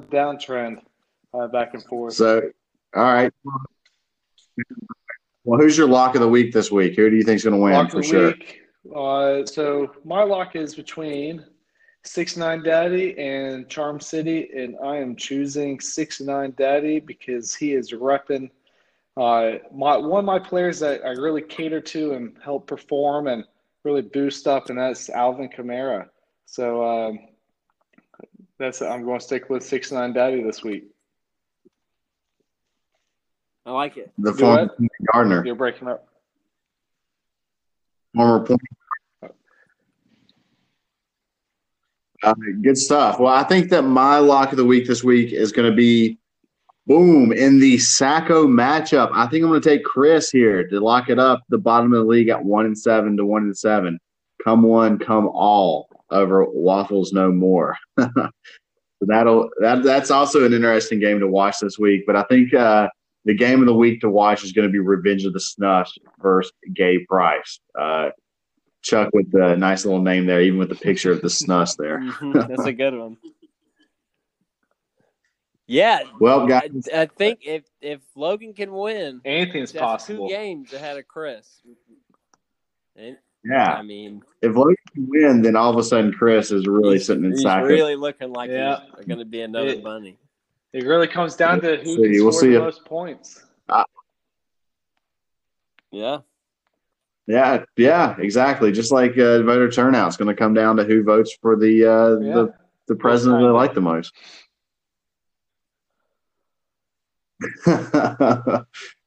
downtrend 0.00 0.80
uh, 1.34 1.46
back 1.48 1.74
and 1.74 1.84
forth. 1.84 2.14
So, 2.14 2.42
all 2.94 3.02
right. 3.02 3.32
Well, 5.44 5.60
who's 5.60 5.78
your 5.78 5.88
lock 5.88 6.14
of 6.14 6.20
the 6.20 6.28
week 6.28 6.52
this 6.52 6.70
week? 6.70 6.96
Who 6.96 7.08
do 7.08 7.16
you 7.16 7.22
think 7.22 7.36
is 7.36 7.44
going 7.44 7.56
to 7.56 7.60
win 7.60 7.88
for 7.88 8.02
sure? 8.02 8.34
Uh, 8.94 9.46
so 9.46 9.94
my 10.04 10.22
lock 10.22 10.56
is 10.56 10.74
between 10.74 11.44
Six 12.04 12.36
Nine 12.36 12.62
Daddy 12.62 13.18
and 13.18 13.68
Charm 13.68 14.00
City, 14.00 14.50
and 14.56 14.76
I 14.82 14.96
am 14.96 15.16
choosing 15.16 15.80
Six 15.80 16.20
Nine 16.20 16.54
Daddy 16.56 16.98
because 16.98 17.54
he 17.54 17.74
is 17.74 17.92
repping 17.92 18.50
uh, 19.16 19.58
my 19.74 19.96
one 19.96 20.20
of 20.20 20.24
my 20.24 20.38
players 20.38 20.80
that 20.80 21.04
I 21.04 21.10
really 21.10 21.42
cater 21.42 21.80
to 21.80 22.12
and 22.12 22.36
help 22.42 22.66
perform 22.66 23.26
and 23.26 23.44
really 23.84 24.02
boost 24.02 24.46
up, 24.46 24.70
and 24.70 24.78
that's 24.78 25.10
Alvin 25.10 25.48
Kamara. 25.48 26.08
So 26.46 26.84
um, 26.84 27.18
that's 28.58 28.80
I'm 28.80 29.04
going 29.04 29.18
to 29.18 29.24
stick 29.24 29.50
with 29.50 29.62
Six 29.62 29.92
Nine 29.92 30.12
Daddy 30.12 30.42
this 30.42 30.62
week. 30.62 30.84
I 33.66 33.72
like 33.72 33.98
it. 33.98 34.10
The 34.18 34.32
former 34.32 34.70
Gardner. 35.12 35.44
You're 35.44 35.54
breaking 35.54 35.88
up. 35.88 36.08
Former 38.16 38.44
point. 38.44 38.60
Uh, 42.22 42.34
good 42.62 42.76
stuff. 42.76 43.18
Well, 43.18 43.32
I 43.32 43.44
think 43.44 43.70
that 43.70 43.82
my 43.82 44.18
lock 44.18 44.50
of 44.52 44.58
the 44.58 44.64
week 44.64 44.86
this 44.86 45.02
week 45.02 45.32
is 45.32 45.52
going 45.52 45.70
to 45.70 45.74
be 45.74 46.18
boom 46.86 47.32
in 47.32 47.60
the 47.60 47.76
Sacko 47.76 48.46
matchup. 48.46 49.10
I 49.12 49.26
think 49.26 49.44
I'm 49.44 49.50
going 49.50 49.60
to 49.60 49.68
take 49.68 49.84
Chris 49.84 50.30
here 50.30 50.66
to 50.68 50.80
lock 50.80 51.08
it 51.08 51.18
up. 51.18 51.42
The 51.48 51.58
bottom 51.58 51.92
of 51.92 52.00
the 52.00 52.10
league 52.10 52.28
at 52.28 52.44
one 52.44 52.66
and 52.66 52.76
seven 52.76 53.16
to 53.16 53.24
one 53.24 53.42
and 53.42 53.56
seven. 53.56 53.98
Come 54.44 54.62
one, 54.62 54.98
come 54.98 55.28
all 55.28 55.88
over 56.10 56.44
waffles 56.44 57.12
no 57.12 57.30
more. 57.30 57.76
that'll 59.00 59.50
that 59.60 59.82
that's 59.82 60.10
also 60.10 60.44
an 60.44 60.52
interesting 60.52 61.00
game 61.00 61.20
to 61.20 61.28
watch 61.28 61.56
this 61.60 61.78
week. 61.78 62.04
But 62.06 62.16
I 62.16 62.22
think 62.24 62.52
uh, 62.52 62.88
the 63.24 63.34
game 63.34 63.60
of 63.60 63.66
the 63.66 63.74
week 63.74 64.00
to 64.00 64.10
watch 64.10 64.44
is 64.44 64.52
going 64.52 64.66
to 64.66 64.72
be 64.72 64.78
Revenge 64.78 65.24
of 65.24 65.32
the 65.32 65.38
Snus 65.38 65.90
versus 66.20 66.52
Gay 66.74 67.04
Price. 67.08 67.60
Uh, 67.78 68.10
Chuck 68.82 69.10
with 69.12 69.30
the 69.30 69.56
nice 69.56 69.84
little 69.84 70.02
name 70.02 70.26
there, 70.26 70.40
even 70.40 70.58
with 70.58 70.68
the 70.68 70.74
picture 70.74 71.12
of 71.12 71.20
the 71.20 71.28
snus 71.28 71.76
there. 71.76 71.98
mm-hmm. 72.00 72.32
That's 72.32 72.66
a 72.66 72.72
good 72.72 72.94
one. 72.94 73.16
Yeah. 75.66 76.00
Well, 76.18 76.48
guys, 76.48 76.88
I, 76.92 77.02
I, 77.02 77.06
think 77.06 77.42
if 77.44 77.62
if 77.80 78.00
Logan 78.16 78.54
can 78.54 78.72
win, 78.72 79.20
anything's 79.24 79.70
possible. 79.70 80.26
Two 80.26 80.34
games 80.34 80.72
ahead 80.72 80.98
of 80.98 81.06
Chris. 81.06 81.60
And, 82.96 83.16
yeah. 83.44 83.74
I 83.74 83.82
mean, 83.82 84.20
if 84.42 84.56
Logan 84.56 84.74
can 84.92 85.06
win, 85.08 85.42
then 85.42 85.54
all 85.54 85.70
of 85.70 85.76
a 85.76 85.84
sudden 85.84 86.12
Chris 86.12 86.50
is 86.50 86.66
really 86.66 86.98
sitting 86.98 87.24
inside. 87.24 87.60
he's 87.60 87.68
really 87.68 87.94
looking 87.94 88.32
like 88.32 88.50
yeah. 88.50 88.80
he's 88.96 89.06
going 89.06 89.20
to 89.20 89.24
be 89.24 89.42
another 89.42 89.68
it, 89.68 89.84
bunny. 89.84 90.18
It 90.72 90.84
really 90.86 91.06
comes 91.06 91.36
down 91.36 91.60
to 91.60 91.76
who 91.76 91.84
see. 91.84 91.94
can 91.94 92.24
we'll 92.24 92.32
score 92.32 92.50
the 92.50 92.58
most 92.58 92.84
points. 92.84 93.44
Uh, 93.68 93.84
yeah. 95.92 96.18
Yeah, 97.26 97.64
yeah, 97.76 98.16
exactly. 98.18 98.72
Just 98.72 98.92
like 98.92 99.12
uh, 99.12 99.42
voter 99.42 99.70
turnout 99.70 100.08
is 100.08 100.16
going 100.16 100.28
to 100.28 100.34
come 100.34 100.54
down 100.54 100.76
to 100.76 100.84
who 100.84 101.04
votes 101.04 101.36
for 101.40 101.56
the 101.56 101.84
uh, 101.84 102.18
yeah. 102.18 102.34
the 102.34 102.54
the 102.88 102.96
president 102.96 103.40
they 103.40 103.48
like 103.48 103.74
the 103.74 103.80
most. 103.80 104.12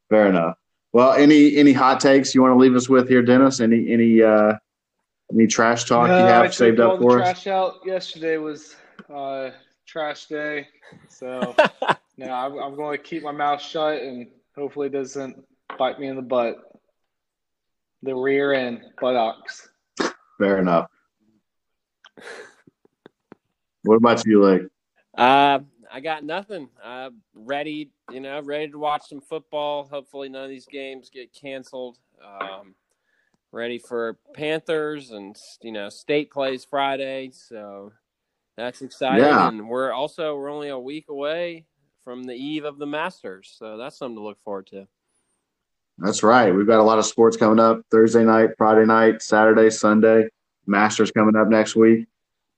Fair 0.09 0.27
enough. 0.27 0.57
Well, 0.93 1.13
any 1.13 1.57
any 1.57 1.73
hot 1.73 1.99
takes 1.99 2.33
you 2.33 2.41
want 2.41 2.53
to 2.53 2.57
leave 2.57 2.75
us 2.75 2.87
with 2.87 3.09
here, 3.09 3.21
Dennis? 3.21 3.59
Any 3.59 3.91
any 3.91 4.21
uh, 4.21 4.53
any 5.33 5.47
trash 5.47 5.85
talk 5.85 6.07
no, 6.07 6.19
you 6.19 6.25
have 6.25 6.45
I 6.45 6.49
saved 6.49 6.79
up 6.79 6.99
for 6.99 7.21
us? 7.21 7.41
Trash 7.41 7.47
out 7.47 7.79
yesterday 7.85 8.37
was 8.37 8.75
uh, 9.13 9.49
trash 9.87 10.27
day. 10.27 10.67
So 11.09 11.55
now 12.17 12.45
I'm, 12.45 12.57
I'm, 12.59 12.75
going 12.75 12.97
to 12.97 13.03
keep 13.03 13.23
my 13.23 13.31
mouth 13.31 13.61
shut 13.61 14.01
and 14.01 14.27
hopefully 14.55 14.87
it 14.87 14.93
doesn't 14.93 15.43
bite 15.77 15.99
me 15.99 16.07
in 16.07 16.15
the 16.15 16.21
butt. 16.21 16.57
The 18.03 18.13
rear 18.13 18.53
end 18.53 18.83
buttocks. 18.99 19.69
Fair 20.37 20.59
enough. 20.59 20.87
what 23.83 23.95
about 23.95 24.25
you, 24.25 24.43
like? 24.43 24.61
Uh, 25.17 25.59
I 25.89 25.99
got 26.01 26.25
nothing. 26.25 26.67
Uh, 26.83 27.11
ready, 27.33 27.91
you 28.11 28.19
know, 28.19 28.41
ready 28.41 28.69
to 28.69 28.77
watch 28.77 29.03
some 29.07 29.21
football. 29.21 29.87
Hopefully, 29.89 30.27
none 30.27 30.43
of 30.43 30.49
these 30.49 30.65
games 30.65 31.09
get 31.09 31.33
canceled. 31.33 31.97
Um, 32.21 32.75
ready 33.53 33.79
for 33.79 34.17
Panthers 34.33 35.11
and 35.11 35.33
you 35.61 35.71
know, 35.71 35.87
state 35.87 36.29
plays 36.29 36.65
Friday, 36.65 37.31
so 37.31 37.93
that's 38.57 38.81
exciting. 38.81 39.23
Yeah. 39.23 39.47
And 39.47 39.69
we're 39.69 39.93
also 39.93 40.35
we're 40.35 40.49
only 40.51 40.69
a 40.69 40.79
week 40.79 41.05
away 41.07 41.67
from 42.03 42.25
the 42.25 42.33
eve 42.33 42.65
of 42.65 42.79
the 42.79 42.85
Masters, 42.85 43.55
so 43.57 43.77
that's 43.77 43.97
something 43.97 44.17
to 44.17 44.23
look 44.23 44.41
forward 44.43 44.67
to. 44.67 44.87
That's 45.97 46.23
right. 46.23 46.53
We've 46.53 46.67
got 46.67 46.79
a 46.79 46.83
lot 46.83 46.99
of 46.99 47.05
sports 47.05 47.37
coming 47.37 47.59
up 47.59 47.81
Thursday 47.91 48.23
night, 48.23 48.51
Friday 48.57 48.85
night, 48.85 49.21
Saturday, 49.21 49.69
Sunday. 49.69 50.27
Masters 50.65 51.11
coming 51.11 51.35
up 51.35 51.47
next 51.49 51.75
week. 51.75 52.07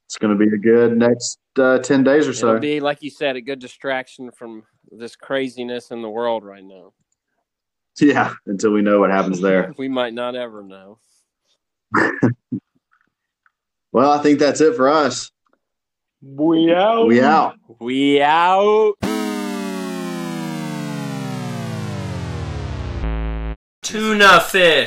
It's 0.06 0.18
going 0.18 0.38
to 0.38 0.46
be 0.46 0.54
a 0.54 0.58
good 0.58 0.96
next 0.98 1.40
uh, 1.58 1.80
10 1.80 2.04
days 2.04 2.28
or 2.28 2.34
so. 2.34 2.50
It'll 2.50 2.60
be, 2.60 2.80
like 2.80 3.02
you 3.02 3.10
said, 3.10 3.36
a 3.36 3.42
good 3.42 3.60
distraction 3.60 4.32
from 4.32 4.64
this 4.92 5.16
craziness 5.16 5.92
in 5.92 6.02
the 6.02 6.10
world 6.10 6.44
right 6.44 6.64
now. 6.64 6.94
Yeah, 8.00 8.34
until 8.46 8.72
we 8.72 8.82
know 8.82 9.00
what 9.00 9.10
happens 9.10 9.42
there. 9.42 9.74
we 9.78 9.88
might 9.88 10.14
not 10.14 10.36
ever 10.36 10.64
know. 10.64 11.00
well, 13.92 14.12
I 14.12 14.22
think 14.22 14.40
that's 14.40 14.62
it 14.62 14.76
for 14.76 14.90
us. 14.90 15.32
We 16.22 16.74
out. 16.74 17.08
We 17.08 17.22
out. 17.22 17.56
We 17.80 18.22
out. 18.22 18.96
Tuna 23.96 24.42
fish. 24.42 24.84